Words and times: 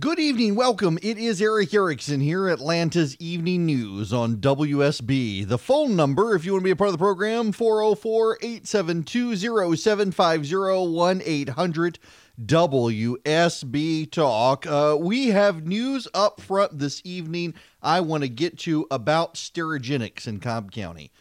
Good 0.00 0.18
evening, 0.18 0.54
welcome. 0.54 0.98
It 1.02 1.18
is 1.18 1.42
Erick 1.42 1.74
Erickson 1.74 2.20
here, 2.20 2.48
Atlanta's 2.48 3.18
Evening 3.18 3.66
News 3.66 4.14
on 4.14 4.36
WSB. 4.36 5.46
The 5.46 5.58
phone 5.58 5.94
number, 5.94 6.34
if 6.34 6.46
you 6.46 6.52
want 6.52 6.62
to 6.62 6.64
be 6.64 6.70
a 6.70 6.76
part 6.76 6.88
of 6.88 6.94
the 6.94 6.98
program, 6.98 7.52
404 7.52 8.38
872 8.40 9.76
0750 9.76 11.22
800 11.22 11.98
WSB 12.46 14.10
Talk. 14.10 14.66
Uh, 14.66 14.96
we 14.98 15.26
have 15.28 15.66
news 15.66 16.08
up 16.14 16.40
front 16.40 16.78
this 16.78 17.02
evening 17.04 17.52
I 17.82 18.00
want 18.00 18.22
to 18.22 18.30
get 18.30 18.58
to 18.60 18.86
about 18.90 19.34
Sterigenics 19.34 20.26
in 20.26 20.40
Cobb 20.40 20.72
County. 20.72 21.12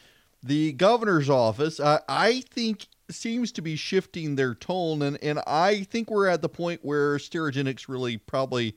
The 0.41 0.71
governor's 0.71 1.29
office, 1.29 1.81
uh, 1.81 1.99
I 2.07 2.45
think, 2.49 2.87
seems 3.09 3.51
to 3.53 3.61
be 3.61 3.75
shifting 3.75 4.35
their 4.35 4.55
tone, 4.55 5.01
and, 5.01 5.17
and 5.23 5.39
I 5.47 5.83
think 5.83 6.09
we're 6.09 6.27
at 6.27 6.41
the 6.41 6.49
point 6.49 6.81
where 6.83 7.17
Sterigenics 7.17 7.87
really 7.87 8.17
probably 8.17 8.75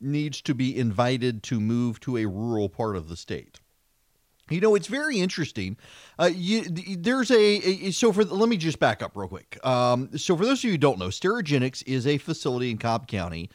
needs 0.00 0.40
to 0.42 0.54
be 0.54 0.76
invited 0.76 1.42
to 1.44 1.60
move 1.60 2.00
to 2.00 2.16
a 2.16 2.26
rural 2.26 2.68
part 2.68 2.96
of 2.96 3.08
the 3.08 3.16
state. 3.16 3.60
You 4.50 4.60
know, 4.60 4.74
it's 4.74 4.88
very 4.88 5.18
interesting. 5.18 5.76
Uh, 6.18 6.30
you, 6.34 6.64
there's 6.64 7.30
a, 7.30 7.36
a, 7.36 7.90
so 7.92 8.12
for 8.12 8.24
let 8.24 8.48
me 8.48 8.56
just 8.56 8.78
back 8.78 9.02
up 9.02 9.16
real 9.16 9.28
quick. 9.28 9.64
Um, 9.64 10.10
so 10.18 10.36
for 10.36 10.44
those 10.44 10.60
of 10.60 10.64
you 10.64 10.70
who 10.72 10.78
don't 10.78 10.98
know, 10.98 11.08
Sterigenics 11.08 11.82
is 11.86 12.06
a 12.06 12.18
facility 12.18 12.70
in 12.70 12.78
Cobb 12.78 13.06
County 13.06 13.50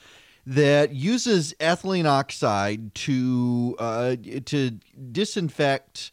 that 0.48 0.94
uses 0.94 1.54
ethylene 1.60 2.06
oxide 2.06 2.96
to 2.96 3.76
uh, 3.80 4.16
to 4.46 4.72
disinfect 5.12 6.12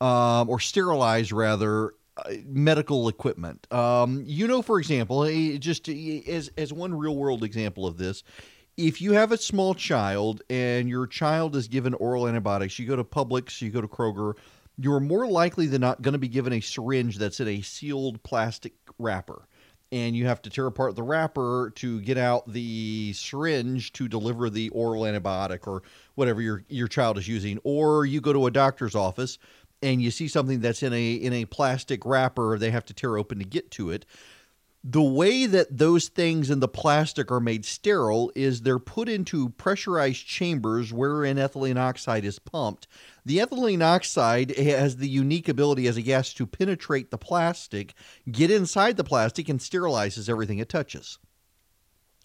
um, 0.00 0.50
or 0.50 0.58
sterilize 0.60 1.32
rather 1.32 1.94
medical 2.44 3.08
equipment. 3.08 3.70
Um, 3.72 4.22
you 4.26 4.46
know, 4.46 4.62
for 4.62 4.78
example, 4.78 5.26
just 5.58 5.88
as 5.88 6.50
as 6.56 6.72
one 6.72 6.94
real 6.94 7.16
world 7.16 7.44
example 7.44 7.86
of 7.86 7.98
this, 7.98 8.22
if 8.76 9.00
you 9.00 9.12
have 9.12 9.32
a 9.32 9.38
small 9.38 9.74
child 9.74 10.42
and 10.50 10.88
your 10.88 11.06
child 11.06 11.56
is 11.56 11.68
given 11.68 11.94
oral 11.94 12.28
antibiotics, 12.28 12.78
you 12.78 12.86
go 12.86 12.96
to 12.96 13.04
Publix, 13.04 13.60
you 13.60 13.70
go 13.70 13.80
to 13.80 13.88
Kroger, 13.88 14.34
you're 14.78 15.00
more 15.00 15.26
likely 15.26 15.66
than 15.66 15.80
not 15.80 16.02
going 16.02 16.12
to 16.12 16.18
be 16.18 16.28
given 16.28 16.52
a 16.52 16.60
syringe 16.60 17.18
that's 17.18 17.40
in 17.40 17.48
a 17.48 17.62
sealed 17.62 18.22
plastic 18.22 18.74
wrapper. 18.98 19.48
And 19.92 20.16
you 20.16 20.26
have 20.26 20.42
to 20.42 20.50
tear 20.50 20.66
apart 20.66 20.96
the 20.96 21.04
wrapper 21.04 21.72
to 21.76 22.00
get 22.00 22.18
out 22.18 22.52
the 22.52 23.12
syringe 23.14 23.92
to 23.92 24.08
deliver 24.08 24.50
the 24.50 24.68
oral 24.70 25.02
antibiotic 25.02 25.66
or 25.66 25.82
whatever 26.16 26.42
your, 26.42 26.64
your 26.68 26.88
child 26.88 27.18
is 27.18 27.28
using. 27.28 27.60
Or 27.62 28.04
you 28.04 28.20
go 28.20 28.32
to 28.32 28.46
a 28.46 28.50
doctor's 28.50 28.96
office 28.96 29.38
and 29.82 30.00
you 30.02 30.10
see 30.10 30.28
something 30.28 30.60
that's 30.60 30.82
in 30.82 30.92
a 30.92 31.14
in 31.14 31.32
a 31.32 31.44
plastic 31.44 32.04
wrapper, 32.04 32.58
they 32.58 32.70
have 32.70 32.84
to 32.86 32.94
tear 32.94 33.16
open 33.16 33.38
to 33.38 33.44
get 33.44 33.70
to 33.72 33.90
it 33.90 34.06
the 34.88 35.02
way 35.02 35.46
that 35.46 35.78
those 35.78 36.06
things 36.06 36.48
in 36.48 36.60
the 36.60 36.68
plastic 36.68 37.32
are 37.32 37.40
made 37.40 37.64
sterile 37.64 38.30
is 38.36 38.60
they're 38.60 38.78
put 38.78 39.08
into 39.08 39.48
pressurized 39.48 40.24
chambers 40.24 40.92
wherein 40.92 41.38
ethylene 41.38 41.76
oxide 41.76 42.24
is 42.24 42.38
pumped. 42.38 42.86
The 43.24 43.38
ethylene 43.38 43.82
oxide 43.82 44.56
has 44.56 44.98
the 44.98 45.08
unique 45.08 45.48
ability 45.48 45.88
as 45.88 45.96
a 45.96 46.02
gas 46.02 46.32
to 46.34 46.46
penetrate 46.46 47.10
the 47.10 47.18
plastic, 47.18 47.94
get 48.30 48.48
inside 48.48 48.96
the 48.96 49.02
plastic, 49.02 49.48
and 49.48 49.58
sterilizes 49.58 50.28
everything 50.28 50.58
it 50.58 50.68
touches. 50.68 51.18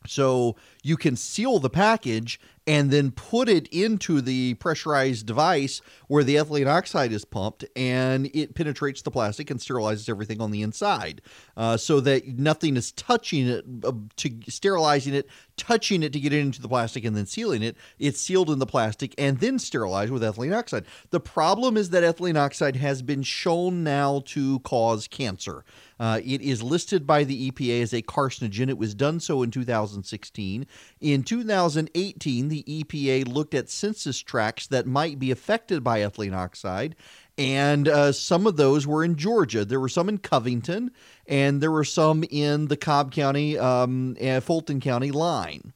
So 0.05 0.55
you 0.83 0.97
can 0.97 1.15
seal 1.15 1.57
the 1.57 1.69
package 1.69 2.39
and 2.67 2.91
then 2.91 3.11
put 3.11 3.49
it 3.49 3.67
into 3.67 4.21
the 4.21 4.53
pressurized 4.55 5.25
device 5.25 5.81
where 6.07 6.23
the 6.23 6.35
ethylene 6.35 6.67
oxide 6.67 7.11
is 7.11 7.25
pumped 7.25 7.65
and 7.75 8.29
it 8.33 8.53
penetrates 8.53 9.01
the 9.01 9.11
plastic 9.11 9.49
and 9.49 9.59
sterilizes 9.59 10.07
everything 10.07 10.39
on 10.39 10.51
the 10.51 10.61
inside 10.61 11.21
uh, 11.57 11.75
so 11.75 11.99
that 11.99 12.27
nothing 12.27 12.77
is 12.77 12.91
touching 12.91 13.47
it 13.47 13.65
uh, 13.83 13.91
to 14.15 14.29
sterilizing 14.47 15.13
it 15.13 15.27
touching 15.57 16.03
it 16.03 16.13
to 16.13 16.19
get 16.19 16.33
it 16.33 16.39
into 16.39 16.61
the 16.61 16.69
plastic 16.69 17.03
and 17.03 17.15
then 17.15 17.25
sealing 17.25 17.63
it 17.63 17.75
it's 17.97 18.19
sealed 18.19 18.49
in 18.49 18.59
the 18.59 18.65
plastic 18.65 19.15
and 19.17 19.39
then 19.39 19.57
sterilized 19.57 20.11
with 20.11 20.21
ethylene 20.21 20.55
oxide 20.55 20.85
the 21.09 21.19
problem 21.19 21.77
is 21.77 21.89
that 21.89 22.03
ethylene 22.03 22.37
oxide 22.37 22.75
has 22.75 23.01
been 23.01 23.23
shown 23.23 23.83
now 23.83 24.21
to 24.25 24.59
cause 24.59 25.07
cancer 25.07 25.63
uh, 26.01 26.19
it 26.25 26.41
is 26.41 26.63
listed 26.63 27.05
by 27.05 27.23
the 27.23 27.51
EPA 27.51 27.83
as 27.83 27.93
a 27.93 28.01
carcinogen. 28.01 28.69
It 28.69 28.79
was 28.79 28.95
done 28.95 29.19
so 29.19 29.43
in 29.43 29.51
2016. 29.51 30.65
In 30.99 31.21
2018, 31.21 32.47
the 32.51 32.63
EPA 32.63 33.27
looked 33.27 33.53
at 33.53 33.69
census 33.69 34.19
tracts 34.19 34.67
that 34.67 34.85
might 34.85 35.17
be 35.17 35.31
affected 35.31 35.83
by 35.83 35.99
ethylene 35.99 36.35
oxide, 36.35 36.95
and 37.37 37.87
uh, 37.87 38.11
some 38.11 38.45
of 38.45 38.57
those 38.57 38.85
were 38.85 39.03
in 39.03 39.15
Georgia. 39.15 39.65
There 39.65 39.79
were 39.79 39.89
some 39.89 40.09
in 40.09 40.19
Covington, 40.19 40.91
and 41.25 41.61
there 41.61 41.71
were 41.71 41.83
some 41.83 42.23
in 42.29 42.67
the 42.67 42.77
Cobb 42.77 43.11
County, 43.11 43.57
um, 43.57 44.15
and 44.19 44.43
Fulton 44.43 44.79
County 44.79 45.11
line. 45.11 45.73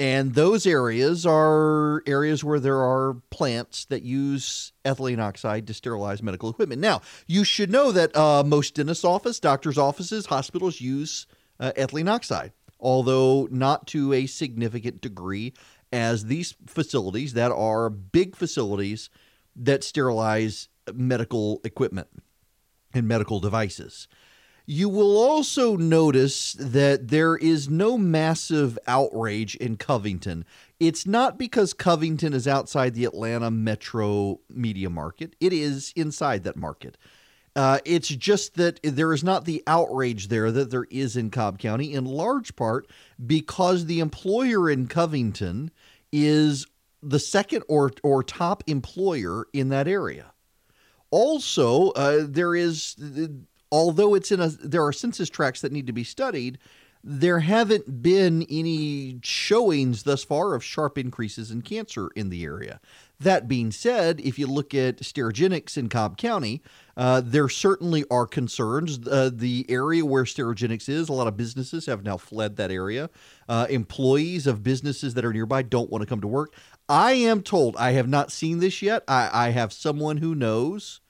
And 0.00 0.34
those 0.34 0.64
areas 0.64 1.26
are 1.26 2.02
areas 2.06 2.44
where 2.44 2.60
there 2.60 2.80
are 2.80 3.14
plants 3.30 3.84
that 3.86 4.02
use 4.02 4.72
ethylene 4.84 5.18
oxide 5.18 5.66
to 5.66 5.74
sterilize 5.74 6.22
medical 6.22 6.48
equipment. 6.48 6.80
Now, 6.80 7.00
you 7.26 7.42
should 7.42 7.72
know 7.72 7.90
that 7.90 8.16
uh, 8.16 8.44
most 8.44 8.74
dentist's 8.74 9.04
office, 9.04 9.40
doctors' 9.40 9.78
offices, 9.78 10.26
hospitals 10.26 10.80
use 10.80 11.26
uh, 11.58 11.72
ethylene 11.76 12.08
oxide, 12.08 12.52
although 12.78 13.48
not 13.50 13.88
to 13.88 14.12
a 14.12 14.26
significant 14.26 15.00
degree 15.00 15.52
as 15.92 16.26
these 16.26 16.54
facilities 16.66 17.32
that 17.34 17.52
are 17.52 17.88
big 17.90 18.36
facilities 18.36 19.10
that 19.56 19.82
sterilize 19.82 20.68
medical 20.94 21.60
equipment 21.64 22.08
and 22.94 23.06
medical 23.06 23.40
devices. 23.40 24.08
You 24.70 24.90
will 24.90 25.16
also 25.16 25.76
notice 25.76 26.52
that 26.52 27.08
there 27.08 27.36
is 27.36 27.70
no 27.70 27.96
massive 27.96 28.78
outrage 28.86 29.54
in 29.56 29.78
Covington. 29.78 30.44
It's 30.78 31.06
not 31.06 31.38
because 31.38 31.72
Covington 31.72 32.34
is 32.34 32.46
outside 32.46 32.92
the 32.92 33.06
Atlanta 33.06 33.50
metro 33.50 34.40
media 34.50 34.90
market, 34.90 35.34
it 35.40 35.54
is 35.54 35.92
inside 35.96 36.44
that 36.44 36.56
market. 36.56 36.98
Uh, 37.56 37.78
it's 37.84 38.08
just 38.08 38.54
that 38.54 38.78
there 38.82 39.12
is 39.12 39.24
not 39.24 39.44
the 39.44 39.62
outrage 39.66 40.28
there 40.28 40.52
that 40.52 40.70
there 40.70 40.86
is 40.90 41.16
in 41.16 41.30
Cobb 41.30 41.58
County, 41.58 41.92
in 41.92 42.04
large 42.04 42.54
part 42.56 42.88
because 43.26 43.86
the 43.86 44.00
employer 44.00 44.70
in 44.70 44.86
Covington 44.86 45.70
is 46.12 46.66
the 47.02 47.18
second 47.18 47.64
or, 47.68 47.92
or 48.02 48.22
top 48.22 48.62
employer 48.66 49.46
in 49.52 49.70
that 49.70 49.88
area. 49.88 50.32
Also, 51.10 51.90
uh, 51.90 52.24
there 52.28 52.54
is 52.54 52.96
although 53.72 54.14
it's 54.14 54.30
in 54.30 54.40
a 54.40 54.48
there 54.48 54.84
are 54.84 54.92
census 54.92 55.30
tracts 55.30 55.60
that 55.62 55.72
need 55.72 55.86
to 55.86 55.92
be 55.92 56.04
studied 56.04 56.58
there 57.04 57.40
haven't 57.40 58.02
been 58.02 58.46
any 58.50 59.18
showings 59.22 60.02
thus 60.02 60.24
far 60.24 60.54
of 60.54 60.64
sharp 60.64 60.98
increases 60.98 61.50
in 61.50 61.62
cancer 61.62 62.08
in 62.16 62.28
the 62.28 62.44
area. 62.44 62.80
That 63.20 63.48
being 63.48 63.72
said, 63.72 64.20
if 64.20 64.38
you 64.38 64.46
look 64.46 64.74
at 64.74 64.98
Sterigenics 64.98 65.76
in 65.76 65.88
Cobb 65.88 66.16
County, 66.16 66.62
uh, 66.96 67.20
there 67.24 67.48
certainly 67.48 68.04
are 68.10 68.26
concerns. 68.26 69.06
Uh, 69.08 69.30
the 69.32 69.66
area 69.68 70.04
where 70.04 70.22
Sterigenics 70.22 70.88
is, 70.88 71.08
a 71.08 71.12
lot 71.12 71.26
of 71.26 71.36
businesses 71.36 71.86
have 71.86 72.04
now 72.04 72.16
fled 72.16 72.56
that 72.56 72.70
area. 72.70 73.10
Uh, 73.48 73.66
employees 73.68 74.46
of 74.46 74.62
businesses 74.62 75.14
that 75.14 75.24
are 75.24 75.32
nearby 75.32 75.62
don't 75.62 75.90
want 75.90 76.02
to 76.02 76.06
come 76.06 76.20
to 76.20 76.28
work. 76.28 76.54
I 76.88 77.12
am 77.12 77.42
told, 77.42 77.76
I 77.76 77.92
have 77.92 78.08
not 78.08 78.30
seen 78.30 78.60
this 78.60 78.82
yet. 78.82 79.02
I, 79.08 79.30
I 79.32 79.50
have 79.50 79.72
someone 79.72 80.18
who 80.18 80.36
knows 80.36 81.00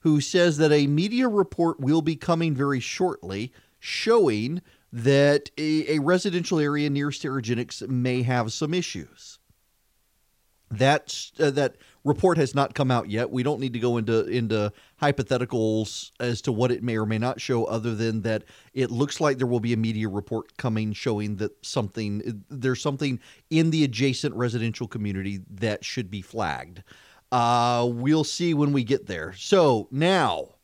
who 0.00 0.20
says 0.20 0.58
that 0.58 0.72
a 0.72 0.86
media 0.86 1.26
report 1.26 1.80
will 1.80 2.02
be 2.02 2.16
coming 2.16 2.54
very 2.54 2.80
shortly 2.80 3.50
showing 3.80 4.60
that 4.92 5.50
a, 5.58 5.96
a 5.96 5.98
residential 6.00 6.60
area 6.60 6.88
near 6.90 7.08
Sterigenics 7.08 7.86
may 7.88 8.22
have 8.22 8.52
some 8.52 8.72
issues. 8.72 9.38
That 10.70 11.16
uh, 11.38 11.50
that 11.52 11.76
report 12.02 12.38
has 12.38 12.54
not 12.54 12.74
come 12.74 12.90
out 12.90 13.08
yet. 13.08 13.30
We 13.30 13.44
don't 13.44 13.60
need 13.60 13.72
to 13.74 13.78
go 13.78 13.98
into 13.98 14.26
into 14.26 14.72
hypotheticals 15.00 16.10
as 16.18 16.40
to 16.42 16.52
what 16.52 16.72
it 16.72 16.82
may 16.82 16.96
or 16.96 17.06
may 17.06 17.18
not 17.18 17.40
show, 17.40 17.64
other 17.66 17.94
than 17.94 18.22
that 18.22 18.44
it 18.74 18.90
looks 18.90 19.20
like 19.20 19.38
there 19.38 19.46
will 19.46 19.60
be 19.60 19.72
a 19.72 19.76
media 19.76 20.08
report 20.08 20.56
coming 20.56 20.92
showing 20.92 21.36
that 21.36 21.64
something 21.64 22.44
there's 22.50 22.82
something 22.82 23.20
in 23.48 23.70
the 23.70 23.84
adjacent 23.84 24.34
residential 24.34 24.88
community 24.88 25.40
that 25.48 25.84
should 25.84 26.10
be 26.10 26.20
flagged. 26.20 26.82
Uh, 27.30 27.88
we'll 27.88 28.24
see 28.24 28.52
when 28.52 28.72
we 28.72 28.82
get 28.82 29.06
there. 29.06 29.32
So 29.34 29.88
now, 29.90 30.54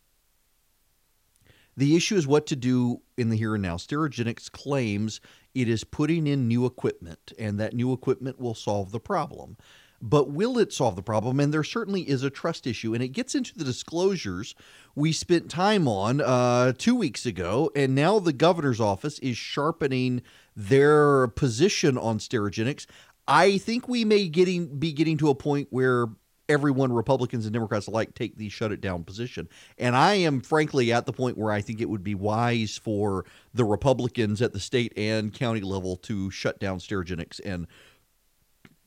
the 1.76 1.96
issue 1.96 2.16
is 2.16 2.26
what 2.26 2.46
to 2.46 2.56
do 2.56 3.02
in 3.16 3.30
the 3.30 3.36
here 3.36 3.54
and 3.54 3.62
now. 3.62 3.76
Sterigenics 3.76 4.50
claims 4.50 5.20
it 5.54 5.68
is 5.68 5.84
putting 5.84 6.26
in 6.26 6.48
new 6.48 6.66
equipment, 6.66 7.32
and 7.38 7.58
that 7.60 7.74
new 7.74 7.92
equipment 7.92 8.40
will 8.40 8.54
solve 8.54 8.90
the 8.90 9.00
problem. 9.00 9.56
But 10.04 10.30
will 10.30 10.58
it 10.58 10.72
solve 10.72 10.96
the 10.96 11.02
problem? 11.02 11.38
And 11.38 11.54
there 11.54 11.62
certainly 11.62 12.02
is 12.02 12.24
a 12.24 12.30
trust 12.30 12.66
issue, 12.66 12.92
and 12.92 13.02
it 13.02 13.08
gets 13.08 13.36
into 13.36 13.56
the 13.56 13.64
disclosures 13.64 14.56
we 14.96 15.12
spent 15.12 15.48
time 15.48 15.86
on 15.86 16.20
uh, 16.20 16.72
two 16.76 16.96
weeks 16.96 17.24
ago, 17.24 17.70
and 17.76 17.94
now 17.94 18.18
the 18.18 18.32
governor's 18.32 18.80
office 18.80 19.20
is 19.20 19.36
sharpening 19.36 20.22
their 20.56 21.28
position 21.28 21.96
on 21.96 22.18
Sterigenics. 22.18 22.86
I 23.28 23.58
think 23.58 23.88
we 23.88 24.04
may 24.04 24.28
getting 24.28 24.78
be 24.78 24.92
getting 24.92 25.16
to 25.18 25.30
a 25.30 25.34
point 25.34 25.68
where 25.70 26.08
everyone, 26.48 26.92
Republicans 26.92 27.46
and 27.46 27.52
Democrats 27.52 27.86
alike, 27.86 28.14
take 28.14 28.36
the 28.36 28.48
shut 28.48 28.72
it 28.72 28.80
down 28.80 29.04
position. 29.04 29.48
And 29.78 29.96
I 29.96 30.14
am 30.14 30.40
frankly 30.40 30.92
at 30.92 31.06
the 31.06 31.12
point 31.12 31.38
where 31.38 31.52
I 31.52 31.60
think 31.60 31.80
it 31.80 31.88
would 31.88 32.04
be 32.04 32.14
wise 32.14 32.76
for 32.76 33.24
the 33.54 33.64
Republicans 33.64 34.42
at 34.42 34.52
the 34.52 34.60
state 34.60 34.92
and 34.96 35.32
county 35.32 35.60
level 35.60 35.96
to 35.98 36.30
shut 36.30 36.58
down 36.58 36.78
Sterigenics 36.78 37.40
and 37.44 37.66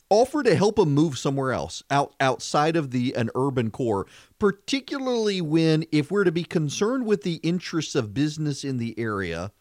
offer 0.10 0.44
to 0.44 0.56
help 0.56 0.76
them 0.76 0.94
move 0.94 1.18
somewhere 1.18 1.52
else 1.52 1.84
out 1.90 2.14
outside 2.20 2.76
of 2.76 2.92
the 2.92 3.16
an 3.16 3.30
urban 3.36 3.72
core 3.72 4.06
particularly 4.40 5.42
when 5.42 5.84
if 5.92 6.12
we're 6.12 6.24
to 6.24 6.32
be 6.32 6.44
concerned 6.44 7.06
with 7.06 7.24
the 7.24 7.36
interests 7.36 7.96
of 7.96 8.14
business 8.14 8.64
in 8.64 8.78
the 8.78 8.98
area 9.00 9.52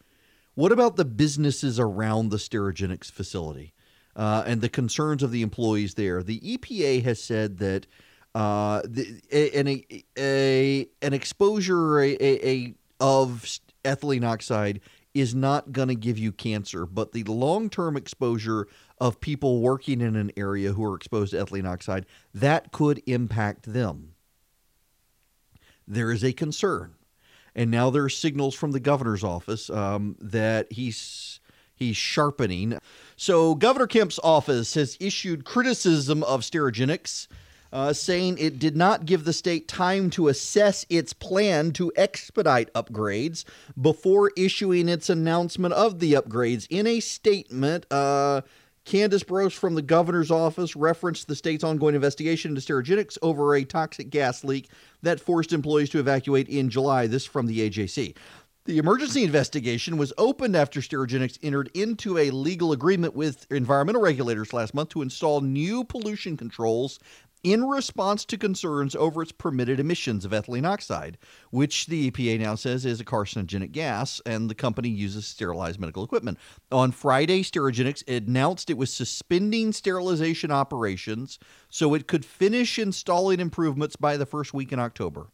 what 0.55 0.71
about 0.71 0.95
the 0.95 1.05
businesses 1.05 1.79
around 1.79 2.29
the 2.29 2.37
Sterigenics 2.37 3.11
facility 3.11 3.73
uh, 4.15 4.43
and 4.47 4.61
the 4.61 4.69
concerns 4.69 5.21
of 5.21 5.31
the 5.31 5.41
employees 5.41 5.93
there? 5.95 6.23
The 6.23 6.39
epa 6.39 7.03
has 7.03 7.21
said 7.21 7.57
that 7.57 7.85
uh, 8.33 8.81
the, 8.85 9.21
a, 9.31 9.51
an, 9.59 9.81
a, 10.17 10.87
an 11.01 11.13
exposure 11.13 11.99
a, 11.99 12.15
a, 12.21 12.73
of 13.01 13.45
ethylene 13.83 14.25
oxide 14.25 14.79
is 15.13 15.35
not 15.35 15.73
going 15.73 15.89
to 15.89 15.95
give 15.95 16.17
you 16.17 16.31
cancer, 16.31 16.85
but 16.85 17.11
the 17.11 17.23
long 17.23 17.69
term 17.69 17.97
exposure 17.97 18.67
of 18.97 19.19
people 19.19 19.61
working 19.61 20.01
in 20.01 20.15
an 20.15 20.31
area 20.37 20.73
who 20.73 20.83
are 20.85 20.95
exposed 20.95 21.31
to 21.31 21.37
ethylene 21.37 21.67
oxide, 21.67 22.05
that 22.33 22.71
could 22.71 23.01
impact 23.05 23.71
them. 23.71 24.13
There 25.87 26.11
is 26.11 26.23
a 26.23 26.33
concern. 26.33 26.95
And 27.55 27.71
now 27.71 27.89
there 27.89 28.03
are 28.03 28.09
signals 28.09 28.55
from 28.55 28.71
the 28.71 28.79
governor's 28.79 29.23
office 29.23 29.69
um, 29.69 30.17
that 30.19 30.71
he's 30.71 31.39
he's 31.75 31.97
sharpening. 31.97 32.77
So 33.15 33.55
Governor 33.55 33.87
Kemp's 33.87 34.19
office 34.23 34.73
has 34.73 34.97
issued 34.99 35.45
criticism 35.45 36.23
of 36.23 36.41
Sterigenics 36.41 37.27
uh, 37.75 37.91
saying 37.91 38.37
it 38.37 38.57
did 38.57 38.77
not 38.77 39.05
give 39.05 39.25
the 39.25 39.33
state 39.33 39.67
time 39.67 40.09
to 40.09 40.29
assess 40.29 40.85
its 40.89 41.11
plan 41.11 41.71
to 41.73 41.91
expedite 41.97 42.71
upgrades 42.73 43.43
before 43.79 44.31
issuing 44.37 44.87
its 44.87 45.09
announcement 45.09 45.73
of 45.73 45.99
the 45.99 46.13
upgrades. 46.13 46.67
In 46.69 46.87
a 46.87 47.01
statement, 47.01 47.85
uh, 47.91 48.41
Candice 48.85 49.25
Broce 49.25 49.53
from 49.53 49.73
the 49.73 49.81
governor's 49.81 50.29
office 50.29 50.75
referenced 50.75 51.27
the 51.27 51.35
state's 51.35 51.63
ongoing 51.63 51.95
investigation 51.95 52.51
into 52.51 52.61
Sterigenics 52.61 53.17
over 53.23 53.55
a 53.55 53.63
toxic 53.63 54.11
gas 54.11 54.43
leak 54.43 54.69
that 55.01 55.19
forced 55.19 55.53
employees 55.53 55.89
to 55.89 55.99
evacuate 55.99 56.47
in 56.47 56.69
July. 56.69 57.07
This 57.07 57.25
from 57.25 57.47
the 57.47 57.67
AJC. 57.67 58.15
The 58.65 58.77
emergency 58.77 59.23
investigation 59.23 59.97
was 59.97 60.13
opened 60.17 60.55
after 60.55 60.81
Sterigenics 60.81 61.37
entered 61.41 61.69
into 61.73 62.17
a 62.17 62.29
legal 62.31 62.71
agreement 62.71 63.15
with 63.15 63.45
environmental 63.51 64.01
regulators 64.01 64.53
last 64.53 64.73
month 64.73 64.89
to 64.89 65.01
install 65.01 65.41
new 65.41 65.83
pollution 65.83 66.37
controls 66.37 66.99
in 67.45 67.63
response 67.63 68.25
to 68.25 68.39
concerns 68.39 68.95
over 68.95 69.21
its 69.21 69.31
permitted 69.31 69.79
emissions 69.79 70.25
of 70.25 70.31
ethylene 70.31 70.65
oxide, 70.65 71.15
which 71.51 71.85
the 71.85 72.09
EPA 72.09 72.39
now 72.39 72.55
says 72.55 72.87
is 72.87 72.99
a 72.99 73.05
carcinogenic 73.05 73.71
gas, 73.71 74.19
and 74.25 74.49
the 74.49 74.55
company 74.55 74.89
uses 74.89 75.27
sterilized 75.27 75.79
medical 75.79 76.03
equipment. 76.03 76.39
On 76.71 76.89
Friday, 76.89 77.43
Sterigenics 77.43 78.03
announced 78.07 78.71
it 78.71 78.79
was 78.79 78.91
suspending 78.91 79.71
sterilization 79.73 80.49
operations 80.49 81.37
so 81.69 81.93
it 81.93 82.07
could 82.07 82.25
finish 82.25 82.79
installing 82.79 83.39
improvements 83.39 83.95
by 83.95 84.17
the 84.17 84.25
first 84.25 84.51
week 84.51 84.71
in 84.71 84.79
October. 84.79 85.27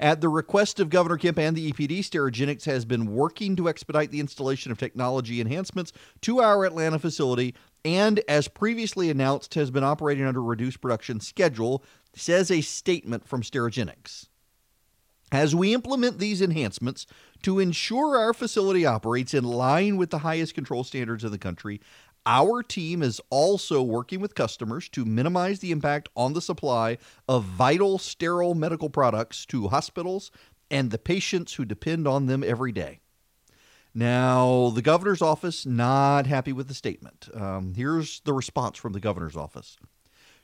At 0.00 0.20
the 0.20 0.28
request 0.28 0.78
of 0.78 0.90
Governor 0.90 1.16
Kemp 1.16 1.38
and 1.38 1.56
the 1.56 1.72
EPD, 1.72 2.00
Sterigenics 2.00 2.66
has 2.66 2.84
been 2.84 3.14
working 3.14 3.56
to 3.56 3.68
expedite 3.68 4.12
the 4.12 4.20
installation 4.20 4.70
of 4.70 4.78
technology 4.78 5.40
enhancements 5.40 5.92
to 6.20 6.40
our 6.40 6.64
Atlanta 6.64 7.00
facility 7.00 7.54
and, 7.84 8.20
as 8.28 8.46
previously 8.46 9.10
announced, 9.10 9.54
has 9.54 9.72
been 9.72 9.82
operating 9.82 10.24
under 10.24 10.38
a 10.38 10.42
reduced 10.42 10.80
production 10.80 11.18
schedule, 11.18 11.82
says 12.14 12.50
a 12.50 12.60
statement 12.60 13.26
from 13.26 13.42
Sterigenics. 13.42 14.28
As 15.30 15.54
we 15.54 15.74
implement 15.74 16.18
these 16.18 16.40
enhancements 16.40 17.06
to 17.42 17.58
ensure 17.58 18.16
our 18.16 18.32
facility 18.32 18.86
operates 18.86 19.34
in 19.34 19.44
line 19.44 19.96
with 19.96 20.10
the 20.10 20.18
highest 20.18 20.54
control 20.54 20.84
standards 20.84 21.22
in 21.22 21.32
the 21.32 21.38
country, 21.38 21.80
our 22.28 22.62
team 22.62 23.02
is 23.02 23.22
also 23.30 23.82
working 23.82 24.20
with 24.20 24.34
customers 24.34 24.88
to 24.90 25.06
minimize 25.06 25.60
the 25.60 25.72
impact 25.72 26.10
on 26.14 26.34
the 26.34 26.42
supply 26.42 26.98
of 27.26 27.44
vital 27.44 27.98
sterile 27.98 28.54
medical 28.54 28.90
products 28.90 29.46
to 29.46 29.68
hospitals 29.68 30.30
and 30.70 30.90
the 30.90 30.98
patients 30.98 31.54
who 31.54 31.64
depend 31.64 32.06
on 32.06 32.26
them 32.26 32.44
every 32.44 32.70
day. 32.70 33.00
Now, 33.94 34.70
the 34.74 34.82
governor's 34.82 35.22
office 35.22 35.64
not 35.64 36.26
happy 36.26 36.52
with 36.52 36.68
the 36.68 36.74
statement. 36.74 37.30
Um, 37.32 37.72
here's 37.74 38.20
the 38.20 38.34
response 38.34 38.76
from 38.76 38.92
the 38.92 39.00
governor's 39.00 39.36
office. 39.36 39.78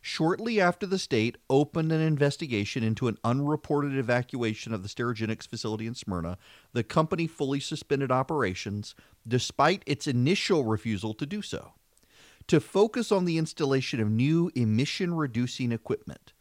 Shortly 0.07 0.61
after 0.61 0.85
the 0.85 0.99
state 0.99 1.39
opened 1.49 1.91
an 1.91 2.03
investigation 2.03 2.85
into 2.85 3.09
an 3.09 3.17
unreported 3.25 3.97
evacuation 3.97 4.75
of 4.75 4.83
the 4.83 4.89
Sterigenics 4.91 5.49
facility 5.49 5.87
in 5.87 5.95
Smyrna, 5.95 6.37
the 6.75 6.83
company 6.83 7.27
fully 7.27 7.59
suspended 7.59 8.13
operations 8.13 8.95
despite 9.27 9.83
its 9.87 10.07
initial 10.07 10.67
refusal 10.67 11.15
to 11.15 11.25
do 11.25 11.41
so, 11.41 11.73
to 12.49 12.61
focus 12.61 13.11
on 13.11 13.25
the 13.25 13.39
installation 13.39 13.99
of 13.99 14.11
new 14.11 14.51
emission 14.55 15.15
reducing 15.15 15.73
equipment. 15.73 16.35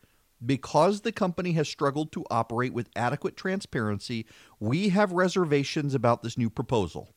Because 0.46 1.00
the 1.00 1.14
company 1.14 1.54
has 1.54 1.70
struggled 1.70 2.12
to 2.12 2.26
operate 2.30 2.74
with 2.74 2.90
adequate 2.98 3.38
transparency, 3.38 4.26
we 4.60 4.90
have 4.90 5.14
reservations 5.14 5.96
about 5.96 6.22
this 6.22 6.38
new 6.38 6.50
proposal. 6.50 7.14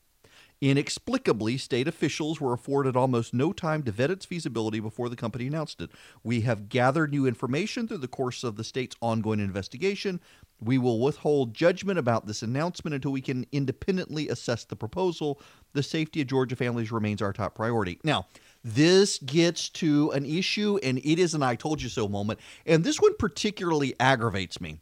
Inexplicably, 0.59 1.55
state 1.57 1.87
officials 1.87 2.41
were 2.41 2.53
afforded 2.53 2.95
almost 2.95 3.31
no 3.31 3.53
time 3.53 3.83
to 3.83 3.91
vet 3.91 4.09
its 4.09 4.25
feasibility 4.25 4.79
before 4.79 5.07
the 5.07 5.15
company 5.15 5.45
announced 5.45 5.81
it. 5.81 5.91
We 6.23 6.41
have 6.41 6.67
gathered 6.67 7.11
new 7.11 7.27
information 7.27 7.87
through 7.87 7.99
the 7.99 8.07
course 8.07 8.43
of 8.43 8.55
the 8.55 8.63
state's 8.63 8.95
ongoing 8.99 9.39
investigation. 9.39 10.19
We 10.59 10.79
will 10.79 10.99
withhold 10.99 11.53
judgment 11.53 11.99
about 11.99 12.25
this 12.25 12.41
announcement 12.41 12.95
until 12.95 13.11
we 13.11 13.21
can 13.21 13.45
independently 13.51 14.29
assess 14.29 14.65
the 14.65 14.75
proposal. 14.75 15.39
The 15.73 15.83
safety 15.83 16.21
of 16.21 16.27
Georgia 16.27 16.55
families 16.55 16.91
remains 16.91 17.21
our 17.21 17.33
top 17.33 17.53
priority. 17.53 17.99
Now, 18.03 18.25
this 18.63 19.19
gets 19.19 19.69
to 19.69 20.09
an 20.11 20.25
issue, 20.25 20.79
and 20.81 20.97
it 20.97 21.19
is 21.19 21.35
an 21.35 21.43
I 21.43 21.53
told 21.53 21.83
you 21.83 21.89
so 21.89 22.07
moment. 22.07 22.39
And 22.65 22.83
this 22.83 22.99
one 22.99 23.15
particularly 23.19 23.93
aggravates 23.99 24.59
me. 24.59 24.79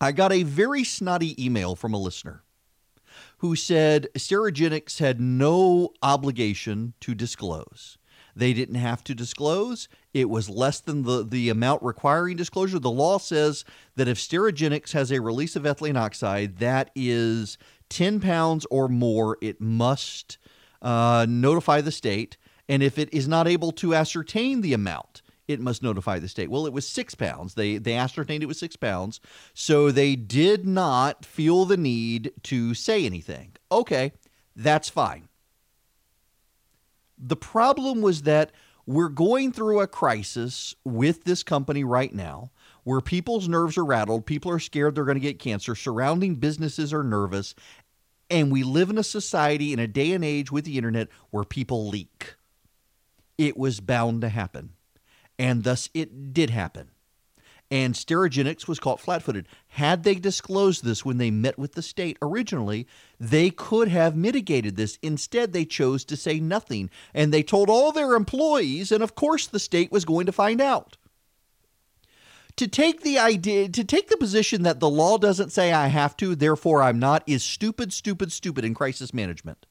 I 0.00 0.12
got 0.12 0.32
a 0.32 0.44
very 0.44 0.84
snotty 0.84 1.44
email 1.44 1.74
from 1.74 1.92
a 1.92 1.98
listener 1.98 2.44
who 3.42 3.56
said 3.56 4.06
Sterigenics 4.14 5.00
had 5.00 5.20
no 5.20 5.92
obligation 6.00 6.94
to 7.00 7.12
disclose. 7.12 7.98
They 8.36 8.52
didn't 8.52 8.76
have 8.76 9.02
to 9.02 9.16
disclose. 9.16 9.88
It 10.14 10.30
was 10.30 10.48
less 10.48 10.78
than 10.78 11.02
the, 11.02 11.24
the 11.24 11.48
amount 11.48 11.82
requiring 11.82 12.36
disclosure. 12.36 12.78
The 12.78 12.88
law 12.88 13.18
says 13.18 13.64
that 13.96 14.06
if 14.06 14.16
Sterigenics 14.16 14.92
has 14.92 15.10
a 15.10 15.20
release 15.20 15.56
of 15.56 15.64
ethylene 15.64 15.98
oxide 15.98 16.58
that 16.58 16.92
is 16.94 17.58
10 17.88 18.20
pounds 18.20 18.64
or 18.70 18.88
more, 18.88 19.38
it 19.42 19.60
must 19.60 20.38
uh, 20.80 21.26
notify 21.28 21.80
the 21.80 21.90
state. 21.90 22.36
And 22.68 22.80
if 22.80 22.96
it 22.96 23.12
is 23.12 23.26
not 23.26 23.48
able 23.48 23.72
to 23.72 23.92
ascertain 23.92 24.60
the 24.60 24.72
amount, 24.72 25.20
it 25.48 25.60
must 25.60 25.82
notify 25.82 26.18
the 26.18 26.28
state. 26.28 26.50
Well, 26.50 26.66
it 26.66 26.72
was 26.72 26.88
six 26.88 27.14
pounds. 27.14 27.54
They 27.54 27.78
they 27.78 27.94
ascertained 27.94 28.42
it 28.42 28.46
was 28.46 28.58
six 28.58 28.76
pounds, 28.76 29.20
so 29.54 29.90
they 29.90 30.16
did 30.16 30.66
not 30.66 31.24
feel 31.24 31.64
the 31.64 31.76
need 31.76 32.32
to 32.44 32.74
say 32.74 33.04
anything. 33.04 33.52
Okay, 33.70 34.12
that's 34.54 34.88
fine. 34.88 35.28
The 37.18 37.36
problem 37.36 38.02
was 38.02 38.22
that 38.22 38.52
we're 38.86 39.08
going 39.08 39.52
through 39.52 39.80
a 39.80 39.86
crisis 39.86 40.74
with 40.84 41.24
this 41.24 41.42
company 41.42 41.84
right 41.84 42.12
now 42.12 42.50
where 42.84 43.00
people's 43.00 43.46
nerves 43.46 43.78
are 43.78 43.84
rattled, 43.84 44.26
people 44.26 44.50
are 44.50 44.58
scared 44.58 44.96
they're 44.96 45.04
going 45.04 45.16
to 45.16 45.20
get 45.20 45.38
cancer, 45.38 45.76
surrounding 45.76 46.34
businesses 46.34 46.92
are 46.92 47.04
nervous, 47.04 47.54
and 48.28 48.50
we 48.50 48.64
live 48.64 48.90
in 48.90 48.98
a 48.98 49.04
society 49.04 49.72
in 49.72 49.78
a 49.78 49.86
day 49.86 50.12
and 50.12 50.24
age 50.24 50.50
with 50.50 50.64
the 50.64 50.76
internet 50.76 51.08
where 51.30 51.44
people 51.44 51.88
leak. 51.88 52.34
It 53.38 53.56
was 53.56 53.78
bound 53.78 54.22
to 54.22 54.28
happen 54.28 54.70
and 55.42 55.64
thus 55.64 55.90
it 55.92 56.32
did 56.32 56.50
happen. 56.50 56.88
And 57.68 57.94
Sterigenics 57.94 58.68
was 58.68 58.78
caught 58.78 59.00
flat 59.00 59.24
footed. 59.24 59.48
Had 59.66 60.04
they 60.04 60.14
disclosed 60.14 60.84
this 60.84 61.04
when 61.04 61.16
they 61.16 61.32
met 61.32 61.58
with 61.58 61.72
the 61.72 61.82
state 61.82 62.16
originally, 62.22 62.86
they 63.18 63.50
could 63.50 63.88
have 63.88 64.14
mitigated 64.14 64.76
this. 64.76 64.98
Instead, 65.02 65.52
they 65.52 65.64
chose 65.64 66.04
to 66.04 66.16
say 66.16 66.38
nothing. 66.38 66.90
And 67.12 67.32
they 67.32 67.42
told 67.42 67.68
all 67.68 67.90
their 67.90 68.14
employees, 68.14 68.92
and 68.92 69.02
of 69.02 69.16
course, 69.16 69.48
the 69.48 69.58
state 69.58 69.90
was 69.90 70.04
going 70.04 70.26
to 70.26 70.32
find 70.32 70.60
out. 70.60 70.96
To 72.56 72.68
take 72.68 73.00
the 73.00 73.18
idea, 73.18 73.68
to 73.68 73.82
take 73.82 74.10
the 74.10 74.18
position 74.18 74.62
that 74.62 74.78
the 74.78 74.90
law 74.90 75.18
doesn't 75.18 75.50
say 75.50 75.72
I 75.72 75.88
have 75.88 76.16
to, 76.18 76.36
therefore 76.36 76.82
I'm 76.82 77.00
not, 77.00 77.24
is 77.26 77.42
stupid, 77.42 77.92
stupid, 77.92 78.30
stupid 78.30 78.64
in 78.64 78.74
crisis 78.74 79.12
management 79.12 79.66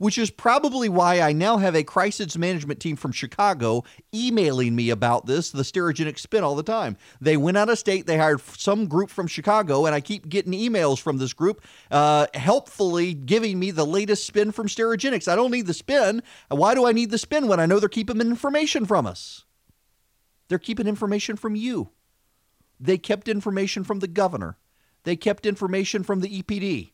which 0.00 0.16
is 0.16 0.30
probably 0.30 0.88
why 0.88 1.20
I 1.20 1.32
now 1.32 1.58
have 1.58 1.76
a 1.76 1.84
crisis 1.84 2.38
management 2.38 2.80
team 2.80 2.96
from 2.96 3.12
Chicago 3.12 3.84
emailing 4.14 4.74
me 4.74 4.88
about 4.88 5.26
this, 5.26 5.50
the 5.50 5.62
Sterigenic 5.62 6.18
spin, 6.18 6.42
all 6.42 6.54
the 6.54 6.62
time. 6.62 6.96
They 7.20 7.36
went 7.36 7.58
out 7.58 7.68
of 7.68 7.78
state, 7.78 8.06
they 8.06 8.16
hired 8.16 8.40
some 8.40 8.86
group 8.86 9.10
from 9.10 9.26
Chicago, 9.26 9.84
and 9.84 9.94
I 9.94 10.00
keep 10.00 10.26
getting 10.30 10.54
emails 10.54 10.98
from 10.98 11.18
this 11.18 11.34
group 11.34 11.62
uh, 11.90 12.28
helpfully 12.32 13.12
giving 13.12 13.58
me 13.58 13.72
the 13.72 13.84
latest 13.84 14.26
spin 14.26 14.52
from 14.52 14.68
Sterigenics. 14.68 15.28
I 15.30 15.36
don't 15.36 15.50
need 15.50 15.66
the 15.66 15.74
spin. 15.74 16.22
Why 16.48 16.74
do 16.74 16.86
I 16.86 16.92
need 16.92 17.10
the 17.10 17.18
spin 17.18 17.46
when 17.46 17.60
I 17.60 17.66
know 17.66 17.78
they're 17.78 17.90
keeping 17.90 18.22
information 18.22 18.86
from 18.86 19.06
us? 19.06 19.44
They're 20.48 20.58
keeping 20.58 20.86
information 20.86 21.36
from 21.36 21.56
you. 21.56 21.90
They 22.80 22.96
kept 22.96 23.28
information 23.28 23.84
from 23.84 23.98
the 23.98 24.08
governor. 24.08 24.56
They 25.04 25.16
kept 25.16 25.44
information 25.44 26.04
from 26.04 26.20
the 26.20 26.42
EPD 26.42 26.92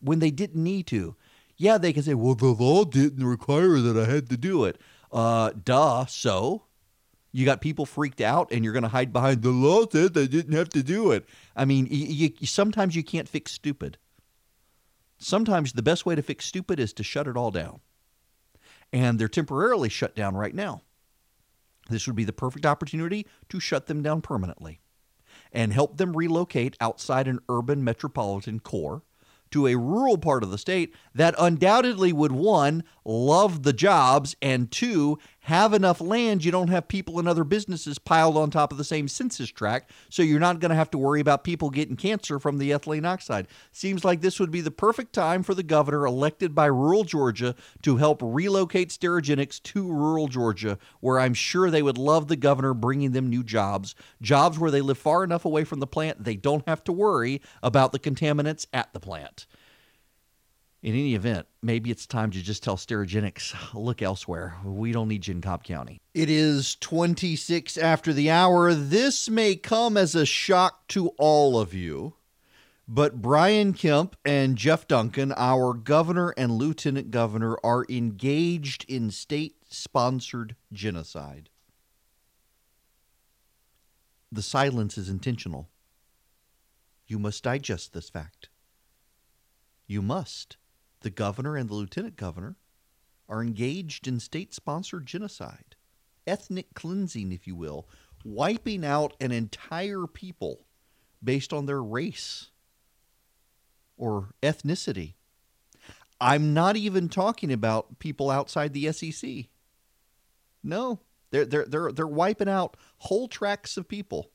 when 0.00 0.18
they 0.18 0.32
didn't 0.32 0.62
need 0.62 0.88
to. 0.88 1.14
Yeah, 1.56 1.78
they 1.78 1.92
can 1.92 2.02
say, 2.02 2.14
well, 2.14 2.34
the 2.34 2.46
law 2.46 2.84
didn't 2.84 3.24
require 3.24 3.78
that 3.78 3.96
I 3.96 4.10
had 4.10 4.28
to 4.30 4.36
do 4.36 4.64
it. 4.64 4.78
Uh, 5.10 5.52
duh. 5.64 6.04
So 6.06 6.64
you 7.32 7.44
got 7.44 7.60
people 7.60 7.86
freaked 7.86 8.20
out, 8.20 8.52
and 8.52 8.64
you're 8.64 8.72
going 8.72 8.82
to 8.82 8.88
hide 8.88 9.12
behind 9.12 9.42
the 9.42 9.50
law 9.50 9.86
said 9.90 10.14
they 10.14 10.26
didn't 10.26 10.54
have 10.54 10.68
to 10.70 10.82
do 10.82 11.10
it. 11.12 11.26
I 11.54 11.64
mean, 11.64 11.86
you, 11.90 12.30
you, 12.38 12.46
sometimes 12.46 12.94
you 12.94 13.02
can't 13.02 13.28
fix 13.28 13.52
stupid. 13.52 13.98
Sometimes 15.18 15.72
the 15.72 15.82
best 15.82 16.04
way 16.04 16.14
to 16.14 16.22
fix 16.22 16.44
stupid 16.44 16.78
is 16.78 16.92
to 16.94 17.02
shut 17.02 17.26
it 17.26 17.36
all 17.36 17.50
down. 17.50 17.80
And 18.92 19.18
they're 19.18 19.28
temporarily 19.28 19.88
shut 19.88 20.14
down 20.14 20.34
right 20.34 20.54
now. 20.54 20.82
This 21.88 22.06
would 22.06 22.16
be 22.16 22.24
the 22.24 22.32
perfect 22.32 22.66
opportunity 22.66 23.26
to 23.48 23.60
shut 23.60 23.86
them 23.86 24.02
down 24.02 24.20
permanently 24.20 24.80
and 25.52 25.72
help 25.72 25.96
them 25.96 26.16
relocate 26.16 26.76
outside 26.80 27.28
an 27.28 27.40
urban 27.48 27.82
metropolitan 27.82 28.60
core 28.60 29.02
to 29.56 29.66
a 29.66 29.74
rural 29.74 30.18
part 30.18 30.42
of 30.42 30.50
the 30.50 30.58
state 30.58 30.94
that 31.14 31.34
undoubtedly 31.38 32.12
would 32.12 32.32
one 32.32 32.84
love 33.06 33.62
the 33.62 33.72
jobs 33.72 34.36
and 34.42 34.70
two 34.70 35.18
have 35.46 35.72
enough 35.72 36.00
land 36.00 36.44
you 36.44 36.50
don't 36.50 36.70
have 36.70 36.88
people 36.88 37.20
and 37.20 37.28
other 37.28 37.44
businesses 37.44 38.00
piled 38.00 38.36
on 38.36 38.50
top 38.50 38.72
of 38.72 38.78
the 38.78 38.82
same 38.84 39.06
census 39.06 39.48
tract 39.48 39.92
so 40.08 40.20
you're 40.20 40.40
not 40.40 40.58
going 40.58 40.70
to 40.70 40.74
have 40.74 40.90
to 40.90 40.98
worry 40.98 41.20
about 41.20 41.44
people 41.44 41.70
getting 41.70 41.94
cancer 41.94 42.40
from 42.40 42.58
the 42.58 42.72
ethylene 42.72 43.06
oxide. 43.06 43.46
Seems 43.70 44.04
like 44.04 44.20
this 44.20 44.40
would 44.40 44.50
be 44.50 44.60
the 44.60 44.72
perfect 44.72 45.12
time 45.12 45.44
for 45.44 45.54
the 45.54 45.62
governor 45.62 46.04
elected 46.04 46.52
by 46.52 46.66
rural 46.66 47.04
georgia 47.04 47.54
to 47.82 47.96
help 47.96 48.20
relocate 48.24 48.88
Sterigenics 48.88 49.62
to 49.62 49.86
rural 49.86 50.26
georgia 50.26 50.78
where 50.98 51.20
i'm 51.20 51.34
sure 51.34 51.70
they 51.70 51.82
would 51.82 51.96
love 51.96 52.26
the 52.26 52.34
governor 52.34 52.74
bringing 52.74 53.12
them 53.12 53.30
new 53.30 53.44
jobs. 53.44 53.94
Jobs 54.20 54.58
where 54.58 54.72
they 54.72 54.80
live 54.80 54.98
far 54.98 55.22
enough 55.22 55.44
away 55.44 55.62
from 55.62 55.78
the 55.78 55.86
plant 55.86 56.24
they 56.24 56.34
don't 56.34 56.66
have 56.66 56.82
to 56.82 56.92
worry 56.92 57.40
about 57.62 57.92
the 57.92 58.00
contaminants 58.00 58.66
at 58.72 58.92
the 58.92 58.98
plant 58.98 59.46
in 60.86 60.94
any 60.94 61.16
event, 61.16 61.48
maybe 61.62 61.90
it's 61.90 62.06
time 62.06 62.30
to 62.30 62.40
just 62.40 62.62
tell 62.62 62.76
Sterigenics, 62.76 63.56
look 63.74 64.02
elsewhere. 64.02 64.54
We 64.64 64.92
don't 64.92 65.08
need 65.08 65.42
Cobb 65.42 65.64
County. 65.64 66.00
It 66.14 66.30
is 66.30 66.76
26 66.76 67.76
after 67.76 68.12
the 68.12 68.30
hour. 68.30 68.72
This 68.72 69.28
may 69.28 69.56
come 69.56 69.96
as 69.96 70.14
a 70.14 70.24
shock 70.24 70.86
to 70.88 71.08
all 71.18 71.58
of 71.58 71.74
you, 71.74 72.14
but 72.86 73.20
Brian 73.20 73.72
Kemp 73.72 74.14
and 74.24 74.56
Jeff 74.56 74.86
Duncan, 74.86 75.34
our 75.36 75.74
governor 75.74 76.32
and 76.36 76.52
lieutenant 76.52 77.10
governor, 77.10 77.58
are 77.64 77.84
engaged 77.88 78.84
in 78.88 79.10
state 79.10 79.56
sponsored 79.68 80.54
genocide. 80.72 81.48
The 84.30 84.42
silence 84.42 84.96
is 84.96 85.08
intentional. 85.08 85.68
You 87.08 87.18
must 87.18 87.42
digest 87.42 87.92
this 87.92 88.08
fact. 88.08 88.50
You 89.88 90.00
must 90.00 90.56
the 91.06 91.10
governor 91.10 91.56
and 91.56 91.70
the 91.70 91.74
lieutenant 91.74 92.16
governor 92.16 92.56
are 93.28 93.40
engaged 93.40 94.08
in 94.08 94.18
state 94.18 94.52
sponsored 94.52 95.06
genocide, 95.06 95.76
ethnic 96.26 96.74
cleansing, 96.74 97.30
if 97.30 97.46
you 97.46 97.54
will, 97.54 97.88
wiping 98.24 98.84
out 98.84 99.14
an 99.20 99.30
entire 99.30 100.08
people 100.08 100.66
based 101.22 101.52
on 101.52 101.66
their 101.66 101.80
race 101.80 102.50
or 103.96 104.30
ethnicity. 104.42 105.14
I'm 106.20 106.52
not 106.52 106.76
even 106.76 107.08
talking 107.08 107.52
about 107.52 108.00
people 108.00 108.28
outside 108.28 108.72
the 108.72 108.90
SEC. 108.90 109.44
No, 110.64 110.98
they're 111.30 111.44
they're 111.44 111.66
they're 111.66 111.92
they're 111.92 112.06
wiping 112.08 112.48
out 112.48 112.76
whole 112.98 113.28
tracts 113.28 113.76
of 113.76 113.86
people. 113.86 114.32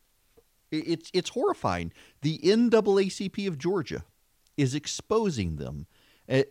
It's 0.71 1.11
it's 1.13 1.31
horrifying. 1.31 1.91
The 2.21 2.37
NAACP 2.37 3.45
of 3.45 3.57
Georgia 3.57 4.05
is 4.55 4.73
exposing 4.73 5.57
them 5.57 5.85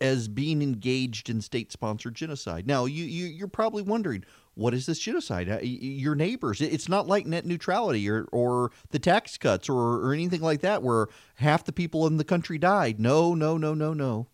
as 0.01 0.29
being 0.29 0.61
engaged 0.63 1.31
in 1.31 1.41
state-sponsored 1.41 2.15
genocide. 2.15 2.67
Now, 2.67 2.85
you, 2.85 3.05
you 3.05 3.45
are 3.45 3.49
probably 3.49 3.83
wondering, 3.83 4.25
what 4.55 4.75
is 4.75 4.85
this 4.85 4.99
genocide? 4.99 5.49
Uh, 5.49 5.59
your 5.63 6.15
neighbors. 6.15 6.61
It's 6.61 6.89
not 6.89 7.07
like 7.07 7.25
net 7.25 7.47
neutrality 7.47 8.11
or 8.11 8.27
or 8.31 8.73
the 8.91 8.99
tax 8.99 9.39
cuts 9.39 9.69
or 9.69 10.07
or 10.07 10.13
anything 10.13 10.43
like 10.43 10.61
that, 10.61 10.83
where 10.83 11.07
half 11.37 11.65
the 11.65 11.73
people 11.73 12.07
in 12.07 12.19
the 12.19 12.25
country 12.25 12.59
died. 12.59 13.01
No, 13.01 13.35
no, 13.35 13.57
no, 13.57 13.73
no, 13.73 13.95
no. 13.95 14.29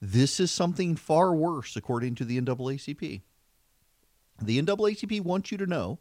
This 0.00 0.40
is 0.40 0.50
something 0.50 0.96
far 0.96 1.34
worse, 1.34 1.76
according 1.76 2.14
to 2.16 2.24
the 2.24 2.40
NAACP. 2.40 3.20
The 4.40 4.62
NAACP 4.62 5.20
wants 5.22 5.50
you 5.50 5.58
to 5.58 5.66
know 5.66 5.98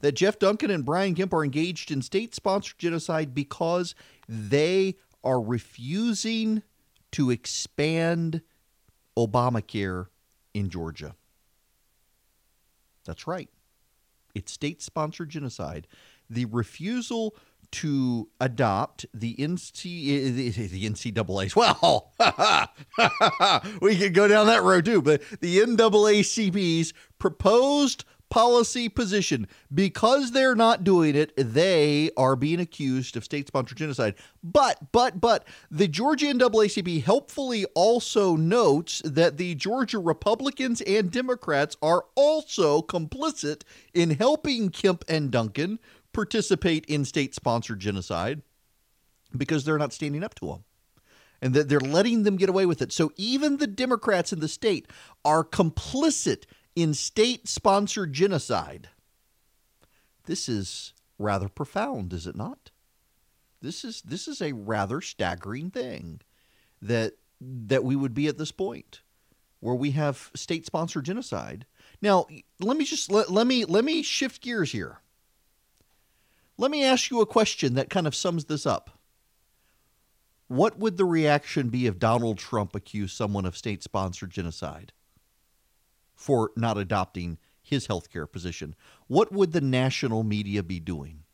that 0.00 0.12
Jeff 0.12 0.38
Duncan 0.38 0.70
and 0.70 0.84
Brian 0.84 1.14
Kemp 1.14 1.32
are 1.32 1.44
engaged 1.44 1.90
in 1.90 2.02
state 2.02 2.34
sponsored 2.34 2.78
genocide 2.78 3.34
because 3.34 3.94
they 4.28 4.96
are 5.22 5.40
refusing 5.40 6.62
to 7.16 7.30
expand 7.30 8.42
Obamacare 9.16 10.08
in 10.52 10.68
Georgia. 10.68 11.16
That's 13.06 13.26
right. 13.26 13.48
It's 14.34 14.52
state 14.52 14.82
sponsored 14.82 15.30
genocide. 15.30 15.86
The 16.28 16.44
refusal 16.44 17.34
to 17.70 18.28
adopt 18.38 19.06
the 19.14 19.34
NC 19.36 20.34
the 20.34 20.90
NCAA's. 20.90 21.56
Well, 21.56 22.12
we 23.80 23.96
could 23.96 24.12
go 24.12 24.28
down 24.28 24.48
that 24.48 24.62
road 24.62 24.84
too, 24.84 25.00
but 25.00 25.22
the 25.40 25.60
NAACP's 25.60 26.92
proposed 27.18 28.04
policy 28.30 28.88
position. 28.88 29.46
Because 29.72 30.32
they're 30.32 30.54
not 30.54 30.84
doing 30.84 31.14
it, 31.14 31.32
they 31.36 32.10
are 32.16 32.36
being 32.36 32.60
accused 32.60 33.16
of 33.16 33.24
state 33.24 33.46
sponsored 33.46 33.78
genocide. 33.78 34.14
But, 34.42 34.92
but, 34.92 35.20
but, 35.20 35.46
the 35.70 35.88
Georgia 35.88 36.26
NAACP 36.26 37.02
helpfully 37.02 37.64
also 37.74 38.36
notes 38.36 39.02
that 39.04 39.36
the 39.36 39.54
Georgia 39.54 39.98
Republicans 39.98 40.80
and 40.82 41.10
Democrats 41.10 41.76
are 41.82 42.04
also 42.14 42.82
complicit 42.82 43.62
in 43.94 44.10
helping 44.10 44.70
Kemp 44.70 45.04
and 45.08 45.30
Duncan 45.30 45.78
participate 46.12 46.84
in 46.86 47.04
state 47.04 47.34
sponsored 47.34 47.80
genocide 47.80 48.42
because 49.36 49.64
they're 49.64 49.78
not 49.78 49.92
standing 49.92 50.24
up 50.24 50.34
to 50.36 50.46
them 50.46 50.64
and 51.42 51.54
that 51.54 51.68
they're 51.68 51.80
letting 51.80 52.22
them 52.22 52.36
get 52.36 52.48
away 52.48 52.66
with 52.66 52.80
it. 52.80 52.92
So 52.92 53.12
even 53.16 53.58
the 53.58 53.66
Democrats 53.66 54.32
in 54.32 54.40
the 54.40 54.48
state 54.48 54.86
are 55.24 55.44
complicit 55.44 56.44
in 56.76 56.92
state 56.94 57.48
sponsored 57.48 58.12
genocide. 58.12 58.90
This 60.26 60.48
is 60.48 60.92
rather 61.18 61.48
profound, 61.48 62.12
is 62.12 62.26
it 62.26 62.36
not? 62.36 62.70
This 63.62 63.84
is 63.84 64.02
this 64.02 64.28
is 64.28 64.42
a 64.42 64.52
rather 64.52 65.00
staggering 65.00 65.70
thing 65.70 66.20
that 66.82 67.14
that 67.40 67.82
we 67.82 67.96
would 67.96 68.14
be 68.14 68.28
at 68.28 68.38
this 68.38 68.52
point 68.52 69.00
where 69.60 69.74
we 69.74 69.92
have 69.92 70.30
state 70.34 70.66
sponsored 70.66 71.04
genocide. 71.04 71.66
Now, 72.02 72.26
let 72.60 72.76
me 72.76 72.84
just 72.84 73.10
let, 73.10 73.30
let 73.30 73.46
me 73.46 73.64
let 73.64 73.84
me 73.84 74.02
shift 74.02 74.42
gears 74.42 74.72
here. 74.72 74.98
Let 76.58 76.70
me 76.70 76.84
ask 76.84 77.10
you 77.10 77.20
a 77.20 77.26
question 77.26 77.74
that 77.74 77.90
kind 77.90 78.06
of 78.06 78.14
sums 78.14 78.44
this 78.44 78.66
up. 78.66 78.90
What 80.48 80.78
would 80.78 80.96
the 80.96 81.04
reaction 81.04 81.70
be 81.70 81.86
if 81.86 81.98
Donald 81.98 82.38
Trump 82.38 82.74
accused 82.74 83.16
someone 83.16 83.46
of 83.46 83.56
state 83.56 83.82
sponsored 83.82 84.30
genocide? 84.30 84.92
For 86.16 86.50
not 86.56 86.78
adopting 86.78 87.38
his 87.62 87.86
healthcare 87.86 88.30
position. 88.30 88.74
What 89.06 89.32
would 89.32 89.52
the 89.52 89.60
national 89.60 90.22
media 90.22 90.62
be 90.62 90.80
doing? 90.80 91.24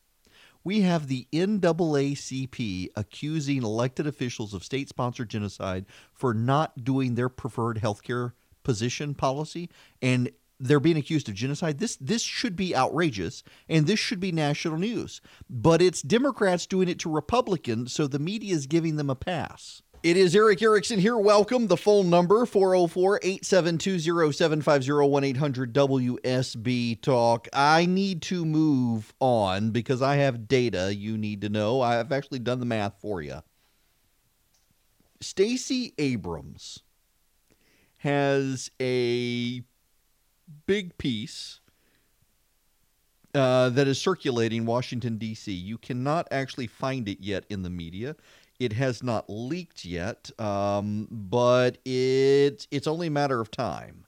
We 0.63 0.81
have 0.81 1.07
the 1.07 1.27
NAACP 1.33 2.89
accusing 2.95 3.63
elected 3.63 4.07
officials 4.07 4.53
of 4.53 4.63
state 4.63 4.89
sponsored 4.89 5.29
genocide 5.29 5.85
for 6.13 6.33
not 6.33 6.83
doing 6.83 7.15
their 7.15 7.29
preferred 7.29 7.79
healthcare 7.79 8.33
position 8.63 9.13
policy 9.13 9.69
and 10.01 10.31
they're 10.59 10.79
being 10.79 10.97
accused 10.97 11.27
of 11.27 11.35
genocide. 11.35 11.79
This 11.79 11.97
this 11.97 12.21
should 12.21 12.55
be 12.55 12.75
outrageous 12.75 13.43
and 13.67 13.85
this 13.85 13.99
should 13.99 14.19
be 14.19 14.31
national 14.31 14.77
news. 14.77 15.21
But 15.49 15.81
it's 15.81 16.01
Democrats 16.01 16.65
doing 16.65 16.87
it 16.87 16.99
to 16.99 17.11
Republicans, 17.11 17.91
so 17.91 18.07
the 18.07 18.19
media 18.19 18.55
is 18.55 18.65
giving 18.67 18.95
them 18.95 19.09
a 19.09 19.15
pass. 19.15 19.82
It 20.03 20.17
is 20.17 20.35
Erick 20.35 20.61
Erickson 20.61 20.99
here. 20.99 21.17
Welcome. 21.17 21.67
The 21.67 21.77
phone 21.77 22.09
number 22.09 22.45
404 22.45 23.21
872 23.23 23.99
0750 24.33 25.27
800 25.29 25.73
WSB 25.73 27.01
Talk. 27.01 27.47
I 27.53 27.85
need 27.85 28.21
to 28.23 28.43
move 28.43 29.13
on 29.21 29.71
because 29.71 30.01
I 30.01 30.17
have 30.17 30.49
data 30.49 30.93
you 30.93 31.17
need 31.17 31.39
to 31.39 31.47
know. 31.47 31.79
I've 31.79 32.11
actually 32.11 32.39
done 32.39 32.59
the 32.59 32.65
math 32.65 32.99
for 32.99 33.21
you. 33.21 33.43
Stacey 35.21 35.93
Abrams 35.97 36.79
has 37.99 38.71
a 38.81 39.61
big 40.67 40.97
piece 40.97 41.61
uh, 43.33 43.69
that 43.69 43.87
is 43.87 44.01
circulating 44.01 44.65
Washington, 44.65 45.17
D.C. 45.17 45.53
You 45.53 45.77
cannot 45.77 46.27
actually 46.29 46.67
find 46.67 47.07
it 47.07 47.19
yet 47.21 47.45
in 47.49 47.63
the 47.63 47.69
media. 47.69 48.17
It 48.63 48.73
has 48.73 49.03
not 49.03 49.25
leaked 49.27 49.83
yet, 49.83 50.31
um, 50.39 51.07
but 51.11 51.79
it 51.85 52.65
it's 52.71 52.87
only 52.87 53.07
a 53.07 53.11
matter 53.11 53.41
of 53.41 53.51
time. 53.51 54.05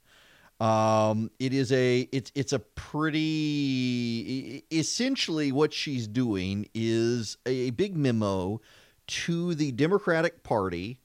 Um, 0.60 1.30
it 1.38 1.52
is 1.52 1.70
a 1.72 2.08
it's 2.10 2.32
it's 2.34 2.54
a 2.54 2.58
pretty 2.58 4.64
essentially 4.72 5.52
what 5.52 5.74
she's 5.74 6.08
doing 6.08 6.70
is 6.74 7.36
a 7.44 7.70
big 7.70 7.96
memo 7.96 8.62
to 9.08 9.54
the 9.54 9.72
Democratic 9.72 10.42
Party 10.42 11.00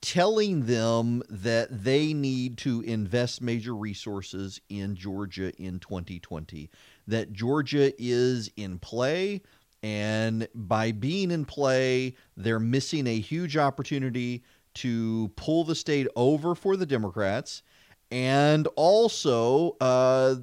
telling 0.00 0.66
them 0.66 1.22
that 1.28 1.84
they 1.84 2.12
need 2.12 2.56
to 2.58 2.80
invest 2.82 3.42
major 3.42 3.74
resources 3.74 4.60
in 4.68 4.94
Georgia 4.94 5.52
in 5.60 5.80
2020, 5.80 6.70
that 7.06 7.32
Georgia 7.32 7.92
is 7.98 8.50
in 8.56 8.78
play. 8.78 9.40
And 9.82 10.48
by 10.54 10.92
being 10.92 11.30
in 11.30 11.44
play, 11.44 12.14
they're 12.36 12.60
missing 12.60 13.06
a 13.06 13.18
huge 13.18 13.56
opportunity 13.56 14.42
to 14.74 15.28
pull 15.36 15.64
the 15.64 15.74
state 15.74 16.08
over 16.16 16.54
for 16.54 16.76
the 16.76 16.86
Democrats. 16.86 17.62
And 18.10 18.66
also, 18.76 19.76
uh, 19.80 20.36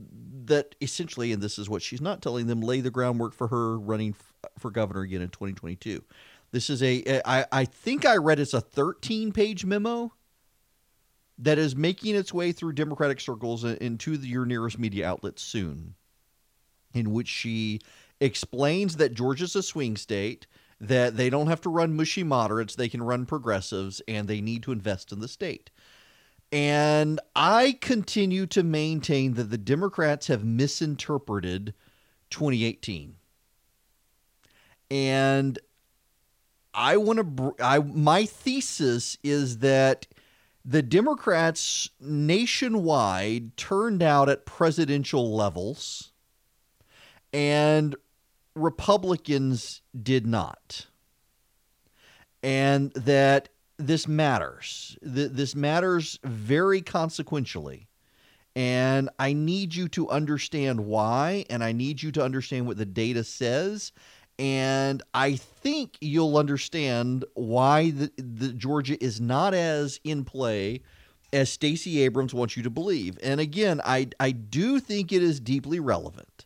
that 0.46 0.76
essentially, 0.82 1.32
and 1.32 1.42
this 1.42 1.58
is 1.58 1.70
what 1.70 1.82
she's 1.82 2.02
not 2.02 2.22
telling 2.22 2.48
them, 2.48 2.62
lay 2.62 2.82
the 2.82 2.92
groundwork 2.92 3.34
for 3.34 3.48
her 3.48 3.78
running 3.78 4.16
f- 4.18 4.52
for 4.60 4.72
governor 4.72 5.02
again 5.02 5.22
in 5.22 5.30
2022. 5.30 6.04
This 6.52 6.70
is 6.70 6.82
a, 6.84 7.22
I, 7.26 7.46
I 7.52 7.66
think 7.66 8.06
I 8.06 8.18
read 8.18 8.40
it's 8.40 8.54
a 8.54 8.62
13 8.62 9.32
page 9.32 9.66
memo 9.66 10.14
that 11.38 11.58
is 11.58 11.76
making 11.76 12.16
its 12.16 12.34
way 12.34 12.52
through 12.52 12.74
Democratic 12.74 13.20
circles 13.20 13.64
into 13.64 14.16
the, 14.18 14.28
your 14.28 14.46
nearest 14.46 14.80
media 14.80 15.08
outlet 15.08 15.40
soon, 15.40 15.96
in 16.94 17.12
which 17.12 17.28
she 17.28 17.82
explains 18.20 18.98
that 18.98 19.14
Georgia's 19.14 19.56
a 19.56 19.64
swing 19.64 19.98
state, 19.98 20.48
that 20.80 21.18
they 21.18 21.30
don't 21.30 21.48
have 21.48 21.62
to 21.62 21.70
run 21.70 21.96
mushy 21.96 22.24
moderates, 22.24 22.76
they 22.76 22.90
can 22.90 23.04
run 23.04 23.26
progressives, 23.26 24.02
and 24.08 24.28
they 24.28 24.42
need 24.42 24.64
to 24.64 24.72
invest 24.72 25.12
in 25.12 25.20
the 25.20 25.28
state. 25.28 25.70
And 26.52 27.20
I 27.36 27.78
continue 27.82 28.46
to 28.48 28.64
maintain 28.64 29.34
that 29.34 29.50
the 29.50 29.58
Democrats 29.58 30.28
have 30.28 30.44
misinterpreted 30.44 31.74
2018. 32.30 33.16
And 34.92 35.60
I 36.74 36.98
want 36.98 37.38
to 37.38 37.56
I 37.60 37.80
my 37.80 38.26
thesis 38.26 39.18
is 39.24 39.60
that 39.60 40.08
the 40.64 40.82
Democrats 40.82 41.90
nationwide 42.00 43.56
turned 43.58 44.04
out 44.04 44.30
at 44.30 44.46
presidential 44.46 45.36
levels 45.36 46.12
and 47.34 47.96
Republicans 48.56 49.82
did 50.02 50.26
not. 50.26 50.88
And 52.42 52.92
that 52.94 53.50
this 53.78 54.08
matters. 54.08 54.98
This 55.02 55.56
matters 55.56 56.20
very 56.24 56.82
consequentially. 56.82 57.88
And 58.56 59.10
I 59.20 59.34
need 59.34 59.76
you 59.76 59.90
to 59.90 60.10
understand 60.10 60.80
why, 60.80 61.46
and 61.50 61.62
I 61.62 61.74
need 61.74 62.02
you 62.02 62.12
to 62.14 62.24
understand 62.24 62.68
what 62.68 62.78
the 62.78 62.86
data 62.86 63.24
says. 63.26 63.92
And 64.40 65.04
I 65.14 65.36
think 65.36 65.98
you'll 66.00 66.38
understand 66.38 67.26
why 67.34 67.92
the, 67.92 68.12
the 68.18 68.54
Georgia 68.54 69.02
is 69.04 69.20
not 69.20 69.54
as 69.54 70.00
in 70.04 70.24
play 70.24 70.82
as 71.34 71.50
Stacey 71.50 72.02
Abrams 72.02 72.34
wants 72.34 72.56
you 72.56 72.64
to 72.64 72.70
believe. 72.70 73.18
And 73.22 73.42
again, 73.42 73.82
I, 73.84 74.08
I 74.20 74.32
do 74.32 74.80
think 74.80 75.12
it 75.12 75.22
is 75.22 75.40
deeply 75.42 75.82
relevant. 75.82 76.45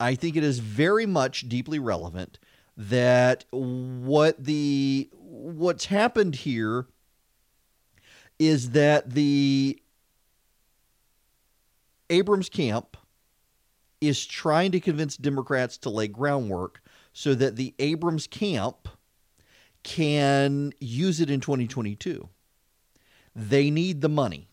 I 0.00 0.14
think 0.14 0.36
it 0.36 0.42
is 0.42 0.58
very 0.58 1.04
much 1.06 1.48
deeply 1.48 1.78
relevant 1.78 2.38
that 2.76 3.44
what 3.50 4.42
the 4.42 5.10
what's 5.12 5.84
happened 5.84 6.34
here 6.34 6.86
is 8.38 8.70
that 8.70 9.10
the 9.10 9.78
Abrams 12.08 12.48
camp 12.48 12.96
is 14.00 14.24
trying 14.24 14.72
to 14.72 14.80
convince 14.80 15.18
Democrats 15.18 15.76
to 15.76 15.90
lay 15.90 16.08
groundwork 16.08 16.80
so 17.12 17.34
that 17.34 17.56
the 17.56 17.74
Abrams 17.78 18.26
camp 18.26 18.88
can 19.82 20.72
use 20.80 21.20
it 21.20 21.30
in 21.30 21.40
2022. 21.40 22.28
They 23.36 23.70
need 23.70 24.00
the 24.00 24.08
money. 24.08 24.48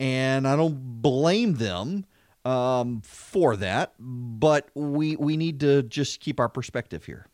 And 0.00 0.46
I 0.46 0.56
don't 0.56 1.00
blame 1.00 1.54
them 1.54 2.04
um, 2.48 3.02
for 3.02 3.56
that, 3.56 3.92
but 3.98 4.70
we, 4.74 5.16
we 5.16 5.36
need 5.36 5.60
to 5.60 5.82
just 5.82 6.20
keep 6.20 6.40
our 6.40 6.48
perspective 6.48 7.04
here. 7.04 7.26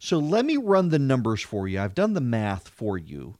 So 0.00 0.18
let 0.18 0.44
me 0.44 0.56
run 0.56 0.88
the 0.88 0.98
numbers 0.98 1.42
for 1.42 1.68
you. 1.68 1.80
I've 1.80 1.94
done 1.94 2.14
the 2.14 2.20
math 2.20 2.66
for 2.68 2.98
you 2.98 3.36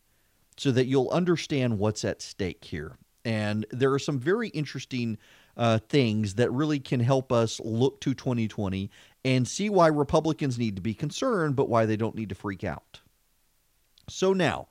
so 0.56 0.70
that 0.70 0.86
you'll 0.86 1.08
understand 1.08 1.80
what's 1.80 2.04
at 2.04 2.22
stake 2.22 2.64
here. 2.64 2.98
And 3.24 3.66
there 3.72 3.92
are 3.92 3.98
some 3.98 4.20
very 4.20 4.48
interesting 4.50 5.18
uh, 5.56 5.78
things 5.88 6.34
that 6.34 6.52
really 6.52 6.78
can 6.78 7.00
help 7.00 7.32
us 7.32 7.60
look 7.64 8.00
to 8.02 8.14
2020 8.14 8.90
and 9.24 9.48
see 9.48 9.70
why 9.70 9.88
Republicans 9.88 10.56
need 10.56 10.76
to 10.76 10.82
be 10.82 10.94
concerned, 10.94 11.56
but 11.56 11.68
why 11.68 11.84
they 11.84 11.96
don't 11.96 12.14
need 12.14 12.28
to 12.28 12.36
freak 12.36 12.62
out. 12.62 13.00
So 14.08 14.32
now, 14.32 14.68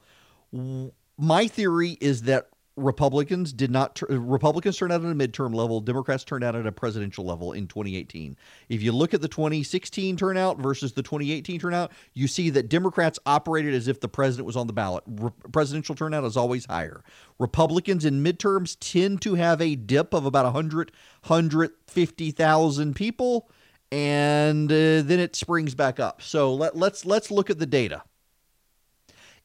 my 1.17 1.47
theory 1.47 1.97
is 1.99 2.21
that 2.21 2.47
Republicans 2.75 3.51
did 3.51 3.71
not 3.71 4.01
Republicans 4.09 4.77
turned 4.77 4.93
out 4.93 5.03
at 5.03 5.11
a 5.11 5.15
midterm 5.15 5.53
level, 5.53 5.81
Democrats 5.81 6.23
turned 6.23 6.43
out 6.43 6.55
at 6.55 6.65
a 6.65 6.71
presidential 6.71 7.25
level 7.25 7.51
in 7.51 7.67
2018. 7.67 8.37
If 8.69 8.81
you 8.81 8.91
look 8.91 9.13
at 9.13 9.21
the 9.21 9.27
2016 9.27 10.15
turnout 10.15 10.59
versus 10.59 10.93
the 10.93 11.03
2018 11.03 11.59
turnout, 11.59 11.91
you 12.13 12.27
see 12.27 12.49
that 12.51 12.69
Democrats 12.69 13.19
operated 13.25 13.73
as 13.73 13.87
if 13.87 13.99
the 13.99 14.07
president 14.07 14.45
was 14.45 14.55
on 14.55 14.67
the 14.67 14.73
ballot. 14.73 15.03
Re- 15.07 15.31
presidential 15.51 15.95
turnout 15.95 16.23
is 16.23 16.37
always 16.37 16.65
higher. 16.65 17.03
Republicans 17.37 18.05
in 18.05 18.23
midterms 18.23 18.77
tend 18.79 19.21
to 19.23 19.35
have 19.35 19.61
a 19.61 19.75
dip 19.75 20.13
of 20.13 20.25
about 20.25 20.45
100 20.45 20.91
150,000 21.27 22.95
people 22.95 23.49
and 23.91 24.71
uh, 24.71 25.01
then 25.01 25.19
it 25.19 25.35
springs 25.35 25.75
back 25.75 25.99
up. 25.99 26.21
So 26.21 26.53
let, 26.53 26.75
let's 26.75 27.05
let's 27.05 27.31
look 27.31 27.49
at 27.49 27.59
the 27.59 27.65
data. 27.65 28.03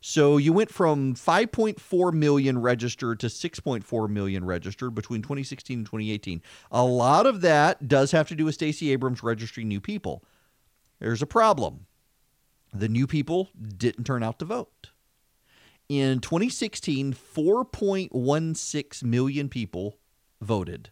So 0.00 0.36
you 0.36 0.52
went 0.52 0.70
from 0.70 1.14
5.4 1.14 2.12
million 2.12 2.60
registered 2.60 3.18
to 3.20 3.28
6.4 3.28 4.10
million 4.10 4.44
registered 4.44 4.94
between 4.94 5.22
2016 5.22 5.78
and 5.78 5.86
2018. 5.86 6.42
A 6.70 6.84
lot 6.84 7.24
of 7.26 7.40
that 7.40 7.88
does 7.88 8.12
have 8.12 8.28
to 8.28 8.34
do 8.34 8.44
with 8.44 8.54
Stacey 8.54 8.92
Abrams 8.92 9.22
registering 9.22 9.68
new 9.68 9.80
people. 9.80 10.22
There's 10.98 11.22
a 11.22 11.26
problem. 11.26 11.86
The 12.74 12.88
new 12.88 13.06
people 13.06 13.48
didn't 13.78 14.04
turn 14.04 14.22
out 14.22 14.38
to 14.40 14.44
vote. 14.44 14.90
In 15.88 16.20
2016, 16.20 17.14
4.16 17.14 19.04
million 19.04 19.48
people 19.48 19.98
voted. 20.40 20.90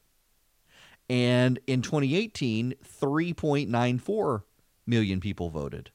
And 1.10 1.58
in 1.66 1.82
2018, 1.82 2.74
3.94 3.02 4.42
million 4.86 5.20
people 5.20 5.50
voted. 5.50 5.90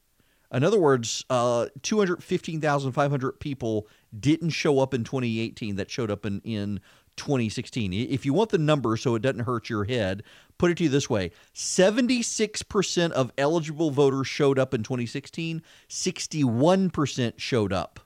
In 0.51 0.63
other 0.63 0.79
words, 0.79 1.23
uh, 1.29 1.67
215,500 1.83 3.39
people 3.39 3.87
didn't 4.17 4.49
show 4.49 4.79
up 4.79 4.93
in 4.93 5.03
2018 5.03 5.75
that 5.75 5.89
showed 5.89 6.11
up 6.11 6.25
in, 6.25 6.41
in 6.43 6.81
2016. 7.15 7.93
If 7.93 8.25
you 8.25 8.33
want 8.33 8.49
the 8.49 8.57
number 8.57 8.97
so 8.97 9.15
it 9.15 9.21
doesn't 9.21 9.45
hurt 9.45 9.69
your 9.69 9.85
head, 9.85 10.23
put 10.57 10.71
it 10.71 10.77
to 10.77 10.85
you 10.85 10.89
this 10.89 11.09
way 11.09 11.31
76% 11.53 13.11
of 13.11 13.31
eligible 13.37 13.91
voters 13.91 14.27
showed 14.27 14.57
up 14.59 14.73
in 14.73 14.83
2016, 14.83 15.61
61% 15.87 17.33
showed 17.37 17.71
up 17.71 17.99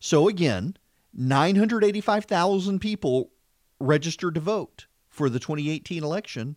So 0.00 0.26
again, 0.26 0.78
985,000 1.12 2.80
people 2.80 3.30
registered 3.78 4.34
to 4.34 4.40
vote 4.40 4.86
for 5.10 5.28
the 5.28 5.38
2018 5.38 6.02
election 6.02 6.56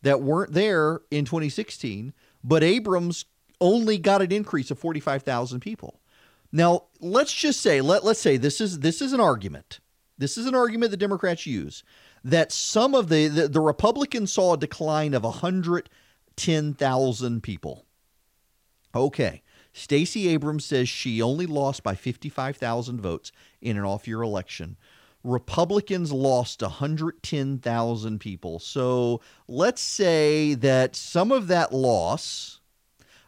that 0.00 0.22
weren't 0.22 0.54
there 0.54 1.02
in 1.10 1.26
2016, 1.26 2.14
but 2.42 2.64
Abrams 2.64 3.26
only 3.60 3.98
got 3.98 4.22
an 4.22 4.32
increase 4.32 4.70
of 4.70 4.78
45,000 4.78 5.60
people. 5.60 6.00
Now, 6.50 6.84
let's 7.00 7.34
just 7.34 7.60
say 7.60 7.82
let 7.82 8.02
let's 8.02 8.20
say 8.20 8.38
this 8.38 8.62
is 8.62 8.78
this 8.78 9.02
is 9.02 9.12
an 9.12 9.20
argument. 9.20 9.80
This 10.16 10.38
is 10.38 10.46
an 10.46 10.54
argument 10.54 10.90
the 10.90 10.96
Democrats 10.96 11.44
use 11.44 11.84
that 12.24 12.50
some 12.50 12.94
of 12.94 13.10
the 13.10 13.28
the, 13.28 13.48
the 13.48 13.60
Republicans 13.60 14.32
saw 14.32 14.54
a 14.54 14.58
decline 14.58 15.12
of 15.12 15.22
110,000 15.22 17.42
people. 17.42 17.84
Okay. 18.94 19.42
Stacey 19.72 20.28
Abrams 20.28 20.64
says 20.64 20.88
she 20.88 21.20
only 21.20 21.46
lost 21.46 21.82
by 21.82 21.94
55,000 21.94 23.00
votes 23.00 23.32
in 23.60 23.76
an 23.76 23.84
off-year 23.84 24.22
election. 24.22 24.76
Republicans 25.24 26.12
lost 26.12 26.62
110,000 26.62 28.18
people. 28.20 28.58
So 28.58 29.20
let's 29.48 29.80
say 29.80 30.54
that 30.54 30.94
some 30.94 31.32
of 31.32 31.48
that 31.48 31.72
loss 31.72 32.60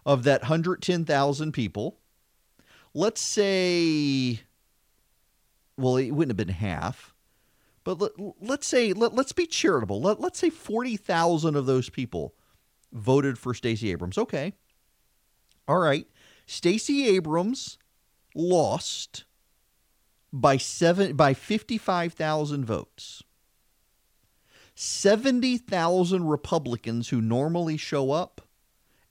of 0.05 0.23
that 0.25 0.43
110,000 0.43 1.53
people 1.53 1.99
let's 2.97 3.21
say, 3.21 4.41
well, 5.77 5.97
it 5.99 6.11
wouldn't 6.11 6.31
have 6.31 6.47
been 6.47 6.55
half, 6.55 7.15
but 7.85 8.01
let, 8.41 8.61
us 8.61 8.67
say, 8.67 8.93
let, 8.95 9.13
us 9.17 9.33
be 9.33 9.47
charitable. 9.47 10.01
Let, 10.01 10.19
let's 10.19 10.39
say 10.39 10.51
40,000 10.51 11.55
of 11.55 11.67
those 11.67 11.91
people 11.91 12.35
voted 12.93 13.39
for 13.39 13.53
Stacey 13.55 13.93
Abrams. 13.93 14.19
Okay. 14.19 14.55
All 15.69 15.79
right. 15.79 16.07
Stacey 16.47 17.09
Abrams 17.09 17.79
lost 18.35 19.25
by 20.33 20.57
seven 20.57 21.17
by 21.17 21.35
55,000 21.35 22.65
votes. 22.65 23.23
70,000 24.75 26.27
Republicans 26.27 27.09
who 27.09 27.21
normally 27.21 27.77
show 27.79 28.13
up 28.13 28.43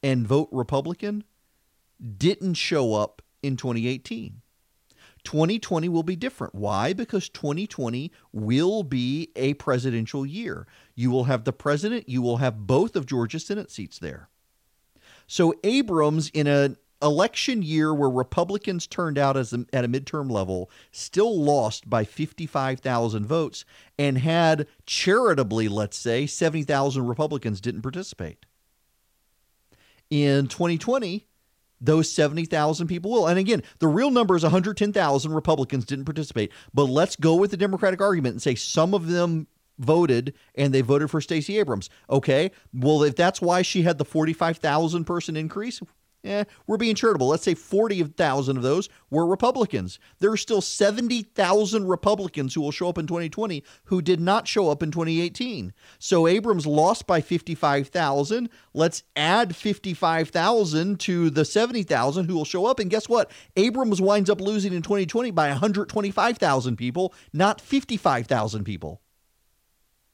and 0.03 0.27
vote 0.27 0.49
Republican 0.51 1.23
didn't 2.17 2.53
show 2.53 2.93
up 2.93 3.23
in 3.41 3.57
2018. 3.57 4.41
2020 5.23 5.89
will 5.89 6.03
be 6.03 6.15
different. 6.15 6.53
Why? 6.53 6.93
Because 6.93 7.29
2020 7.29 8.11
will 8.31 8.83
be 8.83 9.31
a 9.35 9.55
presidential 9.55 10.23
year. 10.23 10.67
You 10.93 11.09
will 11.09 11.23
have 11.23 11.43
the 11.43 11.53
president, 11.53 12.07
you 12.07 12.21
will 12.21 12.37
have 12.37 12.67
both 12.67 12.95
of 12.95 13.07
Georgia's 13.07 13.45
Senate 13.45 13.71
seats 13.71 13.97
there. 13.97 14.29
So 15.27 15.53
Abrams, 15.63 16.29
in 16.29 16.47
an 16.47 16.77
election 17.01 17.61
year 17.61 17.93
where 17.93 18.09
Republicans 18.09 18.87
turned 18.87 19.17
out 19.17 19.37
as 19.37 19.53
a, 19.53 19.65
at 19.73 19.85
a 19.85 19.87
midterm 19.87 20.31
level, 20.31 20.69
still 20.91 21.39
lost 21.39 21.89
by 21.89 22.03
55,000 22.03 23.25
votes 23.25 23.65
and 23.97 24.17
had 24.17 24.67
charitably, 24.85 25.67
let's 25.67 25.97
say, 25.97 26.25
70,000 26.25 27.05
Republicans 27.05 27.61
didn't 27.61 27.81
participate. 27.81 28.45
In 30.09 30.47
2020, 30.47 31.27
those 31.81 32.09
70,000 32.09 32.87
people 32.87 33.11
will. 33.11 33.27
And 33.27 33.37
again, 33.37 33.63
the 33.79 33.87
real 33.87 34.11
number 34.11 34.35
is 34.35 34.43
110,000 34.43 35.33
Republicans 35.33 35.85
didn't 35.85 36.05
participate. 36.05 36.51
But 36.73 36.85
let's 36.85 37.15
go 37.15 37.35
with 37.35 37.51
the 37.51 37.57
Democratic 37.57 38.01
argument 38.01 38.33
and 38.33 38.41
say 38.41 38.55
some 38.55 38.93
of 38.93 39.07
them 39.07 39.47
voted 39.77 40.33
and 40.55 40.73
they 40.73 40.81
voted 40.81 41.09
for 41.09 41.21
Stacey 41.21 41.57
Abrams. 41.57 41.89
Okay. 42.09 42.51
Well, 42.73 43.03
if 43.03 43.15
that's 43.15 43.41
why 43.41 43.61
she 43.61 43.83
had 43.83 43.97
the 43.97 44.05
45,000 44.05 45.05
person 45.05 45.35
increase, 45.35 45.81
eh, 46.25 46.43
we're 46.67 46.77
being 46.77 46.95
charitable. 46.95 47.27
Let's 47.27 47.43
say 47.43 47.53
40,000 47.53 48.57
of 48.57 48.63
those 48.63 48.89
were 49.09 49.25
Republicans. 49.25 49.99
There 50.19 50.31
are 50.31 50.37
still 50.37 50.61
70,000 50.61 51.87
Republicans 51.87 52.53
who 52.53 52.61
will 52.61 52.71
show 52.71 52.89
up 52.89 52.97
in 52.97 53.07
2020 53.07 53.63
who 53.85 54.01
did 54.01 54.19
not 54.19 54.47
show 54.47 54.69
up 54.69 54.81
in 54.83 54.91
2018. 54.91 55.73
So 55.99 56.27
Abrams 56.27 56.65
lost 56.65 57.07
by 57.07 57.21
55,000. 57.21 58.49
Let's 58.73 59.03
add 59.15 59.55
55,000 59.55 60.99
to 61.01 61.29
the 61.29 61.45
70,000 61.45 62.25
who 62.25 62.35
will 62.35 62.45
show 62.45 62.65
up. 62.65 62.79
And 62.79 62.89
guess 62.89 63.07
what? 63.07 63.31
Abrams 63.55 64.01
winds 64.01 64.29
up 64.29 64.41
losing 64.41 64.73
in 64.73 64.81
2020 64.81 65.31
by 65.31 65.49
125,000 65.49 66.75
people, 66.75 67.13
not 67.31 67.61
55,000 67.61 68.63
people. 68.63 69.01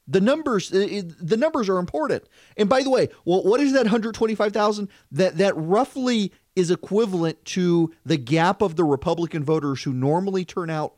The 0.08 0.20
numbers, 0.20 0.72
uh, 0.72 0.78
uh, 0.78 1.02
the 1.20 1.36
numbers 1.36 1.68
are 1.68 1.78
important. 1.78 2.24
And 2.56 2.68
by 2.68 2.82
the 2.82 2.90
way, 2.90 3.08
well, 3.24 3.42
what 3.44 3.60
is 3.60 3.72
that 3.72 3.84
125,000? 3.84 4.88
That 5.12 5.38
that 5.38 5.56
roughly 5.56 6.32
is 6.56 6.70
equivalent 6.70 7.44
to 7.46 7.94
the 8.04 8.16
gap 8.16 8.62
of 8.62 8.76
the 8.76 8.84
Republican 8.84 9.44
voters 9.44 9.82
who 9.82 9.92
normally 9.92 10.44
turn 10.44 10.70
out 10.70 10.94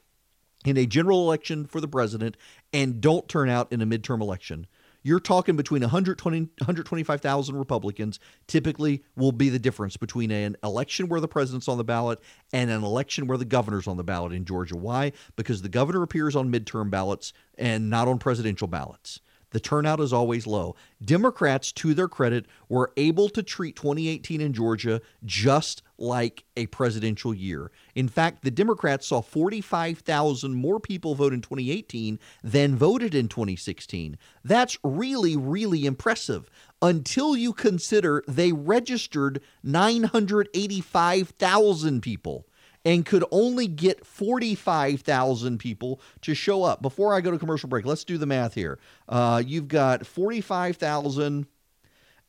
in 0.65 0.77
a 0.77 0.87
general 0.87 1.21
election 1.21 1.67
for 1.67 1.81
the 1.81 1.89
president 1.89 2.37
and 2.73 3.01
don't 3.01 3.29
turn 3.29 3.49
out 3.49 3.71
in 3.71 3.83
a 3.83 3.87
midterm 3.87 4.21
election 4.21 4.67
you're 5.05 5.21
talking 5.21 5.55
between 5.55 5.83
120 5.83 6.41
125,000 6.41 7.57
Republicans 7.57 8.19
typically 8.49 9.05
will 9.15 9.31
be 9.31 9.49
the 9.49 9.59
difference 9.59 9.97
between 9.97 10.33
an 10.33 10.57
election 10.65 11.09
where 11.09 11.21
the 11.21 11.29
president's 11.29 11.69
on 11.69 11.79
the 11.79 11.85
ballot 11.85 12.19
and 12.53 12.71
an 12.71 12.83
election 12.83 13.29
where 13.29 13.39
the 13.39 13.45
governor's 13.45 13.87
on 13.87 13.97
the 13.97 14.03
ballot 14.03 14.33
in 14.33 14.45
Georgia. 14.45 14.77
Why? 14.77 15.13
Because 15.37 15.63
the 15.63 15.69
governor 15.69 16.03
appears 16.03 16.35
on 16.35 16.51
midterm 16.51 16.91
ballots 16.91 17.33
and 17.57 17.89
not 17.89 18.09
on 18.09 18.19
presidential 18.19 18.67
ballots. 18.67 19.21
The 19.55 19.61
turnout 19.61 20.01
is 20.01 20.13
always 20.13 20.47
low. 20.49 20.75
Democrats, 21.01 21.71
to 21.75 21.95
their 21.95 22.09
credit, 22.09 22.47
were 22.69 22.93
able 22.97 23.29
to 23.29 23.41
treat 23.41 23.77
2018 23.77 24.41
in 24.41 24.53
Georgia 24.53 25.01
just 25.25 25.85
like 25.97 26.43
a 26.57 26.67
presidential 26.67 27.33
year. 27.33 27.71
In 27.95 28.09
fact, 28.09 28.43
the 28.43 28.51
Democrats 28.51 29.07
saw 29.07 29.23
45,000 29.23 30.55
more 30.55 30.81
people 30.81 31.15
vote 31.15 31.33
in 31.33 31.41
2018 31.41 32.19
than 32.43 32.75
voted 32.75 33.15
in 33.15 33.29
2016. 33.29 34.19
That's 34.43 34.77
really, 34.83 35.37
really 35.37 35.87
impressive 35.87 36.51
until 36.83 37.37
you 37.37 37.53
consider 37.53 38.25
they 38.27 38.51
registered 38.51 39.41
985,000 39.63 42.01
people 42.01 42.49
and 42.85 43.07
could 43.07 43.25
only 43.31 43.67
get 43.67 44.07
45,000 44.07 45.59
people 45.59 46.01
to 46.23 46.35
show 46.35 46.65
up. 46.65 46.83
Before 46.83 47.15
I 47.15 47.21
go 47.21 47.31
to 47.31 47.39
commercial 47.39 47.69
break, 47.69 47.87
let's 47.87 48.05
do 48.05 48.19
the 48.19 48.27
math 48.27 48.55
here. 48.55 48.79
Uh, 49.09 49.43
you've 49.45 49.69
got 49.69 50.07
45,000 50.07 51.47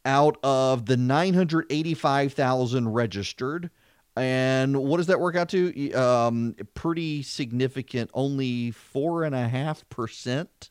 out 0.06 0.38
of 0.44 0.86
the 0.86 0.98
985,000 0.98 2.90
registered. 2.90 3.70
And 4.16 4.78
what 4.78 4.98
does 4.98 5.08
that 5.08 5.20
work 5.20 5.36
out 5.36 5.50
to? 5.50 5.92
Um, 5.92 6.56
pretty 6.74 7.22
significant. 7.22 8.12
Only 8.14 8.72
four 8.72 9.24
and 9.24 9.36
a 9.36 9.48
half 9.50 9.88
percent 9.90 10.70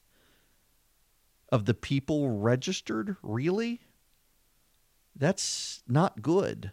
of 1.53 1.67
the 1.67 1.75
people 1.75 2.31
registered. 2.31 3.17
Really? 3.23 3.83
That's 5.15 5.83
not 5.87 6.23
good. 6.23 6.73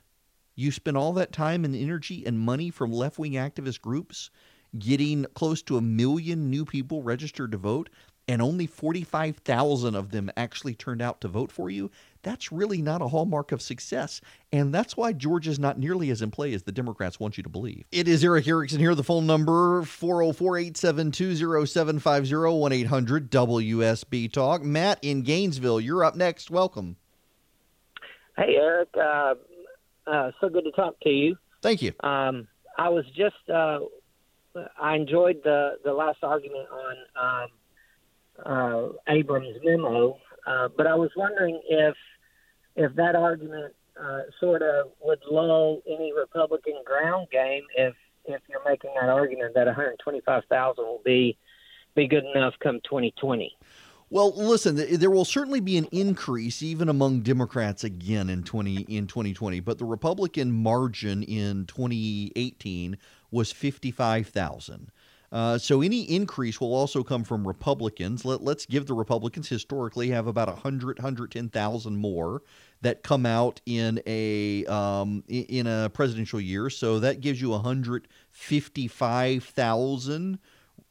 You 0.55 0.71
spend 0.71 0.97
all 0.97 1.13
that 1.13 1.31
time 1.31 1.65
and 1.65 1.75
energy 1.75 2.25
and 2.25 2.39
money 2.39 2.69
from 2.69 2.91
left 2.91 3.17
wing 3.17 3.33
activist 3.33 3.81
groups 3.81 4.29
getting 4.77 5.25
close 5.33 5.61
to 5.63 5.77
a 5.77 5.81
million 5.81 6.49
new 6.49 6.65
people 6.65 7.03
registered 7.03 7.51
to 7.51 7.57
vote, 7.57 7.89
and 8.27 8.41
only 8.41 8.67
45,000 8.67 9.95
of 9.95 10.11
them 10.11 10.31
actually 10.37 10.73
turned 10.73 11.01
out 11.01 11.19
to 11.21 11.27
vote 11.27 11.51
for 11.51 11.69
you. 11.69 11.91
That's 12.21 12.51
really 12.51 12.81
not 12.81 13.01
a 13.01 13.07
hallmark 13.07 13.51
of 13.51 13.61
success. 13.61 14.21
And 14.53 14.73
that's 14.73 14.95
why 14.95 15.11
Georgia's 15.11 15.59
not 15.59 15.79
nearly 15.79 16.09
as 16.11 16.21
in 16.21 16.31
play 16.31 16.53
as 16.53 16.63
the 16.63 16.71
Democrats 16.71 17.19
want 17.19 17.35
you 17.35 17.43
to 17.43 17.49
believe. 17.49 17.83
It 17.91 18.07
is 18.07 18.23
Erick 18.23 18.47
Erickson 18.47 18.79
here. 18.79 18.95
The 18.95 19.03
phone 19.03 19.25
number 19.25 19.83
404 19.83 20.57
872 20.57 21.65
0750 21.65 22.35
1 22.59 22.71
800 22.71 23.31
WSB 23.31 24.31
Talk. 24.31 24.63
Matt 24.63 24.99
in 25.01 25.23
Gainesville, 25.23 25.81
you're 25.81 26.03
up 26.03 26.15
next. 26.15 26.51
Welcome. 26.51 26.95
Hey, 28.37 28.55
Eric. 28.55 28.89
Uh, 28.95 29.33
uh, 30.07 30.31
so 30.39 30.49
good 30.49 30.63
to 30.63 30.71
talk 30.71 30.99
to 31.01 31.09
you. 31.09 31.37
Thank 31.61 31.81
you. 31.81 31.93
Um, 32.01 32.47
I 32.77 32.89
was 32.89 33.05
just 33.15 33.49
uh, 33.53 33.79
I 34.79 34.95
enjoyed 34.95 35.41
the 35.43 35.77
the 35.83 35.93
last 35.93 36.19
argument 36.23 36.67
on 36.71 37.49
um, 38.43 38.45
uh, 38.45 38.89
Abrams' 39.07 39.57
memo, 39.63 40.17
uh, 40.45 40.69
but 40.75 40.87
I 40.87 40.95
was 40.95 41.11
wondering 41.15 41.61
if 41.67 41.95
if 42.75 42.95
that 42.95 43.15
argument 43.15 43.73
uh, 44.01 44.21
sort 44.39 44.61
of 44.61 44.91
would 45.01 45.19
lull 45.29 45.81
any 45.87 46.13
Republican 46.13 46.81
ground 46.85 47.27
game 47.31 47.63
if 47.75 47.93
if 48.25 48.41
you're 48.49 48.63
making 48.65 48.91
that 48.99 49.09
argument 49.09 49.53
that 49.55 49.65
125,000 49.65 50.83
will 50.83 51.01
be 51.03 51.37
be 51.95 52.07
good 52.07 52.23
enough 52.35 52.53
come 52.61 52.79
2020. 52.83 53.57
Well, 54.11 54.33
listen, 54.35 54.75
there 54.75 55.09
will 55.09 55.23
certainly 55.23 55.61
be 55.61 55.77
an 55.77 55.85
increase 55.85 56.61
even 56.61 56.89
among 56.89 57.21
Democrats 57.21 57.85
again 57.85 58.29
in 58.29 58.43
20 58.43 58.81
in 58.81 59.07
2020, 59.07 59.61
but 59.61 59.77
the 59.77 59.85
Republican 59.85 60.51
margin 60.51 61.23
in 61.23 61.65
2018 61.65 62.97
was 63.31 63.53
55,000. 63.53 64.91
Uh, 65.31 65.57
so 65.57 65.81
any 65.81 66.01
increase 66.01 66.59
will 66.59 66.75
also 66.75 67.03
come 67.03 67.23
from 67.23 67.47
Republicans. 67.47 68.25
Let, 68.25 68.41
us 68.41 68.65
give 68.65 68.85
the 68.85 68.93
Republicans 68.93 69.47
historically 69.47 70.09
have 70.09 70.27
about 70.27 70.49
100, 70.49 70.99
110,000 70.99 71.95
more 71.95 72.41
that 72.81 73.03
come 73.03 73.25
out 73.25 73.61
in 73.65 74.01
a 74.05 74.65
um, 74.65 75.23
in 75.29 75.67
a 75.67 75.89
presidential 75.89 76.41
year. 76.41 76.69
So 76.69 76.99
that 76.99 77.21
gives 77.21 77.39
you 77.39 77.51
155,000 77.51 80.39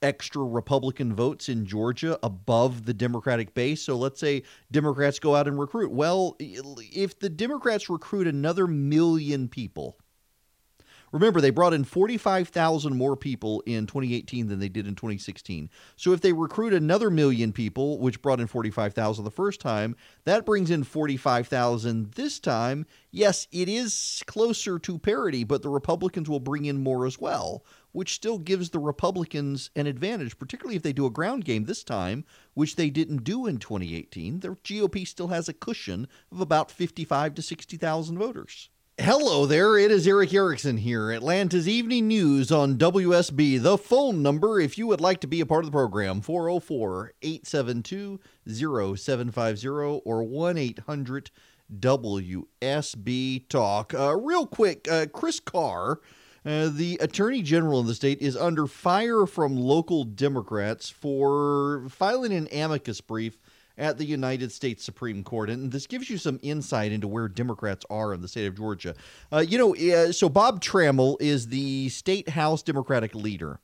extra 0.03 0.43
Republican 0.45 1.15
votes 1.15 1.49
in 1.49 1.67
Georgia 1.67 2.19
above 2.23 2.87
the 2.87 2.95
Democratic 2.95 3.55
base. 3.55 3.83
So 3.83 3.97
let's 3.97 4.21
say 4.21 4.43
Democrats 4.71 5.19
go 5.19 5.35
out 5.35 5.49
and 5.49 5.59
recruit. 5.59 5.91
Well, 5.91 6.37
if 6.39 7.19
the 7.19 7.29
Democrats 7.29 7.91
recruit 7.91 8.27
another 8.27 8.67
million 8.67 9.49
people, 9.49 9.99
remember 11.13 11.41
they 11.41 11.51
brought 11.51 11.75
in 11.75 11.85
45,000 11.85 12.97
more 12.97 13.17
people 13.17 13.63
in 13.67 13.87
2018 13.87 14.47
than 14.47 14.59
they 14.59 14.69
did 14.69 14.87
in 14.87 14.95
2016. 14.95 15.69
So 15.97 16.13
if 16.13 16.21
they 16.21 16.33
recruit 16.33 16.73
another 16.73 17.11
million 17.11 17.53
people, 17.53 17.99
which 17.99 18.23
brought 18.23 18.41
in 18.41 18.47
45,000 18.47 19.25
the 19.25 19.31
first 19.31 19.61
time, 19.61 19.97
that 20.25 20.47
brings 20.47 20.71
in 20.71 20.85
45,000 20.85 22.13
this 22.13 22.39
time. 22.39 22.87
Yes, 23.11 23.49
it 23.51 23.69
is 23.69 24.23
closer 24.27 24.79
to 24.79 24.99
parity, 24.99 25.45
but 25.45 25.63
the 25.63 25.69
Republicans 25.69 26.29
will 26.29 26.41
bring 26.41 26.65
in 26.65 26.83
more 26.83 27.07
as 27.07 27.19
well 27.19 27.65
which 27.93 28.15
still 28.15 28.39
gives 28.39 28.71
the 28.71 28.79
Republicans 28.79 29.71
an 29.77 29.87
advantage, 29.87 30.39
particularly 30.39 30.77
if 30.77 30.83
they 30.83 30.93
do 30.93 31.07
a 31.07 31.11
ground 31.11 31.45
game 31.45 31.65
this 31.65 31.85
time, 31.85 32.25
which 32.55 32.77
they 32.77 32.91
didn't 32.91 33.25
do 33.25 33.47
in 33.47 33.59
2018. 33.59 34.41
The 34.41 34.49
GOP 34.49 35.07
still 35.07 35.29
has 35.29 35.49
a 35.49 35.55
cushion 35.55 36.09
of 36.31 36.41
about 36.41 36.71
55 36.71 37.35
to 37.35 37.43
60,000 37.43 38.19
voters. 38.19 38.71
Hello 38.99 39.47
there, 39.47 39.79
it 39.79 39.91
is 39.91 40.07
Erick 40.07 40.35
Erickson 40.35 40.77
here, 40.77 41.11
Atlanta's 41.11 41.67
Evening 41.67 42.07
News 42.07 42.53
on 42.53 42.77
WSB. 42.77 43.63
The 43.63 43.79
phone 43.79 44.23
number, 44.23 44.61
if 44.61 44.77
you 44.77 44.87
would 44.89 45.01
like 45.01 45.21
to 45.21 45.27
be 45.27 45.41
a 45.41 45.47
part 45.47 45.65
of 45.65 45.71
the 45.71 45.75
program, 45.75 46.21
404 46.21 47.15
872 47.23 48.21
0750 48.47 49.69
or 50.05 50.23
1 50.23 50.59
800 50.59 51.31
WSB 51.79 53.49
Talk. 53.49 53.95
Uh, 53.95 54.17
real 54.17 54.47
quick, 54.47 54.87
uh, 54.91 55.07
Chris 55.07 55.41
Carr 55.41 56.01
uh, 56.45 56.69
the 56.69 56.97
attorney 57.01 57.43
general 57.43 57.81
in 57.81 57.87
the 57.87 57.95
state 57.95 58.21
is 58.21 58.37
under 58.37 58.67
fire 58.67 59.27
from 59.27 59.57
local 59.57 60.05
Democrats 60.05 60.89
for 60.89 61.87
filing 61.89 62.33
an 62.33 62.49
amicus 62.53 63.01
brief 63.01 63.39
at 63.77 63.99
the 63.99 64.05
United 64.05 64.53
States 64.53 64.85
Supreme 64.85 65.25
Court. 65.25 65.51
And 65.51 65.73
this 65.73 65.87
gives 65.87 66.11
you 66.11 66.19
some 66.19 66.39
insight 66.43 66.93
into 66.93 67.09
where 67.09 67.29
Democrats 67.29 67.85
are 67.91 68.13
in 68.13 68.21
the 68.21 68.29
state 68.29 68.47
of 68.47 68.57
Georgia. 68.57 68.95
Uh, 69.33 69.39
you 69.39 69.59
know, 69.59 69.75
uh, 69.75 70.13
so 70.13 70.29
Bob 70.29 70.61
Trammell 70.63 71.17
is 71.21 71.49
the 71.49 71.89
state 71.89 72.29
House 72.29 72.63
Democratic 72.63 73.15
leader. 73.15 73.59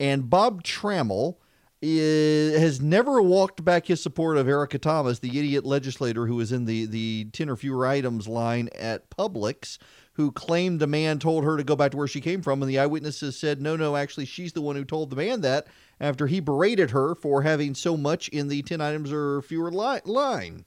And 0.00 0.30
Bob 0.30 0.62
Trammell 0.62 1.36
is, 1.82 2.58
has 2.58 2.80
never 2.80 3.20
walked 3.20 3.64
back 3.64 3.86
his 3.86 4.02
support 4.02 4.36
of 4.36 4.48
Erica 4.48 4.78
Thomas, 4.78 5.18
the 5.18 5.38
idiot 5.38 5.64
legislator 5.64 6.26
who 6.26 6.36
was 6.36 6.52
in 6.52 6.64
the, 6.64 6.86
the 6.86 7.24
10 7.32 7.48
or 7.48 7.56
fewer 7.56 7.86
items 7.86 8.28
line 8.28 8.68
at 8.78 9.10
Publix 9.10 9.78
who 10.18 10.32
claimed 10.32 10.80
the 10.80 10.86
man 10.88 11.20
told 11.20 11.44
her 11.44 11.56
to 11.56 11.62
go 11.62 11.76
back 11.76 11.92
to 11.92 11.96
where 11.96 12.08
she 12.08 12.20
came 12.20 12.42
from, 12.42 12.60
and 12.60 12.68
the 12.68 12.80
eyewitnesses 12.80 13.38
said, 13.38 13.62
no, 13.62 13.76
no, 13.76 13.94
actually, 13.94 14.26
she's 14.26 14.52
the 14.52 14.60
one 14.60 14.74
who 14.74 14.84
told 14.84 15.10
the 15.10 15.16
man 15.16 15.40
that 15.42 15.68
after 16.00 16.26
he 16.26 16.40
berated 16.40 16.90
her 16.90 17.14
for 17.14 17.42
having 17.42 17.72
so 17.72 17.96
much 17.96 18.28
in 18.30 18.48
the 18.48 18.60
10 18.62 18.80
items 18.80 19.12
or 19.12 19.42
fewer 19.42 19.70
li- 19.70 20.00
line. 20.04 20.64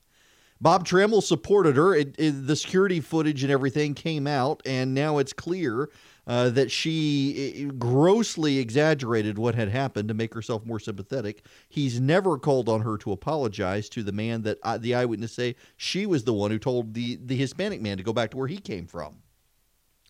Bob 0.62 0.88
Trammell 0.88 1.22
supported 1.22 1.76
her. 1.76 1.94
It, 1.94 2.16
it, 2.18 2.48
the 2.48 2.56
security 2.56 3.02
footage 3.02 3.44
and 3.44 3.52
everything 3.52 3.94
came 3.94 4.26
out, 4.26 4.62
and 4.66 4.94
now 4.94 5.18
it's 5.18 5.34
clear 5.34 5.90
uh, 6.28 6.50
that 6.52 6.72
she 6.72 7.70
grossly 7.78 8.58
exaggerated 8.58 9.38
what 9.38 9.56
had 9.56 9.68
happened 9.68 10.08
to 10.08 10.14
make 10.14 10.34
herself 10.34 10.66
more 10.66 10.80
sympathetic. 10.80 11.46
He's 11.68 12.00
never 12.00 12.38
called 12.38 12.70
on 12.70 12.80
her 12.82 12.98
to 13.00 13.12
apologize 13.12 13.90
to 13.90 14.02
the 14.02 14.14
man 14.14 14.44
that 14.44 14.60
uh, 14.64 14.78
the 14.78 14.96
eyewitness 14.96 15.34
say 15.34 15.58
she 15.76 16.06
was 16.06 16.24
the 16.24 16.34
one 16.34 16.52
who 16.52 16.60
told 16.60 16.94
the, 16.94 17.20
the 17.26 17.36
Hispanic 17.36 17.82
man 17.82 17.98
to 17.98 18.04
go 18.04 18.14
back 18.14 18.32
to 18.32 18.38
where 18.38 18.48
he 18.48 18.58
came 18.58 18.88
from. 18.88 19.16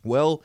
Well, 0.04 0.44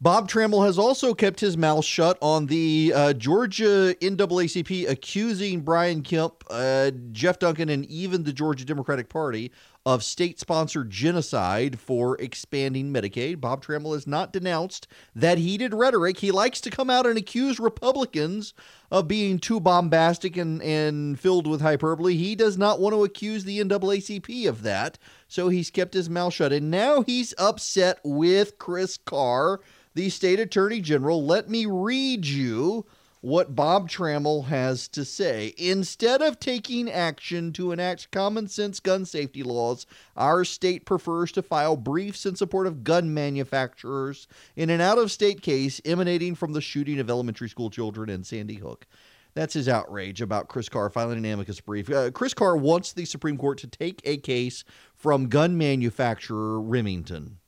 Bob 0.00 0.28
Trammell 0.28 0.64
has 0.64 0.78
also 0.78 1.12
kept 1.12 1.40
his 1.40 1.56
mouth 1.56 1.84
shut 1.84 2.18
on 2.22 2.46
the 2.46 2.92
uh, 2.94 3.12
Georgia 3.14 3.96
NAACP 4.00 4.88
accusing 4.88 5.62
Brian 5.62 6.02
Kemp, 6.02 6.44
uh, 6.50 6.92
Jeff 7.10 7.40
Duncan, 7.40 7.68
and 7.68 7.84
even 7.86 8.22
the 8.22 8.32
Georgia 8.32 8.64
Democratic 8.64 9.08
Party 9.08 9.50
of 9.88 10.04
state 10.04 10.38
sponsored 10.38 10.90
genocide 10.90 11.80
for 11.80 12.14
expanding 12.20 12.92
Medicaid. 12.92 13.40
Bob 13.40 13.64
Trammell 13.64 13.94
has 13.94 14.06
not 14.06 14.34
denounced 14.34 14.86
that 15.14 15.38
heated 15.38 15.72
rhetoric. 15.72 16.18
He 16.18 16.30
likes 16.30 16.60
to 16.60 16.70
come 16.70 16.90
out 16.90 17.06
and 17.06 17.16
accuse 17.16 17.58
Republicans 17.58 18.52
of 18.90 19.08
being 19.08 19.38
too 19.38 19.58
bombastic 19.60 20.36
and, 20.36 20.62
and 20.62 21.18
filled 21.18 21.46
with 21.46 21.62
hyperbole. 21.62 22.16
He 22.16 22.34
does 22.34 22.58
not 22.58 22.80
want 22.80 22.94
to 22.94 23.02
accuse 23.02 23.44
the 23.44 23.60
NAACP 23.60 24.46
of 24.46 24.62
that 24.62 24.98
so 25.26 25.48
he's 25.48 25.70
kept 25.70 25.94
his 25.94 26.10
mouth 26.10 26.34
shut. 26.34 26.52
And 26.52 26.70
now 26.70 27.00
he's 27.00 27.32
upset 27.38 27.98
with 28.04 28.58
Chris 28.58 28.98
Carr, 28.98 29.60
the 29.94 30.10
state 30.10 30.38
attorney 30.38 30.82
general. 30.82 31.24
Let 31.24 31.48
me 31.48 31.64
read 31.64 32.26
you 32.26 32.84
what 33.20 33.54
Bob 33.54 33.88
Trammell 33.88 34.46
has 34.46 34.88
to 34.88 35.04
say. 35.04 35.54
Instead 35.56 36.22
of 36.22 36.38
taking 36.38 36.90
action 36.90 37.52
to 37.54 37.72
enact 37.72 38.10
common 38.10 38.48
sense 38.48 38.80
gun 38.80 39.04
safety 39.04 39.42
laws, 39.42 39.86
our 40.16 40.44
state 40.44 40.84
prefers 40.84 41.32
to 41.32 41.42
file 41.42 41.76
briefs 41.76 42.26
in 42.26 42.36
support 42.36 42.66
of 42.66 42.84
gun 42.84 43.12
manufacturers 43.12 44.28
in 44.56 44.70
an 44.70 44.80
out 44.80 44.98
of 44.98 45.10
state 45.10 45.42
case 45.42 45.80
emanating 45.84 46.34
from 46.34 46.52
the 46.52 46.60
shooting 46.60 46.98
of 46.98 47.10
elementary 47.10 47.48
school 47.48 47.70
children 47.70 48.08
in 48.08 48.24
Sandy 48.24 48.56
Hook. 48.56 48.86
That's 49.34 49.54
his 49.54 49.68
outrage 49.68 50.20
about 50.20 50.48
Chris 50.48 50.68
Carr 50.68 50.90
filing 50.90 51.18
an 51.18 51.24
amicus 51.24 51.60
brief. 51.60 51.90
Uh, 51.90 52.10
Chris 52.10 52.34
Carr 52.34 52.56
wants 52.56 52.92
the 52.92 53.04
Supreme 53.04 53.36
Court 53.36 53.58
to 53.58 53.66
take 53.66 54.00
a 54.04 54.16
case 54.16 54.64
from 54.96 55.28
gun 55.28 55.56
manufacturer 55.56 56.60
Remington. 56.60 57.38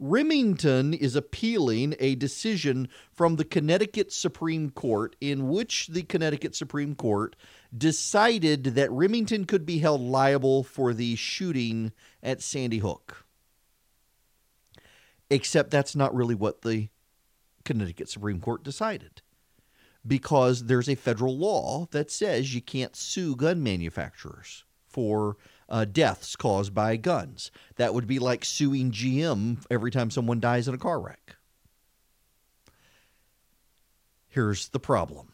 Remington 0.00 0.92
is 0.92 1.14
appealing 1.14 1.94
a 2.00 2.16
decision 2.16 2.88
from 3.12 3.36
the 3.36 3.44
Connecticut 3.44 4.12
Supreme 4.12 4.70
Court 4.70 5.14
in 5.20 5.48
which 5.48 5.88
the 5.88 6.02
Connecticut 6.02 6.54
Supreme 6.54 6.94
Court 6.94 7.36
decided 7.76 8.64
that 8.64 8.90
Remington 8.90 9.44
could 9.44 9.64
be 9.64 9.78
held 9.78 10.00
liable 10.00 10.64
for 10.64 10.92
the 10.92 11.14
shooting 11.14 11.92
at 12.22 12.42
Sandy 12.42 12.78
Hook. 12.78 13.24
Except 15.30 15.70
that's 15.70 15.94
not 15.96 16.14
really 16.14 16.34
what 16.34 16.62
the 16.62 16.88
Connecticut 17.64 18.08
Supreme 18.08 18.40
Court 18.40 18.62
decided 18.62 19.22
because 20.06 20.64
there's 20.64 20.88
a 20.88 20.94
federal 20.94 21.36
law 21.36 21.86
that 21.92 22.10
says 22.10 22.54
you 22.54 22.60
can't 22.60 22.94
sue 22.94 23.34
gun 23.34 23.62
manufacturers 23.62 24.64
for 24.86 25.36
uh, 25.68 25.84
deaths 25.84 26.36
caused 26.36 26.74
by 26.74 26.96
guns. 26.96 27.50
That 27.76 27.94
would 27.94 28.06
be 28.06 28.18
like 28.18 28.44
suing 28.44 28.90
GM 28.90 29.64
every 29.70 29.90
time 29.90 30.10
someone 30.10 30.40
dies 30.40 30.68
in 30.68 30.74
a 30.74 30.78
car 30.78 31.00
wreck. 31.00 31.36
Here's 34.28 34.68
the 34.68 34.80
problem. 34.80 35.32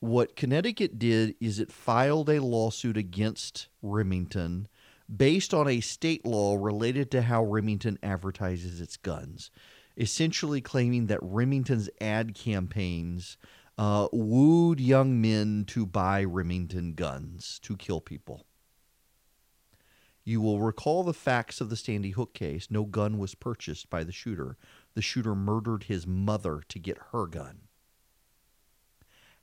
What 0.00 0.36
Connecticut 0.36 0.98
did 0.98 1.34
is 1.40 1.58
it 1.58 1.72
filed 1.72 2.28
a 2.28 2.40
lawsuit 2.40 2.96
against 2.96 3.68
Remington 3.82 4.68
based 5.14 5.54
on 5.54 5.68
a 5.68 5.80
state 5.80 6.24
law 6.24 6.56
related 6.56 7.10
to 7.10 7.22
how 7.22 7.42
Remington 7.42 7.98
advertises 8.02 8.80
its 8.80 8.96
guns, 8.96 9.50
essentially 9.96 10.60
claiming 10.60 11.06
that 11.06 11.18
Remington's 11.22 11.88
ad 12.00 12.34
campaigns 12.34 13.36
uh, 13.78 14.08
wooed 14.12 14.80
young 14.80 15.20
men 15.20 15.64
to 15.68 15.86
buy 15.86 16.24
Remington 16.24 16.94
guns 16.94 17.58
to 17.62 17.76
kill 17.76 18.00
people. 18.00 18.46
You 20.26 20.40
will 20.40 20.60
recall 20.60 21.04
the 21.04 21.14
facts 21.14 21.60
of 21.60 21.70
the 21.70 21.76
Sandy 21.76 22.10
Hook 22.10 22.34
case. 22.34 22.66
No 22.68 22.82
gun 22.82 23.16
was 23.16 23.36
purchased 23.36 23.88
by 23.88 24.02
the 24.02 24.10
shooter. 24.10 24.56
The 24.94 25.00
shooter 25.00 25.36
murdered 25.36 25.84
his 25.84 26.04
mother 26.04 26.62
to 26.68 26.78
get 26.80 26.98
her 27.12 27.28
gun. 27.28 27.60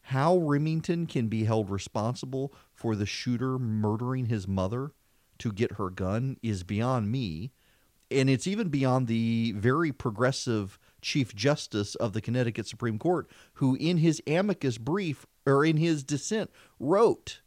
How 0.07 0.35
Remington 0.35 1.05
can 1.05 1.29
be 1.29 1.45
held 1.45 1.69
responsible 1.69 2.53
for 2.73 2.97
the 2.97 3.05
shooter 3.05 3.57
murdering 3.57 4.25
his 4.25 4.45
mother 4.45 4.91
to 5.37 5.53
get 5.53 5.73
her 5.73 5.89
gun 5.89 6.35
is 6.43 6.63
beyond 6.63 7.09
me. 7.09 7.53
And 8.11 8.29
it's 8.29 8.45
even 8.45 8.67
beyond 8.67 9.07
the 9.07 9.53
very 9.55 9.93
progressive 9.93 10.77
Chief 11.01 11.33
Justice 11.33 11.95
of 11.95 12.11
the 12.11 12.19
Connecticut 12.19 12.67
Supreme 12.67 12.99
Court, 12.99 13.31
who 13.53 13.75
in 13.75 13.99
his 13.99 14.21
amicus 14.27 14.77
brief 14.77 15.25
or 15.45 15.63
in 15.63 15.77
his 15.77 16.03
dissent 16.03 16.51
wrote 16.77 17.39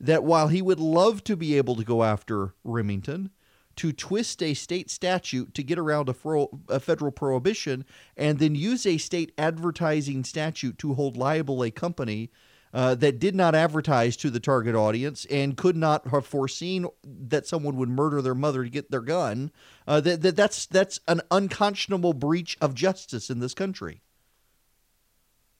that 0.00 0.24
while 0.24 0.48
he 0.48 0.62
would 0.62 0.80
love 0.80 1.24
to 1.24 1.36
be 1.36 1.56
able 1.56 1.76
to 1.76 1.84
go 1.84 2.04
after 2.04 2.54
Remington 2.64 3.30
to 3.76 3.92
twist 3.92 4.42
a 4.42 4.54
state 4.54 4.90
statute 4.90 5.54
to 5.54 5.62
get 5.62 5.78
around 5.78 6.08
a, 6.08 6.12
fro- 6.12 6.60
a 6.68 6.80
federal 6.80 7.12
prohibition 7.12 7.84
and 8.16 8.40
then 8.40 8.56
use 8.56 8.84
a 8.84 8.98
state 8.98 9.32
advertising 9.38 10.24
statute 10.24 10.78
to 10.78 10.94
hold 10.94 11.16
liable 11.16 11.62
a 11.62 11.70
company 11.70 12.30
uh, 12.74 12.94
that 12.96 13.18
did 13.18 13.34
not 13.34 13.54
advertise 13.54 14.16
to 14.16 14.30
the 14.30 14.40
target 14.40 14.74
audience 14.74 15.24
and 15.30 15.56
could 15.56 15.76
not 15.76 16.08
have 16.08 16.26
foreseen 16.26 16.86
that 17.04 17.46
someone 17.46 17.76
would 17.76 17.88
murder 17.88 18.20
their 18.20 18.34
mother 18.34 18.64
to 18.64 18.70
get 18.70 18.90
their 18.90 19.00
gun. 19.00 19.50
Uh, 19.86 20.00
that, 20.00 20.22
that 20.22 20.36
that's 20.36 20.66
that's 20.66 21.00
an 21.08 21.20
unconscionable 21.30 22.12
breach 22.12 22.58
of 22.60 22.74
justice 22.74 23.30
in 23.30 23.38
this 23.38 23.54
country. 23.54 24.02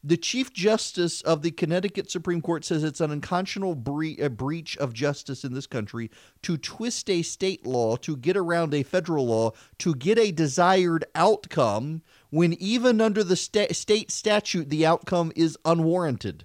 The 0.05 0.17
Chief 0.17 0.53
Justice 0.53 1.23
of 1.23 1.43
the 1.43 1.51
Connecticut 1.51 2.09
Supreme 2.09 2.41
Court 2.41 2.65
says 2.65 2.85
it's 2.85 3.01
an 3.01 3.11
unconscionable 3.11 3.75
bre- 3.75 4.29
breach 4.29 4.77
of 4.77 4.93
justice 4.93 5.45
in 5.45 5.55
this 5.55 5.67
country 5.67 6.09
to 6.43 6.57
twist 6.57 7.11
a 7.11 7.23
state 7.23 7.67
law 7.67 7.97
to 7.97 8.17
get 8.17 8.37
around 8.37 8.75
a 8.75 8.85
federal 8.85 9.27
law 9.27 9.51
to 9.79 9.97
get 9.97 10.17
a 10.17 10.31
desired 10.31 11.05
outcome 11.17 12.03
when 12.31 12.53
even 12.55 13.01
under 13.01 13.25
the 13.25 13.35
sta- 13.35 13.73
state 13.73 14.13
statute 14.13 14.71
the 14.71 14.87
outcome 14.87 15.33
is 15.35 15.59
unwarranted. 15.65 16.45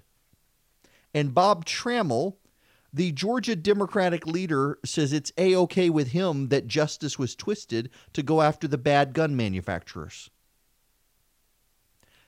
And 1.14 1.32
Bob 1.32 1.64
Trammell, 1.64 2.38
the 2.92 3.12
Georgia 3.12 3.54
Democratic 3.54 4.26
leader, 4.26 4.80
says 4.84 5.12
it's 5.12 5.32
a 5.38 5.54
okay 5.54 5.90
with 5.90 6.08
him 6.08 6.48
that 6.48 6.66
justice 6.66 7.20
was 7.20 7.36
twisted 7.36 7.88
to 8.14 8.22
go 8.24 8.42
after 8.42 8.66
the 8.66 8.78
bad 8.78 9.12
gun 9.12 9.36
manufacturers. 9.36 10.28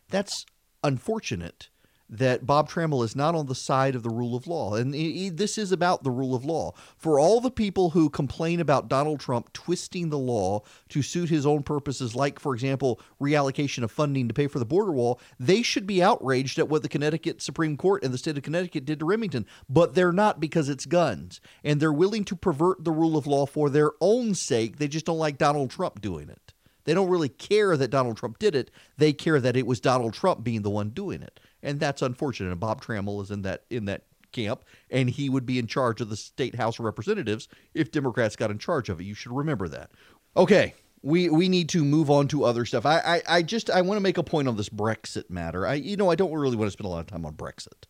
That's 0.09 0.47
unfortunate 0.83 1.69
that 2.09 2.47
Bob 2.47 2.71
Trammell 2.71 3.05
is 3.05 3.17
not 3.17 3.35
on 3.35 3.47
the 3.47 3.55
side 3.57 3.97
of 3.97 4.05
the 4.05 4.11
rule 4.11 4.37
of 4.37 4.47
law. 4.47 4.77
And 4.77 4.95
this 5.37 5.59
is 5.59 5.73
about 5.73 6.05
the 6.05 6.11
rule 6.13 6.37
of 6.37 6.45
law. 6.45 6.73
For 6.97 7.19
all 7.19 7.41
the 7.41 7.51
people 7.51 7.91
who 7.91 8.09
complain 8.09 8.61
about 8.61 8.89
Donald 8.89 9.19
Trump 9.19 9.53
twisting 9.53 10.09
the 10.09 10.19
law 10.19 10.63
to 10.91 11.03
suit 11.03 11.29
his 11.31 11.45
own 11.45 11.65
purposes, 11.65 12.15
like, 12.15 12.39
for 12.39 12.55
example, 12.55 13.01
reallocation 13.21 13.83
of 13.83 13.91
funding 13.91 14.29
to 14.29 14.35
pay 14.35 14.47
for 14.47 14.61
the 14.61 14.65
border 14.65 14.93
wall, 14.93 15.21
they 15.41 15.63
should 15.63 15.85
be 15.85 16.01
outraged 16.01 16.61
at 16.61 16.69
what 16.69 16.85
the 16.85 16.89
Connecticut 16.89 17.43
Supreme 17.43 17.77
Court 17.77 18.05
and 18.05 18.15
the 18.15 18.19
state 18.19 18.37
of 18.37 18.45
Connecticut 18.45 18.85
did 18.85 19.01
to 19.01 19.05
Remington. 19.05 19.45
But 19.69 19.97
they're 19.97 20.13
not 20.13 20.39
because 20.39 20.69
it's 20.69 20.87
guns. 20.87 21.41
And 21.65 21.81
they're 21.81 21.93
willing 21.93 22.25
to 22.27 22.37
pervert 22.37 22.85
the 22.85 22.93
rule 22.93 23.17
of 23.17 23.27
law 23.27 23.47
for 23.47 23.69
their 23.69 23.91
own 24.01 24.37
sake. 24.37 24.79
They 24.79 24.87
just 24.87 25.07
don't 25.07 25.19
like 25.19 25.39
Donald 25.39 25.71
Trump 25.71 26.01
doing 26.01 26.29
it. 26.29 26.53
They 26.87 26.95
don't 26.95 27.11
really 27.11 27.29
care 27.29 27.77
that 27.77 27.89
Donald 27.89 28.17
Trump 28.17 28.39
did 28.39 28.55
it. 28.55 28.71
They 28.97 29.13
care 29.13 29.41
that 29.41 29.57
it 29.57 29.67
was 29.67 29.81
Donald 29.81 30.15
Trump 30.15 30.43
being 30.43 30.63
the 30.63 30.71
one 30.71 30.91
doing 30.91 31.21
it 31.21 31.39
and 31.67 31.81
that's 31.81 32.01
unfortunate. 32.01 32.51
And 32.53 32.61
Bob 32.61 32.83
Trammell 32.83 33.23
is 33.23 33.31
in 33.31 33.43
that 33.43 33.65
in 33.69 33.85
that 33.87 34.05
camp, 34.33 34.65
and 34.91 35.11
he 35.11 35.29
would 35.29 35.45
be 35.45 35.59
in 35.59 35.67
charge 35.67 36.01
of 36.01 36.09
the 36.09 36.17
state 36.17 36.55
House 36.55 36.79
of 36.79 36.85
Representatives 36.85 37.49
if 37.75 37.91
Democrats 37.91 38.37
got 38.37 38.51
in 38.51 38.59
charge 38.59 38.89
of 38.89 39.01
it. 39.01 39.05
You 39.05 39.15
should 39.15 39.33
remember 39.33 39.69
that. 39.69 39.91
Okay, 40.37 40.75
we 41.03 41.29
we 41.29 41.49
need 41.49 41.69
to 41.71 41.85
move 41.85 42.09
on 42.09 42.29
to 42.29 42.45
other 42.45 42.65
stuff. 42.65 42.87
I 42.87 42.99
I, 42.99 43.23
I 43.37 43.43
just 43.43 43.69
I 43.69 43.83
want 43.83 43.97
to 43.97 44.03
make 44.03 44.17
a 44.17 44.23
point 44.23 44.49
on 44.49 44.57
this 44.57 44.69
Brexit 44.69 45.29
matter. 45.29 45.67
I 45.67 45.75
you 45.75 45.97
know 45.97 46.11
I 46.11 46.15
don't 46.15 46.33
really 46.33 46.57
want 46.57 46.69
to 46.69 46.73
spend 46.73 46.87
a 46.87 46.91
lot 46.91 47.01
of 47.01 47.09
time 47.09 47.27
on 47.27 47.35
Brexit. 47.35 47.85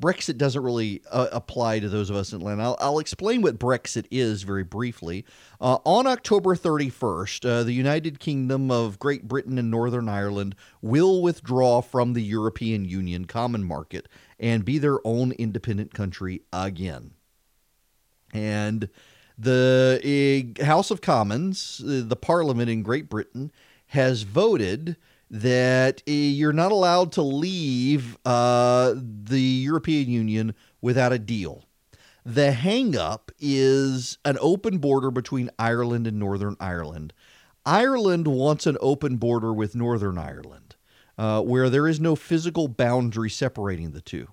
Brexit 0.00 0.38
doesn't 0.38 0.62
really 0.62 1.02
uh, 1.10 1.28
apply 1.32 1.80
to 1.80 1.88
those 1.88 2.08
of 2.08 2.16
us 2.16 2.32
in 2.32 2.40
Atlanta. 2.40 2.62
I'll, 2.62 2.76
I'll, 2.80 2.98
explain 2.98 3.42
what 3.42 3.58
Brexit 3.58 4.06
is 4.10 4.42
very 4.44 4.62
briefly. 4.62 5.24
Uh, 5.60 5.78
on 5.84 6.06
October 6.06 6.54
31st, 6.54 7.48
uh, 7.48 7.62
the 7.64 7.72
United 7.72 8.20
Kingdom 8.20 8.70
of 8.70 8.98
Great 8.98 9.26
Britain 9.26 9.58
and 9.58 9.70
Northern 9.70 10.08
Ireland 10.08 10.54
will 10.80 11.20
withdraw 11.20 11.80
from 11.80 12.12
the 12.12 12.22
European 12.22 12.84
Union 12.84 13.24
common 13.24 13.64
market 13.64 14.08
and 14.38 14.64
be 14.64 14.78
their 14.78 15.04
own 15.04 15.32
independent 15.32 15.92
country 15.94 16.42
again. 16.52 17.12
And 18.32 18.88
the 19.36 20.54
uh, 20.60 20.64
House 20.64 20.90
of 20.90 21.00
Commons, 21.00 21.80
uh, 21.84 22.02
the 22.06 22.16
Parliament 22.16 22.70
in 22.70 22.82
Great 22.82 23.08
Britain, 23.08 23.50
has 23.88 24.22
voted 24.22 24.96
that 25.30 26.02
uh, 26.08 26.10
you're 26.10 26.52
not 26.52 26.72
allowed 26.72 27.12
to 27.12 27.22
leave 27.22 28.16
uh, 28.24 28.94
the 28.96 29.40
European 29.40 30.08
Union 30.08 30.54
without 30.80 31.12
a 31.12 31.18
deal. 31.18 31.64
The 32.24 32.50
hangup 32.50 33.30
is 33.38 34.18
an 34.24 34.36
open 34.40 34.78
border 34.78 35.10
between 35.10 35.50
Ireland 35.58 36.06
and 36.06 36.18
Northern 36.18 36.56
Ireland. 36.60 37.12
Ireland 37.64 38.28
wants 38.28 38.66
an 38.66 38.76
open 38.80 39.16
border 39.16 39.52
with 39.52 39.74
Northern 39.74 40.18
Ireland, 40.18 40.76
uh, 41.16 41.42
where 41.42 41.70
there 41.70 41.86
is 41.88 42.00
no 42.00 42.16
physical 42.16 42.68
boundary 42.68 43.30
separating 43.30 43.92
the 43.92 44.00
two. 44.00 44.28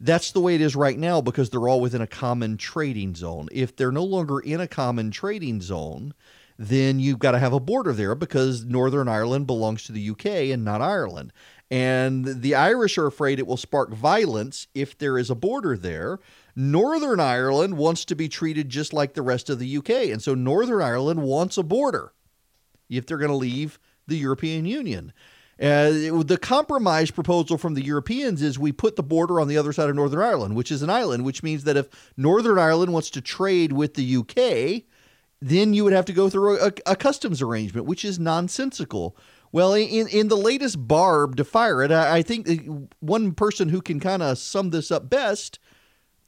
That's 0.00 0.30
the 0.30 0.40
way 0.40 0.54
it 0.54 0.60
is 0.60 0.76
right 0.76 0.98
now 0.98 1.20
because 1.20 1.50
they're 1.50 1.68
all 1.68 1.80
within 1.80 2.00
a 2.00 2.06
common 2.06 2.56
trading 2.56 3.16
zone. 3.16 3.48
If 3.50 3.74
they're 3.74 3.90
no 3.90 4.04
longer 4.04 4.38
in 4.38 4.60
a 4.60 4.68
common 4.68 5.10
trading 5.10 5.60
zone, 5.60 6.14
then 6.58 6.98
you've 6.98 7.20
got 7.20 7.32
to 7.32 7.38
have 7.38 7.52
a 7.52 7.60
border 7.60 7.92
there 7.92 8.16
because 8.16 8.64
Northern 8.64 9.08
Ireland 9.08 9.46
belongs 9.46 9.84
to 9.84 9.92
the 9.92 10.10
UK 10.10 10.26
and 10.52 10.64
not 10.64 10.82
Ireland. 10.82 11.32
And 11.70 12.24
the 12.42 12.54
Irish 12.54 12.98
are 12.98 13.06
afraid 13.06 13.38
it 13.38 13.46
will 13.46 13.56
spark 13.56 13.92
violence 13.92 14.66
if 14.74 14.98
there 14.98 15.18
is 15.18 15.30
a 15.30 15.36
border 15.36 15.76
there. 15.76 16.18
Northern 16.56 17.20
Ireland 17.20 17.76
wants 17.76 18.04
to 18.06 18.16
be 18.16 18.28
treated 18.28 18.68
just 18.68 18.92
like 18.92 19.14
the 19.14 19.22
rest 19.22 19.48
of 19.48 19.60
the 19.60 19.76
UK. 19.76 19.90
And 20.10 20.20
so 20.20 20.34
Northern 20.34 20.82
Ireland 20.82 21.22
wants 21.22 21.58
a 21.58 21.62
border 21.62 22.12
if 22.88 23.06
they're 23.06 23.18
going 23.18 23.30
to 23.30 23.36
leave 23.36 23.78
the 24.08 24.16
European 24.16 24.64
Union. 24.64 25.12
Uh, 25.60 26.22
the 26.22 26.38
compromise 26.40 27.10
proposal 27.10 27.58
from 27.58 27.74
the 27.74 27.84
Europeans 27.84 28.42
is 28.42 28.58
we 28.58 28.72
put 28.72 28.96
the 28.96 29.02
border 29.02 29.40
on 29.40 29.48
the 29.48 29.58
other 29.58 29.72
side 29.72 29.90
of 29.90 29.96
Northern 29.96 30.20
Ireland, 30.20 30.56
which 30.56 30.70
is 30.70 30.82
an 30.82 30.90
island, 30.90 31.24
which 31.24 31.42
means 31.42 31.64
that 31.64 31.76
if 31.76 31.88
Northern 32.16 32.58
Ireland 32.58 32.92
wants 32.92 33.10
to 33.10 33.20
trade 33.20 33.72
with 33.72 33.94
the 33.94 34.16
UK, 34.16 34.84
then 35.40 35.72
you 35.72 35.84
would 35.84 35.92
have 35.92 36.04
to 36.06 36.12
go 36.12 36.28
through 36.28 36.58
a, 36.58 36.72
a 36.86 36.96
customs 36.96 37.40
arrangement, 37.40 37.86
which 37.86 38.04
is 38.04 38.18
nonsensical. 38.18 39.16
Well, 39.52 39.72
in, 39.74 40.08
in 40.08 40.28
the 40.28 40.36
latest 40.36 40.86
Barb 40.86 41.36
to 41.36 41.44
fire 41.44 41.82
it, 41.82 41.90
I, 41.90 42.18
I 42.18 42.22
think 42.22 42.48
one 43.00 43.32
person 43.32 43.68
who 43.68 43.80
can 43.80 44.00
kind 44.00 44.22
of 44.22 44.38
sum 44.38 44.70
this 44.70 44.90
up 44.90 45.08
best 45.08 45.58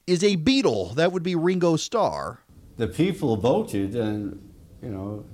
is 0.06 0.22
a 0.22 0.36
Beatle. 0.36 0.94
That 0.94 1.12
would 1.12 1.22
be 1.22 1.34
Ringo 1.34 1.76
Starr. 1.76 2.40
The 2.76 2.86
people 2.86 3.36
voted, 3.36 3.94
and 3.94 4.50
you 4.80 4.88
know, 4.88 5.26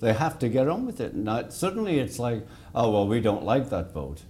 they 0.00 0.12
have 0.14 0.38
to 0.40 0.48
get 0.48 0.68
on 0.68 0.84
with 0.84 1.00
it. 1.00 1.12
And 1.12 1.52
suddenly, 1.52 2.00
it's 2.00 2.18
like, 2.18 2.46
oh 2.74 2.90
well, 2.90 3.06
we 3.06 3.20
don't 3.20 3.44
like 3.44 3.70
that 3.70 3.92
vote. 3.92 4.22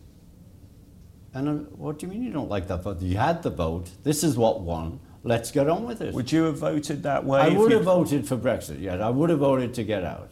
And 1.32 1.70
what 1.72 1.98
do 1.98 2.06
you 2.06 2.12
mean 2.12 2.22
you 2.22 2.32
don't 2.32 2.48
like 2.48 2.68
that 2.68 2.82
vote? 2.82 3.00
You 3.00 3.16
had 3.16 3.42
the 3.42 3.50
vote. 3.50 3.90
This 4.02 4.24
is 4.24 4.36
what 4.36 4.60
won 4.60 5.00
let's 5.26 5.50
get 5.50 5.68
on 5.68 5.84
with 5.84 6.00
it. 6.00 6.14
Would 6.14 6.32
you 6.32 6.44
have 6.44 6.58
voted 6.58 7.02
that 7.02 7.24
way? 7.24 7.40
I 7.40 7.48
would 7.48 7.72
have 7.72 7.84
voted 7.84 8.26
for 8.26 8.36
Brexit, 8.36 8.80
yes. 8.80 9.00
I 9.00 9.10
would 9.10 9.30
have 9.30 9.40
voted 9.40 9.74
to 9.74 9.82
get 9.82 10.04
out. 10.04 10.30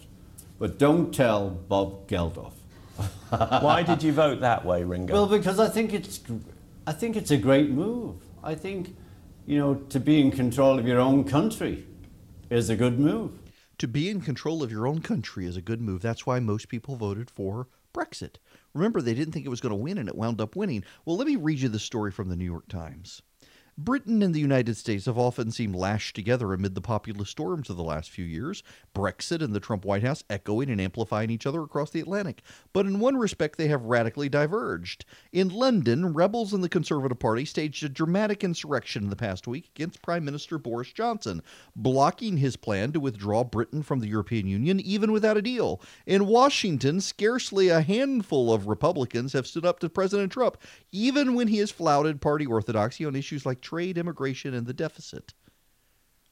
But 0.59 0.78
don't 0.78 1.12
tell 1.12 1.50
Bob 1.50 2.07
Geldof. 2.09 2.52
Why 3.62 3.83
did 3.83 4.02
you 4.02 4.12
vote 4.12 4.40
that 4.40 4.64
way, 4.64 4.85
Ringo? 4.85 5.12
Well, 5.12 5.26
because 5.26 5.59
I 5.59 5.68
think 5.68 5.92
it's, 5.92 6.20
I 6.87 6.92
think 6.92 7.16
it's 7.16 7.33
a 7.33 7.37
great 7.37 7.70
move. 7.70 8.16
I 8.42 8.54
think, 8.54 8.96
you 9.46 9.59
know, 9.59 9.74
to 9.74 9.98
be 9.98 10.20
in 10.20 10.30
control 10.30 10.78
of 10.78 10.87
your 10.87 11.00
own 11.00 11.24
country 11.24 11.85
is 12.50 12.70
a 12.70 12.76
good 12.76 13.00
move. 13.00 13.33
To 13.78 13.88
be 13.88 14.09
in 14.09 14.20
control 14.20 14.62
of 14.62 14.70
your 14.70 14.87
own 14.87 15.00
country 15.00 15.46
is 15.46 15.57
a 15.57 15.62
good 15.62 15.80
move. 15.80 16.02
That's 16.02 16.24
why 16.24 16.38
most 16.38 16.68
people 16.68 16.94
voted 16.94 17.30
for 17.30 17.66
Brexit. 17.92 18.37
Remember, 18.74 19.02
they 19.02 19.14
didn't 19.14 19.33
think 19.33 19.44
it 19.44 19.50
was 19.50 19.61
going 19.61 19.70
to 19.70 19.76
win, 19.76 19.98
and 19.98 20.09
it 20.09 20.14
wound 20.14 20.40
up 20.40 20.54
winning. 20.54 20.85
Well, 21.04 21.16
let 21.16 21.26
me 21.26 21.37
read 21.37 21.59
you 21.59 21.68
the 21.68 21.80
story 21.80 22.12
from 22.12 22.28
the 22.28 22.37
New 22.37 22.44
York 22.44 22.68
Times. 22.68 23.22
Britain 23.76 24.22
and 24.22 24.32
the 24.32 24.40
United 24.40 24.76
States 24.76 25.06
have 25.06 25.18
often 25.18 25.50
seemed 25.50 25.74
lashed 25.74 26.14
together 26.14 26.52
amid 26.52 26.76
the 26.76 26.80
populist 26.80 27.32
storms 27.32 27.68
of 27.68 27.76
the 27.76 27.82
last 27.82 28.08
few 28.08 28.24
years, 28.24 28.62
Brexit 28.94 29.42
and 29.42 29.52
the 29.52 29.58
Trump 29.58 29.84
White 29.84 30.04
House 30.04 30.22
echoing 30.30 30.70
and 30.70 30.80
amplifying 30.80 31.28
each 31.28 31.44
other 31.44 31.60
across 31.60 31.90
the 31.90 31.98
Atlantic. 31.98 32.42
But 32.72 32.87
in 32.87 33.00
one 33.00 33.16
respect, 33.16 33.58
they 33.58 33.66
have 33.66 33.82
radically 33.82 34.28
diverged. 34.28 35.04
In 35.32 35.48
London, 35.48 36.14
rebels 36.14 36.54
in 36.54 36.60
the 36.60 36.68
Conservative 36.68 37.18
Party 37.18 37.44
staged 37.44 37.82
a 37.82 37.88
dramatic 37.88 38.44
insurrection 38.44 39.02
in 39.02 39.10
the 39.10 39.16
past 39.16 39.48
week 39.48 39.70
against 39.74 40.02
Prime 40.02 40.24
Minister 40.24 40.56
Boris 40.56 40.92
Johnson, 40.92 41.42
blocking 41.74 42.37
his 42.37 42.54
plan 42.54 42.92
to 42.92 43.00
withdraw 43.00 43.42
Britain 43.42 43.82
from 43.82 43.98
the 43.98 44.08
European 44.08 44.46
Union 44.46 44.78
even 44.78 45.10
without 45.10 45.37
a 45.37 45.42
deal. 45.42 45.80
In 46.06 46.28
Washington, 46.28 47.00
scarcely 47.00 47.70
a 47.70 47.80
handful 47.80 48.52
of 48.52 48.68
Republicans 48.68 49.33
have 49.33 49.48
stood 49.48 49.66
up 49.66 49.81
to 49.81 49.88
President 49.88 50.31
Trump, 50.31 50.58
even 50.92 51.35
when 51.35 51.48
he 51.48 51.58
has 51.58 51.72
flouted 51.72 52.20
party 52.20 52.46
orthodoxy 52.46 53.04
on 53.04 53.16
issues 53.16 53.44
like 53.44 53.63
trade, 53.65 53.98
immigration, 53.98 54.54
and 54.54 54.67
the 54.67 54.73
deficit. 54.73 55.35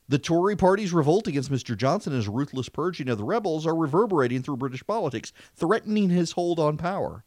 The 0.08 0.18
Tory 0.18 0.56
party's 0.56 0.92
revolt 0.92 1.26
against 1.26 1.50
Mr. 1.50 1.76
Johnson 1.76 2.12
and 2.12 2.18
his 2.18 2.28
ruthless 2.28 2.68
purging 2.68 3.08
of 3.08 3.18
the 3.18 3.24
rebels 3.24 3.66
are 3.66 3.74
reverberating 3.74 4.42
through 4.42 4.58
British 4.58 4.86
politics, 4.86 5.32
threatening 5.54 6.10
his 6.10 6.32
hold 6.32 6.58
on 6.58 6.76
power. 6.76 7.24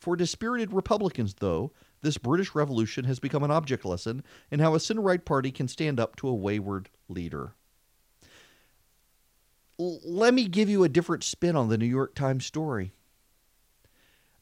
For 0.00 0.16
dispirited 0.16 0.72
Republicans, 0.72 1.34
though, 1.34 1.72
this 2.02 2.18
British 2.18 2.54
Revolution 2.54 3.04
has 3.04 3.20
become 3.20 3.42
an 3.42 3.50
object 3.50 3.84
lesson 3.84 4.22
in 4.50 4.60
how 4.60 4.74
a 4.74 4.80
center 4.80 5.00
right 5.00 5.24
party 5.24 5.50
can 5.50 5.68
stand 5.68 6.00
up 6.00 6.16
to 6.16 6.28
a 6.28 6.34
wayward 6.34 6.90
leader. 7.08 7.54
L- 9.78 10.00
let 10.04 10.34
me 10.34 10.48
give 10.48 10.68
you 10.68 10.84
a 10.84 10.88
different 10.88 11.24
spin 11.24 11.56
on 11.56 11.68
the 11.68 11.78
New 11.78 11.86
York 11.86 12.14
Times 12.14 12.44
story. 12.44 12.92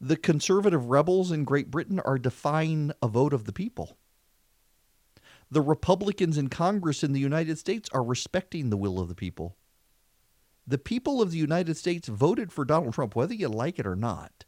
The 0.01 0.17
conservative 0.17 0.87
rebels 0.87 1.31
in 1.31 1.45
Great 1.45 1.71
Britain 1.71 2.01
are 2.01 2.19
defying 2.19 2.93
a 3.01 3.07
vote 3.07 3.33
of 3.33 3.45
the 3.45 3.53
people 3.53 3.97
The 5.53 5.61
Republicans 5.61 6.39
in 6.39 6.49
Congress 6.49 7.05
in 7.05 7.13
the 7.13 7.21
United 7.21 7.59
States 7.59 7.91
are 7.93 8.03
respecting 8.03 8.71
the 8.71 8.77
will 8.79 8.99
of 8.99 9.09
the 9.09 9.15
people. 9.15 9.55
The 10.67 10.79
people 10.79 11.21
of 11.21 11.31
the 11.31 11.37
United 11.37 11.77
States 11.77 12.09
voted 12.09 12.51
for 12.51 12.65
Donald 12.65 12.95
Trump, 12.95 13.15
whether 13.15 13.35
you 13.35 13.49
like 13.49 13.79
it 13.79 13.87
or 13.87 13.95
not. 13.95 14.47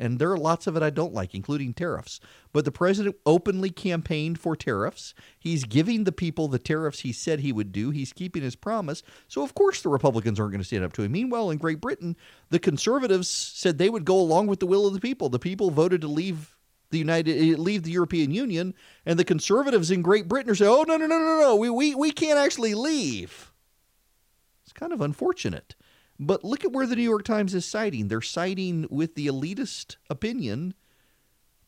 And 0.00 0.18
there 0.18 0.32
are 0.32 0.36
lots 0.36 0.66
of 0.66 0.76
it 0.76 0.82
I 0.82 0.90
don't 0.90 1.14
like, 1.14 1.36
including 1.36 1.72
tariffs. 1.72 2.18
But 2.52 2.64
the 2.64 2.72
president 2.72 3.14
openly 3.24 3.70
campaigned 3.70 4.40
for 4.40 4.56
tariffs. 4.56 5.14
He's 5.38 5.62
giving 5.62 6.02
the 6.02 6.10
people 6.10 6.48
the 6.48 6.58
tariffs 6.58 7.00
he 7.00 7.12
said 7.12 7.38
he 7.38 7.52
would 7.52 7.70
do. 7.70 7.90
He's 7.90 8.12
keeping 8.12 8.42
his 8.42 8.56
promise. 8.56 9.04
So, 9.28 9.44
of 9.44 9.54
course, 9.54 9.82
the 9.82 9.88
Republicans 9.88 10.40
aren't 10.40 10.50
going 10.50 10.62
to 10.62 10.66
stand 10.66 10.82
up 10.82 10.94
to 10.94 11.02
him. 11.04 11.12
Meanwhile, 11.12 11.50
in 11.50 11.58
Great 11.58 11.80
Britain, 11.80 12.16
the 12.48 12.58
conservatives 12.58 13.28
said 13.28 13.78
they 13.78 13.88
would 13.88 14.04
go 14.04 14.18
along 14.18 14.48
with 14.48 14.58
the 14.58 14.66
will 14.66 14.88
of 14.88 14.94
the 14.94 15.00
people. 15.00 15.28
The 15.28 15.38
people 15.38 15.70
voted 15.70 16.00
to 16.00 16.08
leave 16.08 16.56
the 16.90 16.98
United 16.98 17.36
eh, 17.36 17.56
leave 17.56 17.82
the 17.82 17.90
European 17.90 18.30
Union, 18.30 18.74
and 19.06 19.18
the 19.18 19.24
conservatives 19.24 19.90
in 19.90 20.02
Great 20.02 20.28
Britain 20.28 20.50
are 20.50 20.54
saying, 20.54 20.70
"Oh 20.70 20.84
no, 20.86 20.96
no, 20.96 21.06
no, 21.06 21.18
no, 21.18 21.40
no, 21.40 21.56
we 21.56 21.70
we 21.70 21.94
we 21.94 22.10
can't 22.10 22.38
actually 22.38 22.74
leave." 22.74 23.52
It's 24.64 24.72
kind 24.72 24.92
of 24.92 25.00
unfortunate. 25.00 25.74
But 26.18 26.44
look 26.44 26.64
at 26.64 26.72
where 26.72 26.86
the 26.86 26.96
New 26.96 27.02
York 27.02 27.24
Times 27.24 27.54
is 27.54 27.64
citing. 27.64 28.08
They're 28.08 28.20
citing 28.20 28.86
with 28.90 29.14
the 29.14 29.26
elitist 29.26 29.96
opinion 30.10 30.74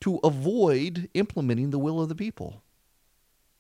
to 0.00 0.20
avoid 0.22 1.08
implementing 1.14 1.70
the 1.70 1.78
will 1.78 2.02
of 2.02 2.10
the 2.10 2.14
people. 2.14 2.62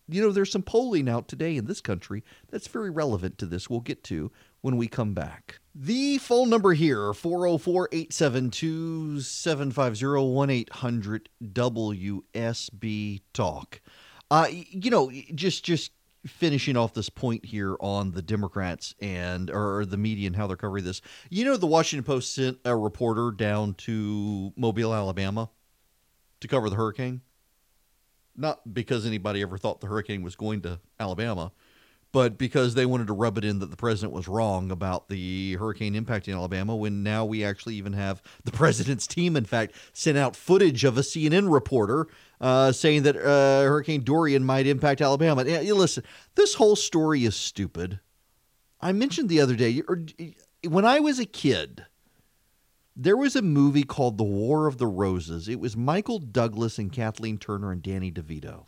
You 0.08 0.20
know, 0.20 0.32
there's 0.32 0.52
some 0.52 0.62
polling 0.62 1.08
out 1.08 1.28
today 1.28 1.56
in 1.56 1.64
this 1.64 1.80
country 1.80 2.22
that's 2.50 2.66
very 2.66 2.90
relevant 2.90 3.38
to 3.38 3.46
this. 3.46 3.70
We'll 3.70 3.80
get 3.80 4.04
to 4.04 4.30
when 4.62 4.76
we 4.76 4.88
come 4.88 5.12
back. 5.12 5.60
The 5.74 6.18
phone 6.18 6.48
number 6.48 6.72
here 6.72 7.12
404 7.12 7.88
872 7.92 9.20
750 9.20 10.06
1 10.06 10.50
800 10.50 11.28
WSB 11.44 13.20
Talk. 13.32 13.80
Uh, 14.30 14.46
you 14.50 14.90
know, 14.90 15.10
just 15.34 15.64
just 15.64 15.92
finishing 16.26 16.76
off 16.76 16.94
this 16.94 17.08
point 17.08 17.44
here 17.44 17.76
on 17.80 18.12
the 18.12 18.22
Democrats 18.22 18.94
and 19.00 19.50
or 19.50 19.84
the 19.84 19.96
media 19.96 20.26
and 20.28 20.36
how 20.36 20.46
they're 20.46 20.56
covering 20.56 20.84
this. 20.84 21.00
You 21.30 21.44
know, 21.44 21.56
the 21.56 21.66
Washington 21.66 22.04
Post 22.04 22.34
sent 22.34 22.58
a 22.64 22.76
reporter 22.76 23.30
down 23.30 23.74
to 23.74 24.52
Mobile, 24.56 24.94
Alabama, 24.94 25.50
to 26.40 26.48
cover 26.48 26.70
the 26.70 26.76
hurricane. 26.76 27.22
Not 28.36 28.72
because 28.72 29.04
anybody 29.04 29.42
ever 29.42 29.58
thought 29.58 29.80
the 29.80 29.88
hurricane 29.88 30.22
was 30.22 30.36
going 30.36 30.62
to 30.62 30.80
Alabama, 30.98 31.52
but 32.12 32.36
because 32.36 32.74
they 32.74 32.86
wanted 32.86 33.06
to 33.06 33.14
rub 33.14 33.38
it 33.38 33.44
in 33.44 33.58
that 33.58 33.70
the 33.70 33.76
president 33.76 34.12
was 34.12 34.28
wrong 34.28 34.70
about 34.70 35.08
the 35.08 35.54
hurricane 35.54 35.94
impacting 35.94 36.34
Alabama. 36.34 36.76
When 36.76 37.02
now 37.02 37.24
we 37.24 37.42
actually 37.42 37.74
even 37.76 37.94
have 37.94 38.22
the 38.44 38.52
president's 38.52 39.06
team, 39.06 39.36
in 39.36 39.46
fact, 39.46 39.74
sent 39.92 40.18
out 40.18 40.36
footage 40.36 40.84
of 40.84 40.98
a 40.98 41.00
CNN 41.00 41.52
reporter 41.52 42.06
uh, 42.40 42.70
saying 42.72 43.04
that 43.04 43.16
uh, 43.16 43.62
Hurricane 43.62 44.04
Dorian 44.04 44.44
might 44.44 44.66
impact 44.66 45.00
Alabama. 45.00 45.42
Listen, 45.42 46.04
this 46.34 46.54
whole 46.54 46.76
story 46.76 47.24
is 47.24 47.34
stupid. 47.34 47.98
I 48.80 48.92
mentioned 48.92 49.28
the 49.28 49.40
other 49.40 49.56
day, 49.56 49.82
or 49.88 50.04
when 50.68 50.84
I 50.84 51.00
was 51.00 51.18
a 51.18 51.24
kid, 51.24 51.86
there 52.94 53.16
was 53.16 53.36
a 53.36 53.42
movie 53.42 53.84
called 53.84 54.18
The 54.18 54.24
War 54.24 54.66
of 54.66 54.78
the 54.78 54.86
Roses. 54.86 55.48
It 55.48 55.60
was 55.60 55.76
Michael 55.76 56.18
Douglas 56.18 56.78
and 56.78 56.92
Kathleen 56.92 57.38
Turner 57.38 57.72
and 57.72 57.82
Danny 57.82 58.12
DeVito. 58.12 58.66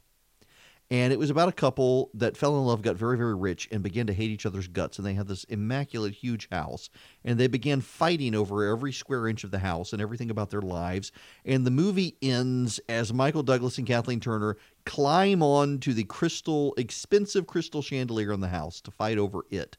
And 0.91 1.12
it 1.12 1.18
was 1.18 1.30
about 1.30 1.49
a 1.49 1.53
couple 1.53 2.11
that 2.14 2.37
fell 2.37 2.59
in 2.59 2.66
love, 2.66 2.82
got 2.82 2.97
very, 2.97 3.16
very 3.16 3.35
rich, 3.35 3.68
and 3.72 3.82
began 3.82 4.07
to 4.07 4.12
hate 4.12 4.30
each 4.30 4.45
other's 4.45 4.68
guts. 4.68 4.99
And 4.99 5.07
they 5.07 5.14
had 5.14 5.26
this 5.26 5.45
immaculate, 5.45 6.14
huge 6.14 6.49
house. 6.51 6.91
And 7.24 7.41
they 7.41 7.47
began 7.47 7.80
fighting 7.80 8.35
over 8.35 8.70
every 8.70 8.93
square 8.93 9.26
inch 9.26 9.45
of 9.45 9.51
the 9.51 9.61
house 9.61 9.93
and 9.93 10.03
everything 10.03 10.30
about 10.30 10.51
their 10.51 10.61
lives. 10.61 11.11
And 11.45 11.66
the 11.66 11.70
movie 11.70 12.16
ends 12.20 12.80
as 12.89 13.14
Michael 13.14 13.43
Douglas 13.43 13.78
and 13.78 13.87
Kathleen 13.87 14.20
Turner 14.20 14.59
climb 14.85 15.43
on 15.43 15.78
to 15.80 15.95
the 15.95 16.05
crystal, 16.05 16.74
expensive 16.76 17.47
crystal 17.47 17.80
chandelier 17.80 18.32
in 18.32 18.41
the 18.41 18.49
house 18.49 18.82
to 18.82 18.91
fight 18.91 19.16
over 19.16 19.47
it. 19.51 19.78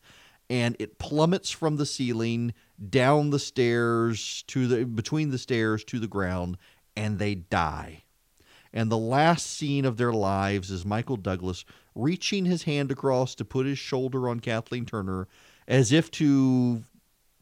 And 0.49 0.75
it 0.79 0.97
plummets 0.97 1.51
from 1.51 1.75
the 1.75 1.85
ceiling 1.85 2.53
down 2.89 3.29
the 3.29 3.39
stairs 3.39 4.43
to 4.47 4.67
the 4.67 4.85
between 4.85 5.29
the 5.29 5.37
stairs 5.37 5.83
to 5.85 5.99
the 5.99 6.07
ground, 6.07 6.57
and 6.95 7.17
they 7.17 7.35
die 7.35 8.04
and 8.75 8.91
the 8.91 8.97
last 8.97 9.47
scene 9.47 9.85
of 9.85 9.95
their 9.95 10.11
lives 10.11 10.69
is 10.69 10.85
Michael 10.85 11.15
Douglas 11.15 11.63
reaching 11.95 12.43
his 12.43 12.63
hand 12.63 12.91
across 12.91 13.33
to 13.35 13.45
put 13.45 13.65
his 13.65 13.79
shoulder 13.79 14.27
on 14.27 14.41
Kathleen 14.41 14.85
Turner 14.85 15.29
as 15.65 15.93
if 15.93 16.11
to 16.11 16.83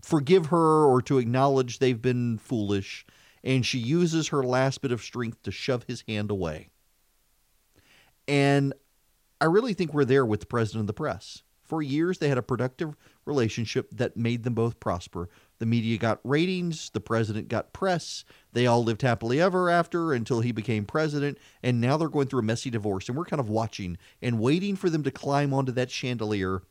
forgive 0.04 0.46
her 0.46 0.86
or 0.86 1.02
to 1.02 1.18
acknowledge 1.18 1.80
they've 1.80 2.02
been 2.02 2.38
foolish. 2.38 3.04
And 3.44 3.66
she 3.66 3.80
uses 3.80 4.28
her 4.28 4.44
last 4.44 4.82
bit 4.82 4.92
of 4.92 5.02
strength 5.02 5.42
to 5.44 5.52
shove 5.52 5.86
his 5.88 6.04
hand 6.08 6.30
away. 6.30 6.70
And 8.28 8.74
I 9.42 9.46
really 9.46 9.74
think 9.74 9.92
we're 9.92 10.06
there 10.06 10.26
with 10.26 10.40
the 10.40 10.46
president 10.46 10.82
of 10.82 10.88
the 10.88 10.94
press. 10.94 11.42
For 11.64 11.82
years, 11.82 12.20
they 12.20 12.30
had 12.30 12.38
a 12.38 12.44
productive 12.44 12.96
relationship 13.26 13.90
that 13.92 14.16
made 14.16 14.44
them 14.44 14.54
both 14.54 14.80
prosper. 14.80 15.30
The 15.60 15.66
media 15.66 15.97
got 15.97 16.20
ratings, 16.24 16.89
the 16.89 16.99
president 16.99 17.47
got 17.47 17.74
press. 17.74 18.26
They 18.51 18.68
all 18.68 18.84
lived 18.84 19.01
happily 19.01 19.39
ever 19.39 19.70
after 19.70 20.14
until 20.14 20.41
he 20.41 20.51
became 20.51 20.86
president, 20.86 21.38
and 21.62 21.80
now 21.80 21.97
they're 21.97 22.10
going 22.10 22.28
through 22.28 22.41
a 22.41 22.43
messy 22.43 22.70
divorce. 22.70 23.08
And 23.08 23.18
we're 23.18 23.26
kind 23.26 23.39
of 23.39 23.49
watching 23.49 23.97
and 24.22 24.39
waiting 24.39 24.76
for 24.76 24.89
them 24.89 25.04
to 25.04 25.12
climb 25.12 25.54
onto 25.54 25.72
that 25.74 25.91
chandelier 25.91 26.64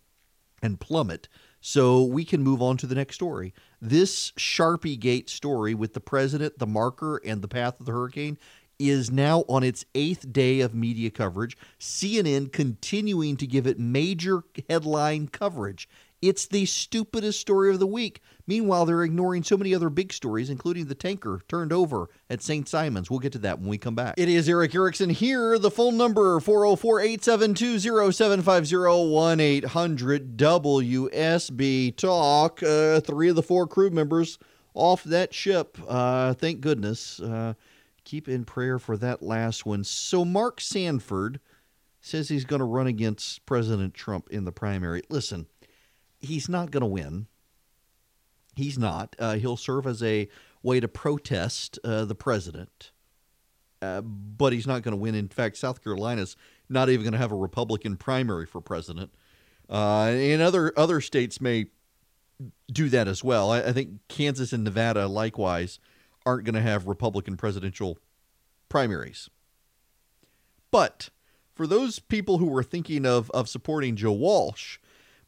and 0.62 0.78
plummet 0.78 1.28
so 1.60 2.02
we 2.02 2.24
can 2.24 2.42
move 2.42 2.60
on 2.60 2.76
to 2.76 2.86
the 2.86 2.94
next 2.94 3.14
story. 3.14 3.54
This 3.80 4.32
Sharpie 4.32 4.98
Gate 4.98 5.30
story 5.30 5.74
with 5.74 5.94
the 5.94 6.00
president, 6.00 6.58
the 6.58 6.66
marker, 6.66 7.20
and 7.24 7.40
the 7.40 7.48
path 7.48 7.80
of 7.80 7.86
the 7.86 7.92
hurricane 7.92 8.38
is 8.78 9.10
now 9.10 9.44
on 9.48 9.62
its 9.62 9.84
eighth 9.94 10.32
day 10.32 10.60
of 10.60 10.74
media 10.74 11.10
coverage. 11.10 11.56
CNN 11.78 12.52
continuing 12.52 13.36
to 13.36 13.46
give 13.46 13.66
it 13.66 13.78
major 13.78 14.42
headline 14.68 15.28
coverage. 15.28 15.88
It's 16.22 16.46
the 16.46 16.66
stupidest 16.66 17.40
story 17.40 17.72
of 17.72 17.80
the 17.80 17.86
week. 17.86 18.20
Meanwhile, 18.46 18.86
they're 18.86 19.02
ignoring 19.02 19.42
so 19.42 19.56
many 19.56 19.74
other 19.74 19.90
big 19.90 20.12
stories, 20.12 20.50
including 20.50 20.86
the 20.86 20.94
tanker 20.94 21.40
turned 21.48 21.72
over 21.72 22.08
at 22.30 22.40
St. 22.40 22.68
Simons. 22.68 23.10
We'll 23.10 23.18
get 23.18 23.32
to 23.32 23.38
that 23.40 23.58
when 23.58 23.68
we 23.68 23.76
come 23.76 23.96
back. 23.96 24.14
It 24.16 24.28
is 24.28 24.48
Erick 24.48 24.72
Erickson 24.74 25.10
here. 25.10 25.58
The 25.58 25.70
phone 25.70 25.96
number 25.96 26.38
404 26.38 27.00
872 27.00 28.12
0750 28.12 29.10
1 29.10 29.40
800 29.40 30.36
WSB 30.36 31.96
Talk. 31.96 32.62
Uh, 32.62 33.00
three 33.00 33.28
of 33.28 33.34
the 33.34 33.42
four 33.42 33.66
crew 33.66 33.90
members 33.90 34.38
off 34.74 35.02
that 35.02 35.34
ship. 35.34 35.76
Uh, 35.88 36.34
thank 36.34 36.60
goodness. 36.60 37.18
Uh, 37.18 37.54
keep 38.04 38.28
in 38.28 38.44
prayer 38.44 38.78
for 38.78 38.96
that 38.96 39.22
last 39.22 39.66
one. 39.66 39.82
So, 39.82 40.24
Mark 40.24 40.60
Sanford 40.60 41.40
says 42.00 42.28
he's 42.28 42.44
going 42.44 42.60
to 42.60 42.64
run 42.66 42.86
against 42.86 43.44
President 43.46 43.94
Trump 43.94 44.28
in 44.30 44.44
the 44.44 44.52
primary. 44.52 45.02
Listen, 45.08 45.46
he's 46.22 46.48
not 46.48 46.70
going 46.70 46.80
to 46.80 46.86
win. 46.86 47.26
He's 48.56 48.78
not. 48.78 49.14
Uh, 49.18 49.34
he'll 49.34 49.56
serve 49.56 49.86
as 49.86 50.02
a 50.02 50.28
way 50.62 50.80
to 50.80 50.88
protest 50.88 51.78
uh, 51.84 52.04
the 52.04 52.14
president, 52.14 52.92
uh, 53.82 54.00
but 54.00 54.52
he's 54.52 54.66
not 54.66 54.82
going 54.82 54.92
to 54.92 55.00
win. 55.00 55.14
In 55.14 55.28
fact, 55.28 55.56
South 55.56 55.82
Carolina's 55.82 56.36
not 56.68 56.88
even 56.88 57.02
going 57.02 57.12
to 57.12 57.18
have 57.18 57.32
a 57.32 57.36
Republican 57.36 57.96
primary 57.96 58.46
for 58.46 58.60
president. 58.60 59.12
Uh, 59.68 60.06
and 60.14 60.42
other 60.42 60.72
other 60.76 61.00
states 61.00 61.40
may 61.40 61.66
do 62.70 62.88
that 62.88 63.08
as 63.08 63.24
well. 63.24 63.50
I, 63.50 63.60
I 63.62 63.72
think 63.72 64.06
Kansas 64.08 64.52
and 64.52 64.64
Nevada 64.64 65.06
likewise 65.06 65.78
aren't 66.24 66.44
going 66.44 66.54
to 66.54 66.60
have 66.60 66.86
Republican 66.86 67.36
presidential 67.36 67.98
primaries. 68.68 69.28
But 70.70 71.10
for 71.54 71.66
those 71.66 71.98
people 71.98 72.38
who 72.38 72.46
were 72.46 72.62
thinking 72.62 73.04
of, 73.06 73.30
of 73.30 73.48
supporting 73.48 73.96
Joe 73.96 74.12
Walsh, 74.12 74.78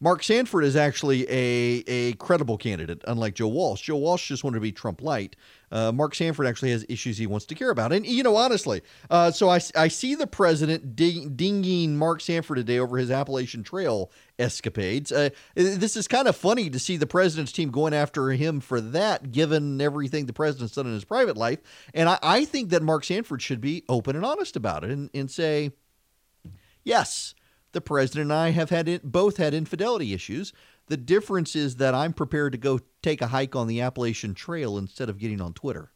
Mark 0.01 0.23
Sanford 0.23 0.65
is 0.65 0.77
actually 0.77 1.23
a, 1.31 1.85
a 1.87 2.13
credible 2.15 2.59
candidate, 2.59 3.03
unlike 3.07 3.35
Joe 3.35 3.49
Walsh. 3.49 3.83
Joe 3.83 3.97
Walsh 3.97 4.29
just 4.29 4.45
wanted 4.45 4.57
to 4.57 4.61
be 4.61 4.73
Trump 4.73 5.01
light. 5.01 5.37
Uh, 5.71 5.93
Mark 5.93 6.15
Sanford 6.15 6.47
actually 6.47 6.73
has 6.73 6.85
issues 6.89 7.17
he 7.17 7.27
wants 7.27 7.47
to 7.47 7.55
care 7.55 7.71
about. 7.71 7.93
And, 7.93 8.05
you 8.07 8.23
know, 8.23 8.37
honestly, 8.37 8.83
uh, 9.09 9.31
so 9.31 9.49
I, 9.49 9.61
I 9.75 9.89
see 9.89 10.15
the 10.15 10.27
president 10.27 10.95
ding, 10.95 11.35
dinging 11.37 11.97
Mark 11.97 12.21
Sanford 12.21 12.57
today 12.59 12.79
over 12.79 12.99
his 12.99 13.11
Appalachian 13.11 13.63
Trail 13.63 14.11
escapades. 14.39 15.11
Uh, 15.11 15.31
this 15.55 15.97
is 15.97 16.07
kind 16.07 16.29
of 16.29 16.37
funny 16.37 16.69
to 16.71 16.79
see 16.79 16.97
the 16.97 17.07
president's 17.07 17.53
team 17.53 17.71
going 17.71 17.95
after 17.95 18.31
him 18.31 18.61
for 18.61 18.81
that, 18.81 19.33
given 19.33 19.81
everything 19.81 20.27
the 20.27 20.33
president's 20.33 20.75
done 20.75 20.87
in 20.87 20.93
his 20.93 21.05
private 21.05 21.37
life. 21.37 21.61
And 21.95 22.09
I, 22.09 22.19
I 22.23 22.45
think 22.45 22.71
that 22.71 22.83
Mark 22.83 23.05
Sanford 23.05 23.41
should 23.41 23.61
be 23.61 23.85
open 23.89 24.17
and 24.17 24.25
honest 24.25 24.57
about 24.57 24.85
it 24.85 24.91
and, 24.91 25.09
and 25.15 25.31
say, 25.31 25.73
yes, 26.85 27.35
the 27.75 27.81
president 27.81 28.25
and 28.25 28.33
I 28.33 28.51
have 28.51 28.71
had 28.71 29.01
both 29.03 29.37
had 29.37 29.55
infidelity 29.55 30.15
issues. 30.15 30.53
The 30.87 30.97
difference 30.97 31.55
is 31.55 31.77
that 31.77 31.95
I'm 31.95 32.13
prepared 32.13 32.53
to 32.53 32.59
go 32.59 32.81
take 33.03 33.23
a 33.23 33.29
hike 33.29 33.55
on 33.55 33.67
the 33.67 33.81
Appalachian 33.81 34.35
Trail 34.35 34.79
instead 34.79 35.09
of 35.09 35.19
getting 35.19 35.41
on 35.41 35.53
Twitter. 35.53 35.91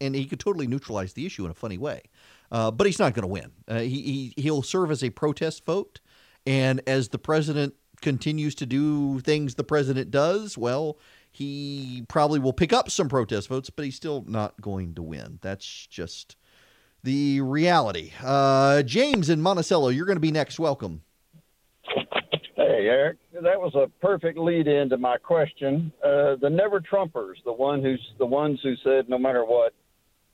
And 0.00 0.14
he 0.14 0.26
could 0.26 0.40
totally 0.40 0.66
neutralize 0.66 1.12
the 1.12 1.26
issue 1.26 1.44
in 1.44 1.50
a 1.50 1.54
funny 1.54 1.78
way. 1.78 2.02
Uh, 2.50 2.70
but 2.70 2.86
he's 2.86 2.98
not 2.98 3.14
going 3.14 3.22
to 3.22 3.28
win. 3.28 3.52
Uh, 3.66 3.80
he, 3.80 4.32
he, 4.36 4.42
he'll 4.42 4.62
serve 4.62 4.90
as 4.90 5.02
a 5.02 5.10
protest 5.10 5.64
vote. 5.64 6.00
And 6.46 6.80
as 6.86 7.08
the 7.08 7.18
president 7.18 7.74
continues 8.00 8.54
to 8.56 8.66
do 8.66 9.20
things 9.20 9.54
the 9.54 9.64
president 9.64 10.10
does, 10.10 10.56
well, 10.56 10.98
he 11.30 12.04
probably 12.08 12.38
will 12.38 12.52
pick 12.52 12.72
up 12.72 12.90
some 12.90 13.08
protest 13.08 13.48
votes, 13.48 13.70
but 13.70 13.84
he's 13.84 13.96
still 13.96 14.24
not 14.26 14.60
going 14.60 14.94
to 14.94 15.02
win. 15.02 15.38
That's 15.42 15.86
just 15.86 16.36
the 17.02 17.40
reality. 17.40 18.12
Uh, 18.22 18.82
James 18.82 19.30
in 19.30 19.40
Monticello, 19.40 19.88
you're 19.88 20.06
going 20.06 20.16
to 20.16 20.20
be 20.20 20.32
next. 20.32 20.58
Welcome. 20.58 21.02
Hey, 22.78 22.86
Eric, 22.86 23.16
that 23.32 23.60
was 23.60 23.74
a 23.74 23.88
perfect 24.00 24.38
lead 24.38 24.68
in 24.68 24.88
to 24.90 24.98
my 24.98 25.16
question. 25.16 25.90
Uh, 26.00 26.36
the 26.40 26.48
never 26.48 26.80
Trumpers, 26.80 27.42
the 27.44 27.52
one 27.52 27.82
who's 27.82 28.00
the 28.18 28.24
ones 28.24 28.60
who 28.62 28.76
said 28.84 29.08
no 29.08 29.18
matter 29.18 29.44
what, 29.44 29.74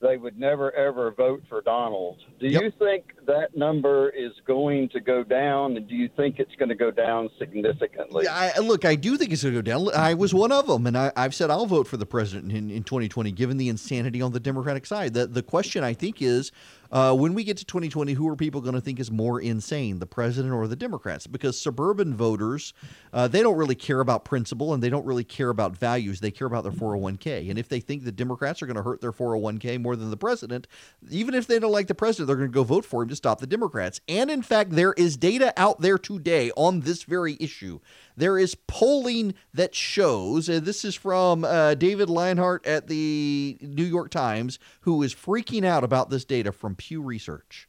they 0.03 0.19
would 0.19 0.39
never 0.39 0.71
ever 0.73 1.11
vote 1.13 1.43
for 1.49 1.63
Donald. 1.63 2.19
Do 2.41 2.47
Yep. 2.49 2.63
you 2.63 2.71
think 2.79 3.24
that 3.27 3.57
number 3.57 4.11
is 4.11 4.33
going 4.47 4.89
to 4.91 5.01
go 5.01 5.25
down, 5.25 5.77
and 5.77 5.89
do 5.89 5.95
you 5.95 6.09
think 6.17 6.39
it's 6.39 6.55
going 6.57 6.69
to 6.69 6.75
go 6.75 6.91
down 6.91 7.31
significantly? 7.39 8.27
I, 8.29 8.59
look, 8.59 8.85
I 8.85 8.95
do 8.95 9.17
think 9.17 9.33
it's 9.33 9.43
going 9.43 9.55
to 9.55 9.63
go 9.63 9.63
down. 9.63 9.95
I 9.95 10.15
was 10.15 10.35
one 10.35 10.53
of 10.53 10.67
them, 10.67 10.87
and 10.87 10.97
I, 10.97 11.13
I've 11.17 11.35
said 11.35 11.51
I'll 11.51 11.67
vote 11.67 11.87
for 11.87 11.97
the 11.97 12.07
president 12.07 12.53
in, 12.53 12.71
in 12.71 12.85
2020, 12.85 13.33
given 13.33 13.57
the 13.57 13.69
insanity 13.69 14.21
on 14.23 14.33
the 14.33 14.41
Democratic 14.41 14.87
side. 14.87 15.15
The, 15.15 15.27
the 15.27 15.43
question, 15.43 15.85
I 15.85 15.95
think, 15.95 16.21
is 16.23 16.53
uh, 16.95 17.13
when 17.13 17.35
we 17.35 17.43
get 17.43 17.57
to 17.57 17.65
2020, 17.65 18.13
who 18.13 18.29
are 18.29 18.37
people 18.37 18.61
going 18.61 18.75
to 18.77 18.81
think 18.81 19.01
is 19.01 19.11
more 19.11 19.41
insane, 19.41 19.99
the 19.99 20.07
president 20.07 20.55
or 20.55 20.69
the 20.69 20.77
Democrats? 20.77 21.27
Because 21.27 21.61
suburban 21.61 22.15
voters, 22.15 22.73
uh, 23.13 23.27
they 23.27 23.43
don't 23.43 23.57
really 23.57 23.75
care 23.75 23.99
about 23.99 24.25
principle 24.25 24.73
and 24.73 24.81
they 24.81 24.91
don't 24.91 25.05
really 25.05 25.25
care 25.25 25.51
about 25.51 25.77
values. 25.77 26.21
They 26.21 26.31
care 26.31 26.47
about 26.47 26.63
their 26.63 26.73
401k. 26.73 27.51
And 27.51 27.59
if 27.59 27.69
they 27.69 27.81
think 27.81 28.05
the 28.05 28.13
Democrats 28.13 28.63
are 28.63 28.67
going 28.67 28.77
to 28.77 28.83
hurt 28.83 29.01
their 29.01 29.11
401k 29.11 29.81
more 29.83 29.97
than 29.97 30.11
the 30.11 30.17
president, 30.17 30.69
even 31.11 31.35
if 31.35 31.49
they 31.49 31.59
don't 31.59 31.73
like 31.73 31.89
the 31.89 31.97
president, 31.97 32.29
they're 32.29 32.37
going 32.37 32.51
to 32.51 32.55
go 32.55 32.63
vote 32.63 32.85
for 32.85 33.03
him 33.03 33.09
to 33.15 33.17
stop 33.17 33.41
the 33.41 33.47
Democrats. 33.47 34.01
And 34.09 34.31
in 34.31 34.43
fact, 34.43 34.73
there 34.73 34.93
is 34.95 35.17
data 35.17 35.53
out 35.57 35.81
there 35.81 35.99
today 35.99 36.51
on 36.57 36.81
this 36.81 37.05
very 37.05 37.37
issue. 37.41 37.81
There 38.17 38.39
is 38.39 38.55
polling 38.55 39.35
that 39.53 39.75
shows, 39.75 40.49
and 40.49 40.65
this 40.65 40.85
is 40.85 40.95
from 40.95 41.45
uh, 41.45 41.75
David 41.75 42.11
Leonhardt 42.11 42.67
at 42.67 42.89
the 42.89 43.59
New 43.61 43.85
York 43.85 44.11
Times, 44.11 44.59
who 44.83 45.03
is 45.03 45.15
freaking 45.15 45.65
out 45.65 45.85
about 45.85 46.11
this 46.11 46.25
data 46.25 46.53
from 46.53 46.75
Pew 46.75 47.03
Research, 47.03 47.69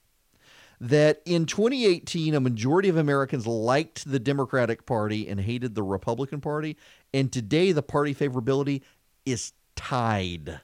that 0.79 1.21
in 1.25 1.45
2018, 1.45 2.35
a 2.35 2.39
majority 2.39 2.89
of 2.89 2.97
Americans 2.97 3.47
liked 3.47 4.09
the 4.09 4.19
Democratic 4.19 4.85
Party 4.85 5.27
and 5.27 5.39
hated 5.39 5.75
the 5.75 5.83
Republican 5.83 6.41
Party. 6.41 6.77
And 7.13 7.31
today, 7.31 7.71
the 7.71 7.83
party 7.83 8.13
favorability 8.13 8.81
is 9.25 9.53
tied. 9.75 10.59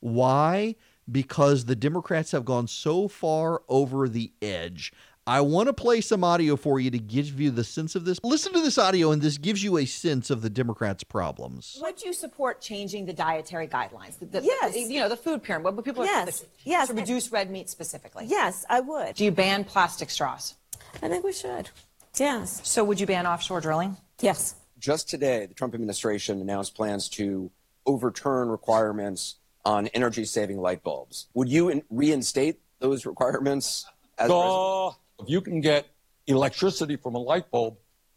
Why? 0.00 0.76
Because 1.10 1.66
the 1.66 1.76
Democrats 1.76 2.32
have 2.32 2.44
gone 2.44 2.66
so 2.66 3.08
far 3.08 3.62
over 3.68 4.08
the 4.08 4.32
edge. 4.40 4.92
I 5.26 5.40
want 5.40 5.68
to 5.68 5.72
play 5.72 6.02
some 6.02 6.22
audio 6.22 6.54
for 6.54 6.78
you 6.80 6.90
to 6.90 6.98
give 6.98 7.40
you 7.40 7.50
the 7.50 7.64
sense 7.64 7.94
of 7.94 8.04
this. 8.04 8.18
Listen 8.22 8.52
to 8.52 8.60
this 8.60 8.76
audio, 8.76 9.10
and 9.10 9.22
this 9.22 9.38
gives 9.38 9.62
you 9.64 9.78
a 9.78 9.86
sense 9.86 10.28
of 10.28 10.42
the 10.42 10.50
Democrats' 10.50 11.02
problems. 11.02 11.78
Would 11.80 12.02
you 12.02 12.12
support 12.12 12.60
changing 12.60 13.06
the 13.06 13.14
dietary 13.14 13.66
guidelines? 13.66 14.18
The, 14.18 14.26
the- 14.26 14.42
Yes. 14.42 14.76
You 14.76 15.00
know, 15.00 15.08
the 15.08 15.16
food 15.16 15.42
pyramid, 15.42 15.76
what 15.76 15.84
people 15.84 16.04
Yes. 16.04 16.42
are 16.42 16.46
Yes. 16.64 16.88
to 16.88 16.94
reduce 16.94 17.32
red 17.32 17.50
meat 17.50 17.70
specifically. 17.70 18.26
Yes, 18.26 18.66
I 18.68 18.80
would. 18.80 19.14
Do 19.14 19.24
you 19.24 19.30
ban 19.30 19.64
plastic 19.64 20.10
straws? 20.10 20.54
I 21.02 21.08
think 21.08 21.24
we 21.24 21.32
should. 21.32 21.70
Yes. 22.18 22.60
So 22.68 22.84
would 22.84 23.00
you 23.00 23.06
ban 23.06 23.26
offshore 23.26 23.62
drilling? 23.62 23.96
Yes. 24.20 24.56
Just 24.78 25.08
today, 25.08 25.46
the 25.46 25.54
Trump 25.54 25.74
administration 25.74 26.40
announced 26.42 26.74
plans 26.74 27.08
to 27.10 27.50
overturn 27.86 28.48
requirements 28.50 29.36
on 29.64 29.88
energy 29.88 30.24
saving 30.24 30.60
light 30.60 30.82
bulbs. 30.82 31.26
Would 31.34 31.48
you 31.48 31.68
in- 31.68 31.82
reinstate 31.90 32.60
those 32.80 33.06
requirements 33.06 33.86
as 34.18 34.28
president? 34.28 34.94
If 35.20 35.28
you 35.28 35.40
can 35.40 35.60
get 35.60 35.86
electricity 36.26 36.96
from 36.96 37.14
a 37.14 37.18
light 37.18 37.50
bulb 37.50 37.76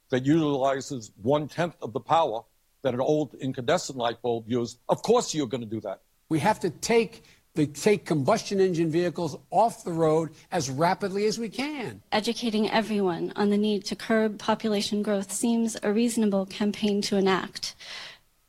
that 0.09 0.25
utilizes 0.25 1.11
one 1.21 1.47
tenth 1.47 1.75
of 1.81 1.93
the 1.93 1.99
power 1.99 2.41
that 2.81 2.93
an 2.93 3.01
old 3.01 3.33
incandescent 3.35 3.97
light 3.97 4.21
bulb 4.21 4.45
used, 4.47 4.79
of 4.89 5.01
course 5.01 5.33
you're 5.33 5.47
going 5.47 5.61
to 5.61 5.67
do 5.67 5.81
that. 5.81 6.01
We 6.29 6.39
have 6.39 6.59
to 6.61 6.69
take 6.69 7.23
the 7.55 7.65
take 7.65 8.05
combustion 8.05 8.59
engine 8.59 8.91
vehicles 8.91 9.35
off 9.49 9.83
the 9.83 9.91
road 9.91 10.29
as 10.51 10.69
rapidly 10.69 11.25
as 11.25 11.39
we 11.39 11.49
can. 11.49 12.03
Educating 12.11 12.69
everyone 12.69 13.33
on 13.35 13.49
the 13.49 13.57
need 13.57 13.83
to 13.85 13.95
curb 13.95 14.37
population 14.37 15.01
growth 15.01 15.31
seems 15.31 15.75
a 15.81 15.91
reasonable 15.91 16.45
campaign 16.45 17.01
to 17.01 17.17
enact. 17.17 17.75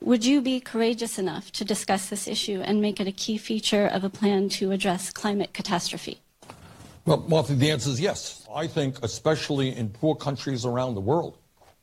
Would 0.01 0.25
you 0.25 0.41
be 0.41 0.61
courageous 0.61 1.19
enough 1.19 1.51
to 1.53 1.65
discuss 1.65 2.09
this 2.09 2.29
issue 2.29 2.61
and 2.65 2.81
make 2.81 3.01
it 3.01 3.09
a 3.09 3.13
key 3.13 3.37
feature 3.37 3.87
of 3.87 4.05
a 4.05 4.09
plan 4.09 4.49
to 4.51 4.71
address 4.71 5.11
climate 5.11 5.53
catastrophe? 5.53 6.21
Well, 7.05 7.25
Martha, 7.29 7.55
the 7.55 7.71
answer 7.71 7.91
is 7.91 8.01
yes. 8.01 8.47
I 8.55 8.69
think, 8.69 9.03
especially 9.03 9.75
in 9.75 9.89
poor 9.89 10.15
countries 10.15 10.65
around 10.65 10.95
the 10.95 11.01
world, 11.01 11.39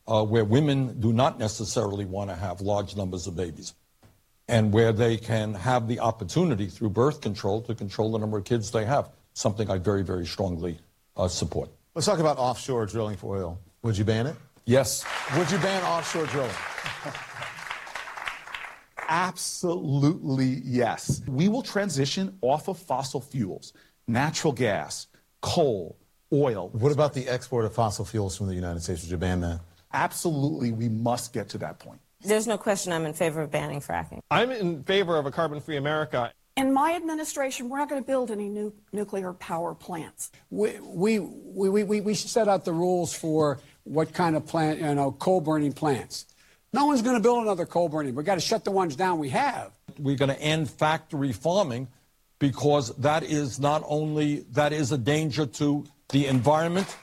uh, 0.07 0.23
where 0.23 0.45
women 0.45 0.99
do 1.01 1.11
not 1.11 1.39
necessarily 1.39 2.05
want 2.05 2.29
to 2.29 2.35
have 2.35 2.61
large 2.61 2.95
numbers 2.95 3.27
of 3.27 3.35
babies, 3.35 3.73
and 4.47 4.71
where 4.71 4.93
they 4.93 5.17
can 5.17 5.53
have 5.53 5.87
the 5.87 5.99
opportunity 5.99 6.67
through 6.67 6.91
birth 6.91 7.19
control 7.19 7.61
to 7.63 7.75
control 7.75 8.13
the 8.13 8.19
number 8.19 8.37
of 8.37 8.45
kids 8.45 8.71
they 8.71 8.85
have, 8.85 9.09
something 9.33 9.69
I 9.69 9.77
very, 9.77 10.03
very 10.03 10.25
strongly 10.25 10.79
uh, 11.17 11.27
support. 11.27 11.69
Let's 11.95 12.05
talk 12.05 12.19
about 12.19 12.37
offshore 12.37 12.85
drilling 12.85 13.17
for 13.17 13.35
oil. 13.35 13.59
Would 13.81 13.97
you 13.97 14.05
ban 14.05 14.27
it? 14.27 14.35
Yes. 14.65 15.03
Would 15.37 15.51
you 15.51 15.57
ban 15.57 15.83
offshore 15.83 16.27
drilling? 16.27 16.51
Absolutely 19.07 20.61
yes. 20.63 21.21
We 21.27 21.47
will 21.47 21.61
transition 21.61 22.37
off 22.41 22.67
of 22.67 22.77
fossil 22.77 23.21
fuels, 23.21 23.73
natural 24.07 24.53
gas, 24.53 25.07
coal, 25.41 25.97
oil. 26.33 26.69
What 26.73 26.91
about 26.91 27.13
the 27.13 27.27
export 27.27 27.65
of 27.65 27.73
fossil 27.73 28.05
fuels 28.05 28.37
from 28.37 28.47
the 28.47 28.55
United 28.55 28.81
States? 28.81 29.03
Would 29.03 29.11
you 29.11 29.17
ban 29.17 29.41
that? 29.41 29.61
Absolutely, 29.93 30.71
we 30.71 30.89
must 30.89 31.33
get 31.33 31.49
to 31.49 31.57
that 31.59 31.79
point. 31.79 31.99
There's 32.21 32.47
no 32.47 32.57
question 32.57 32.91
I'm 32.91 33.05
in 33.05 33.13
favor 33.13 33.41
of 33.41 33.51
banning 33.51 33.79
fracking. 33.79 34.19
I'm 34.31 34.51
in 34.51 34.83
favor 34.83 35.17
of 35.17 35.25
a 35.25 35.31
carbon 35.31 35.61
free 35.61 35.77
America. 35.77 36.33
In 36.57 36.73
my 36.73 36.95
administration, 36.95 37.69
we're 37.69 37.77
not 37.77 37.89
going 37.89 38.01
to 38.01 38.07
build 38.07 38.31
any 38.31 38.47
new 38.47 38.73
nuclear 38.93 39.33
power 39.33 39.75
plants. 39.75 40.31
We, 40.49 40.79
we, 40.79 41.19
we, 41.19 41.83
we, 41.83 42.01
we 42.01 42.13
set 42.13 42.47
out 42.47 42.65
the 42.65 42.71
rules 42.71 43.13
for 43.13 43.59
what 43.83 44.13
kind 44.13 44.35
of 44.35 44.45
plant, 44.45 44.79
you 44.79 44.95
know, 44.95 45.11
coal 45.11 45.41
burning 45.41 45.73
plants. 45.73 46.25
No 46.75 46.87
one's 46.87 47.01
going 47.01 47.15
to 47.15 47.21
build 47.21 47.41
another 47.41 47.65
coal 47.65 47.87
burning. 47.87 48.15
We've 48.15 48.25
got 48.25 48.35
to 48.35 48.41
shut 48.41 48.65
the 48.65 48.71
ones 48.71 48.97
down 48.97 49.17
we 49.17 49.29
have. 49.29 49.71
We're 49.97 50.17
going 50.17 50.27
to 50.27 50.41
end 50.41 50.69
factory 50.69 51.31
farming 51.31 51.87
because 52.37 52.93
that 52.97 53.23
is 53.23 53.61
not 53.61 53.81
only 53.87 54.41
that 54.51 54.73
is 54.73 54.91
a 54.91 54.97
danger 54.97 55.45
to 55.45 55.85
the 56.09 56.27
environment 56.27 56.97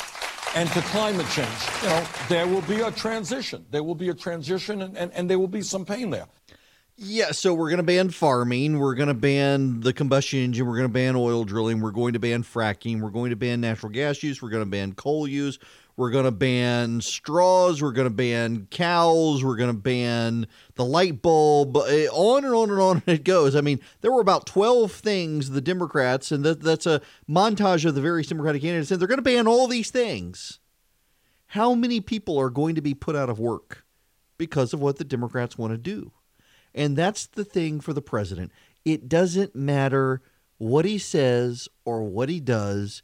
and 0.55 0.69
to 0.73 0.83
climate 0.83 1.27
change. 1.31 1.49
You 1.83 1.89
know, 1.89 2.07
there 2.29 2.47
will 2.47 2.61
be 2.61 2.83
a 2.83 2.91
transition. 2.91 3.65
There 3.71 3.83
will 3.83 3.95
be 3.95 4.11
a 4.11 4.15
transition 4.15 4.83
and, 4.83 4.95
and, 4.95 5.11
and 5.15 5.31
there 5.31 5.39
will 5.39 5.49
be 5.49 5.63
some 5.63 5.87
pain 5.87 6.11
there. 6.11 6.27
Yeah, 6.99 7.33
so 7.33 7.55
we're 7.55 7.71
going 7.71 7.79
to 7.79 7.83
ban 7.83 8.11
farming. 8.11 8.79
We're 8.79 8.95
going 8.95 9.09
to 9.09 9.15
ban 9.15 9.81
the 9.81 9.95
combustion 9.95 10.41
engine. 10.41 10.67
We're 10.67 10.77
going 10.77 10.89
to 10.89 10.93
ban 10.93 11.17
oil 11.17 11.45
drilling. 11.45 11.81
We're 11.81 11.93
going 11.93 12.13
to 12.13 12.19
ban 12.19 12.43
fracking. 12.43 13.01
We're 13.01 13.09
going 13.09 13.31
to 13.31 13.37
ban 13.37 13.63
natural 13.63 13.91
gas 13.91 14.23
use. 14.23 14.43
We're 14.43 14.51
going 14.51 14.65
to 14.65 14.71
ban 14.71 14.93
coal 14.93 15.27
use. 15.27 15.59
We're 15.97 16.11
going 16.11 16.25
to 16.25 16.31
ban 16.31 17.01
straws. 17.01 17.83
We're 17.83 17.93
going 17.93 18.09
to 18.09 18.15
ban 18.15 18.67
cows. 18.71 19.45
We're 19.45 19.57
going 19.57 19.71
to 19.71 19.79
ban 19.79 20.47
the 20.75 20.85
light 20.85 21.21
bulb. 21.21 21.77
eh, 21.77 22.07
On 22.13 22.45
and 22.45 22.55
on 22.55 22.71
and 22.71 22.81
on 22.81 23.03
it 23.07 23.25
goes. 23.25 23.55
I 23.55 23.61
mean, 23.61 23.81
there 24.01 24.13
were 24.13 24.21
about 24.21 24.47
12 24.47 24.91
things 24.93 25.51
the 25.51 25.61
Democrats, 25.61 26.33
and 26.33 26.45
that, 26.45 26.61
that's 26.61 26.87
a 26.87 27.03
montage 27.29 27.85
of 27.85 27.95
the 27.95 28.01
various 28.01 28.29
Democratic 28.29 28.63
candidates, 28.63 28.91
and 28.91 29.01
they're 29.01 29.09
going 29.09 29.19
to 29.19 29.23
ban 29.23 29.47
all 29.47 29.69
these 29.69 29.91
things. 29.91 30.59
How 31.49 31.75
many 31.75 32.01
people 32.01 32.39
are 32.39 32.51
going 32.51 32.75
to 32.77 32.81
be 32.81 32.95
put 32.95 33.15
out 33.15 33.29
of 33.29 33.39
work 33.39 33.85
because 34.39 34.73
of 34.73 34.81
what 34.81 34.97
the 34.97 35.05
Democrats 35.05 35.59
want 35.59 35.73
to 35.73 35.79
do? 35.79 36.13
And 36.75 36.97
that's 36.97 37.27
the 37.27 37.45
thing 37.45 37.81
for 37.81 37.93
the 37.93 38.01
president. 38.01 38.51
It 38.87 39.07
doesn't 39.09 39.55
matter 39.55 40.23
what 40.57 40.87
he 40.87 40.97
says 40.97 41.69
or 41.85 42.03
what 42.03 42.31
he 42.31 42.41
does. 42.41 43.03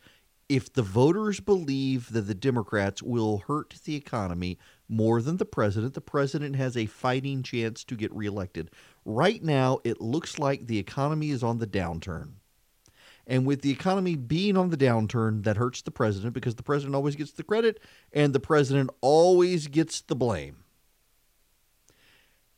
If 0.49 0.73
the 0.73 0.83
voters 0.83 1.41
believe 1.41 2.11
that 2.13 2.23
the 2.23 2.35
Democrats 2.35 3.03
will 3.03 3.39
hurt 3.49 3.75
the 3.85 3.95
economy 3.95 4.59
more 4.89 5.21
than 5.21 5.37
the 5.37 5.45
president, 5.45 5.93
the 5.93 6.01
president 6.01 6.57
has 6.57 6.75
a 6.75 6.87
fighting 6.87 7.43
chance 7.43 7.85
to 7.85 7.95
get 7.95 8.15
reelected. 8.15 8.71
Right 9.05 9.43
now, 9.43 9.81
it 9.85 10.01
looks 10.01 10.39
like 10.39 10.67
the 10.67 10.79
economy 10.79 11.31
is 11.31 11.43
on 11.43 11.59
the 11.59 11.67
downturn. 11.67 12.33
And 13.27 13.45
with 13.45 13.61
the 13.61 13.71
economy 13.71 14.17
being 14.17 14.57
on 14.57 14.71
the 14.71 14.79
downturn, 14.79 15.45
that 15.45 15.59
hurts 15.59 15.83
the 15.83 15.91
president 15.91 16.33
because 16.33 16.55
the 16.55 16.63
president 16.63 16.95
always 16.95 17.15
gets 17.15 17.33
the 17.33 17.43
credit 17.43 17.79
and 18.11 18.33
the 18.33 18.41
president 18.41 18.89
always 19.03 19.67
gets 19.67 20.01
the 20.01 20.17
blame. 20.17 20.65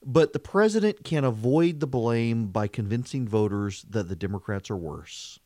But 0.07 0.33
the 0.33 0.39
president 0.39 1.03
can 1.03 1.25
avoid 1.25 1.81
the 1.81 1.89
blame 1.89 2.47
by 2.47 2.69
convincing 2.69 3.27
voters 3.27 3.85
that 3.91 4.09
the 4.09 4.15
Democrats 4.15 4.71
are 4.71 4.77
worse. 4.77 5.41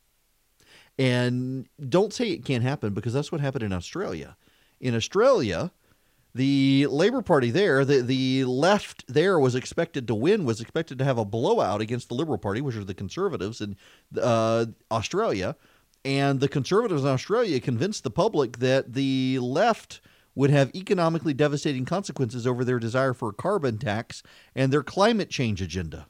And 0.98 1.68
don't 1.88 2.12
say 2.12 2.30
it 2.30 2.44
can't 2.44 2.62
happen 2.62 2.94
because 2.94 3.12
that's 3.12 3.32
what 3.32 3.40
happened 3.40 3.64
in 3.64 3.72
Australia. 3.72 4.36
In 4.80 4.94
Australia, 4.94 5.72
the 6.34 6.86
Labor 6.88 7.22
Party 7.22 7.50
there, 7.50 7.84
the, 7.84 8.00
the 8.00 8.44
left 8.44 9.04
there 9.12 9.38
was 9.38 9.54
expected 9.54 10.06
to 10.08 10.14
win, 10.14 10.44
was 10.44 10.60
expected 10.60 10.98
to 10.98 11.04
have 11.04 11.18
a 11.18 11.24
blowout 11.24 11.80
against 11.80 12.08
the 12.08 12.14
Liberal 12.14 12.38
Party, 12.38 12.60
which 12.60 12.76
are 12.76 12.84
the 12.84 12.94
conservatives 12.94 13.60
in 13.60 13.76
uh, 14.20 14.66
Australia. 14.90 15.56
And 16.04 16.40
the 16.40 16.48
conservatives 16.48 17.02
in 17.02 17.08
Australia 17.08 17.60
convinced 17.60 18.04
the 18.04 18.10
public 18.10 18.58
that 18.58 18.92
the 18.92 19.38
left 19.38 20.00
would 20.34 20.50
have 20.50 20.74
economically 20.74 21.32
devastating 21.32 21.84
consequences 21.84 22.46
over 22.46 22.64
their 22.64 22.80
desire 22.80 23.14
for 23.14 23.30
a 23.30 23.34
carbon 23.34 23.78
tax 23.78 24.22
and 24.54 24.72
their 24.72 24.82
climate 24.82 25.30
change 25.30 25.62
agenda. 25.62 26.06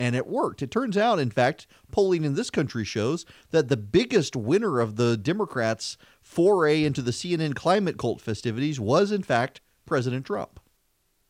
And 0.00 0.14
it 0.14 0.26
worked. 0.26 0.62
It 0.62 0.70
turns 0.70 0.96
out, 0.96 1.18
in 1.18 1.30
fact, 1.30 1.66
polling 1.90 2.24
in 2.24 2.34
this 2.34 2.50
country 2.50 2.84
shows 2.84 3.26
that 3.50 3.68
the 3.68 3.76
biggest 3.76 4.36
winner 4.36 4.78
of 4.78 4.96
the 4.96 5.16
Democrats' 5.16 5.96
foray 6.20 6.84
into 6.84 7.02
the 7.02 7.10
CNN 7.10 7.54
climate 7.54 7.98
cult 7.98 8.20
festivities 8.20 8.78
was, 8.78 9.10
in 9.10 9.22
fact, 9.22 9.60
President 9.86 10.24
Trump. 10.26 10.60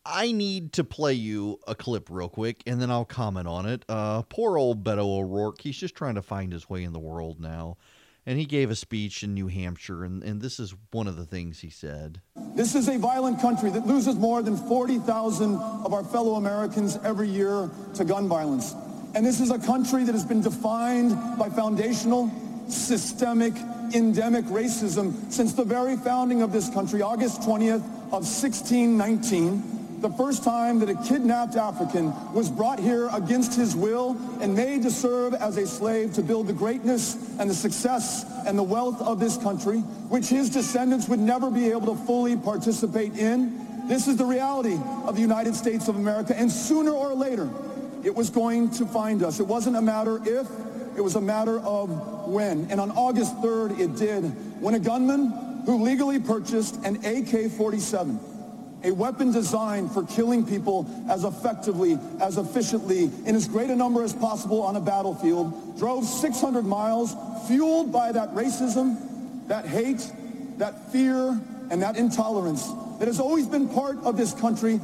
I 0.05 0.31
need 0.31 0.73
to 0.73 0.83
play 0.83 1.13
you 1.13 1.59
a 1.67 1.75
clip 1.75 2.09
real 2.09 2.29
quick 2.29 2.63
and 2.65 2.81
then 2.81 2.89
I'll 2.89 3.05
comment 3.05 3.47
on 3.47 3.65
it. 3.65 3.85
Uh, 3.87 4.23
poor 4.23 4.57
old 4.57 4.83
Beto 4.83 5.19
O'Rourke, 5.19 5.61
he's 5.61 5.77
just 5.77 5.95
trying 5.95 6.15
to 6.15 6.21
find 6.21 6.51
his 6.51 6.69
way 6.69 6.83
in 6.83 6.93
the 6.93 6.99
world 6.99 7.39
now. 7.39 7.77
And 8.25 8.37
he 8.37 8.45
gave 8.45 8.69
a 8.69 8.75
speech 8.75 9.23
in 9.23 9.33
New 9.33 9.47
Hampshire, 9.47 10.03
and, 10.03 10.23
and 10.23 10.41
this 10.41 10.59
is 10.59 10.75
one 10.91 11.07
of 11.07 11.15
the 11.15 11.25
things 11.25 11.59
he 11.59 11.69
said. 11.69 12.21
This 12.55 12.75
is 12.75 12.87
a 12.87 12.97
violent 12.97 13.41
country 13.41 13.69
that 13.71 13.87
loses 13.87 14.15
more 14.15 14.41
than 14.41 14.55
40,000 14.55 15.55
of 15.55 15.93
our 15.93 16.03
fellow 16.03 16.35
Americans 16.35 16.97
every 17.03 17.29
year 17.29 17.69
to 17.95 18.05
gun 18.05 18.27
violence. 18.27 18.75
And 19.15 19.25
this 19.25 19.39
is 19.39 19.49
a 19.49 19.57
country 19.57 20.03
that 20.03 20.11
has 20.11 20.25
been 20.25 20.41
defined 20.41 21.11
by 21.39 21.49
foundational, 21.49 22.29
systemic, 22.67 23.53
endemic 23.95 24.45
racism 24.45 25.31
since 25.31 25.53
the 25.53 25.63
very 25.63 25.95
founding 25.95 26.41
of 26.41 26.51
this 26.51 26.69
country, 26.69 27.01
August 27.01 27.41
20th 27.41 27.83
of 28.11 28.25
1619 28.25 29.78
the 30.01 30.09
first 30.11 30.43
time 30.43 30.79
that 30.79 30.89
a 30.89 30.95
kidnapped 30.95 31.55
African 31.55 32.13
was 32.33 32.49
brought 32.49 32.79
here 32.79 33.09
against 33.11 33.55
his 33.55 33.75
will 33.75 34.17
and 34.39 34.55
made 34.55 34.83
to 34.83 34.91
serve 34.91 35.33
as 35.33 35.57
a 35.57 35.67
slave 35.67 36.13
to 36.13 36.21
build 36.21 36.47
the 36.47 36.53
greatness 36.53 37.15
and 37.39 37.49
the 37.49 37.53
success 37.53 38.25
and 38.45 38.57
the 38.57 38.63
wealth 38.63 39.01
of 39.01 39.19
this 39.19 39.37
country, 39.37 39.79
which 40.09 40.27
his 40.27 40.49
descendants 40.49 41.07
would 41.09 41.19
never 41.19 41.49
be 41.49 41.69
able 41.71 41.95
to 41.95 42.05
fully 42.05 42.37
participate 42.37 43.17
in. 43.17 43.87
This 43.87 44.07
is 44.07 44.17
the 44.17 44.25
reality 44.25 44.77
of 45.05 45.15
the 45.15 45.21
United 45.21 45.55
States 45.55 45.87
of 45.87 45.95
America, 45.95 46.37
and 46.37 46.51
sooner 46.51 46.91
or 46.91 47.13
later, 47.13 47.49
it 48.03 48.13
was 48.13 48.29
going 48.29 48.69
to 48.71 48.85
find 48.85 49.23
us. 49.23 49.39
It 49.39 49.47
wasn't 49.47 49.75
a 49.75 49.81
matter 49.81 50.19
if, 50.23 50.47
it 50.95 51.01
was 51.01 51.15
a 51.15 51.21
matter 51.21 51.59
of 51.59 52.27
when. 52.27 52.67
And 52.69 52.79
on 52.79 52.91
August 52.91 53.35
3rd, 53.37 53.79
it 53.79 53.95
did, 53.95 54.23
when 54.61 54.75
a 54.75 54.79
gunman 54.79 55.63
who 55.65 55.83
legally 55.83 56.19
purchased 56.19 56.75
an 56.85 56.97
AK-47 56.97 58.28
a 58.83 58.91
weapon 58.91 59.31
designed 59.31 59.91
for 59.91 60.03
killing 60.03 60.45
people 60.45 60.87
as 61.09 61.23
effectively, 61.23 61.97
as 62.21 62.37
efficiently, 62.37 63.11
in 63.25 63.35
as 63.35 63.47
great 63.47 63.69
a 63.69 63.75
number 63.75 64.03
as 64.03 64.13
possible 64.13 64.61
on 64.61 64.75
a 64.75 64.81
battlefield, 64.81 65.77
drove 65.77 66.05
600 66.05 66.63
miles, 66.63 67.15
fueled 67.47 67.91
by 67.91 68.11
that 68.11 68.29
racism, 68.33 69.47
that 69.47 69.65
hate, 69.65 70.11
that 70.57 70.91
fear, 70.91 71.39
and 71.71 71.81
that 71.81 71.97
intolerance 71.97 72.67
that 72.99 73.07
has 73.07 73.19
always 73.19 73.47
been 73.47 73.67
part 73.69 73.97
of 74.03 74.17
this 74.17 74.33
country. 74.33 74.79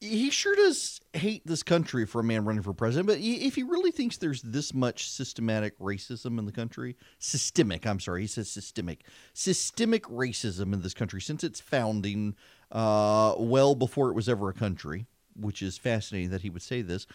He 0.00 0.30
sure 0.30 0.54
does 0.54 1.00
hate 1.14 1.46
this 1.46 1.62
country 1.62 2.04
for 2.06 2.20
a 2.20 2.24
man 2.24 2.44
running 2.44 2.62
for 2.62 2.74
president, 2.74 3.06
but 3.06 3.18
if 3.18 3.54
he 3.54 3.62
really 3.62 3.90
thinks 3.90 4.18
there's 4.18 4.42
this 4.42 4.74
much 4.74 5.08
systematic 5.10 5.78
racism 5.78 6.38
in 6.38 6.44
the 6.44 6.52
country, 6.52 6.96
systemic, 7.18 7.86
I'm 7.86 7.98
sorry, 7.98 8.20
he 8.22 8.26
says 8.26 8.50
systemic, 8.50 9.04
systemic 9.32 10.04
racism 10.04 10.74
in 10.74 10.82
this 10.82 10.94
country 10.94 11.20
since 11.20 11.42
its 11.42 11.60
founding, 11.60 12.36
uh, 12.72 13.34
well 13.38 13.74
before 13.74 14.10
it 14.10 14.14
was 14.14 14.28
ever 14.28 14.48
a 14.48 14.54
country, 14.54 15.06
which 15.34 15.62
is 15.62 15.78
fascinating 15.78 16.30
that 16.30 16.42
he 16.42 16.50
would 16.50 16.62
say 16.62 16.82
this. 16.82 17.06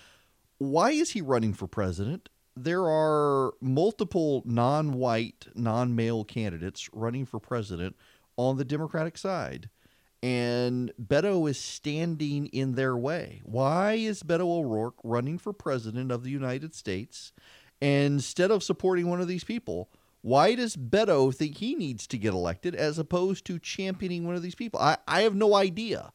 Why 0.57 0.91
is 0.91 1.11
he 1.11 1.21
running 1.21 1.53
for 1.53 1.67
president? 1.67 2.29
There 2.55 2.85
are 2.85 3.53
multiple 3.61 4.43
non 4.45 4.93
white, 4.93 5.47
non 5.55 5.95
male 5.95 6.23
candidates 6.23 6.89
running 6.93 7.25
for 7.25 7.39
president 7.39 7.95
on 8.37 8.57
the 8.57 8.65
Democratic 8.65 9.17
side. 9.17 9.69
And 10.23 10.91
Beto 11.01 11.49
is 11.49 11.57
standing 11.57 12.45
in 12.47 12.75
their 12.75 12.95
way. 12.95 13.41
Why 13.43 13.93
is 13.93 14.21
Beto 14.21 14.41
O'Rourke 14.41 14.97
running 15.03 15.39
for 15.39 15.51
president 15.51 16.11
of 16.11 16.23
the 16.23 16.29
United 16.29 16.75
States 16.75 17.33
instead 17.81 18.51
of 18.51 18.61
supporting 18.61 19.09
one 19.09 19.19
of 19.19 19.27
these 19.27 19.43
people? 19.43 19.89
Why 20.21 20.55
does 20.55 20.75
Beto 20.75 21.33
think 21.33 21.57
he 21.57 21.75
needs 21.75 22.05
to 22.07 22.17
get 22.17 22.33
elected 22.33 22.75
as 22.75 22.99
opposed 22.99 23.45
to 23.45 23.59
championing 23.59 24.25
one 24.25 24.35
of 24.35 24.43
these 24.43 24.55
people? 24.55 24.79
I, 24.79 24.97
I 25.07 25.21
have 25.21 25.35
no 25.35 25.55
idea. 25.55 26.13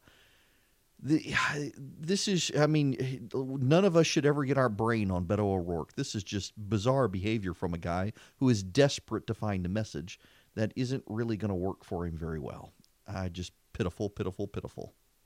The, 1.02 1.34
this 1.76 2.28
is, 2.28 2.52
I 2.57 2.66
mean, 2.66 3.28
none 3.34 3.84
of 3.84 3.96
us 3.96 4.07
should 4.07 4.26
ever 4.26 4.44
get 4.44 4.59
our 4.59 4.68
brain 4.68 5.11
on 5.11 5.24
Beto 5.26 5.40
O'Rourke. 5.40 5.94
This 5.94 6.14
is 6.14 6.22
just 6.22 6.52
bizarre 6.57 7.09
behavior 7.09 7.54
from 7.54 7.74
a 7.74 7.78
guy 7.78 8.12
who 8.36 8.48
is 8.48 8.62
desperate 8.62 9.26
to 9.26 9.34
find 9.34 9.66
a 9.66 9.70
message 9.70 10.20
that 10.54 10.72
isn't 10.76 11.04
really 11.07 11.36
going 11.36 11.50
to 11.50 11.54
work 11.54 11.84
for 11.84 12.07
him 12.07 12.16
very 12.16 12.40
well. 12.40 12.72
I 13.07 13.28
just 13.28 13.52
pitiful, 13.72 14.09
pitiful, 14.09 14.46
pitiful. 14.46 14.94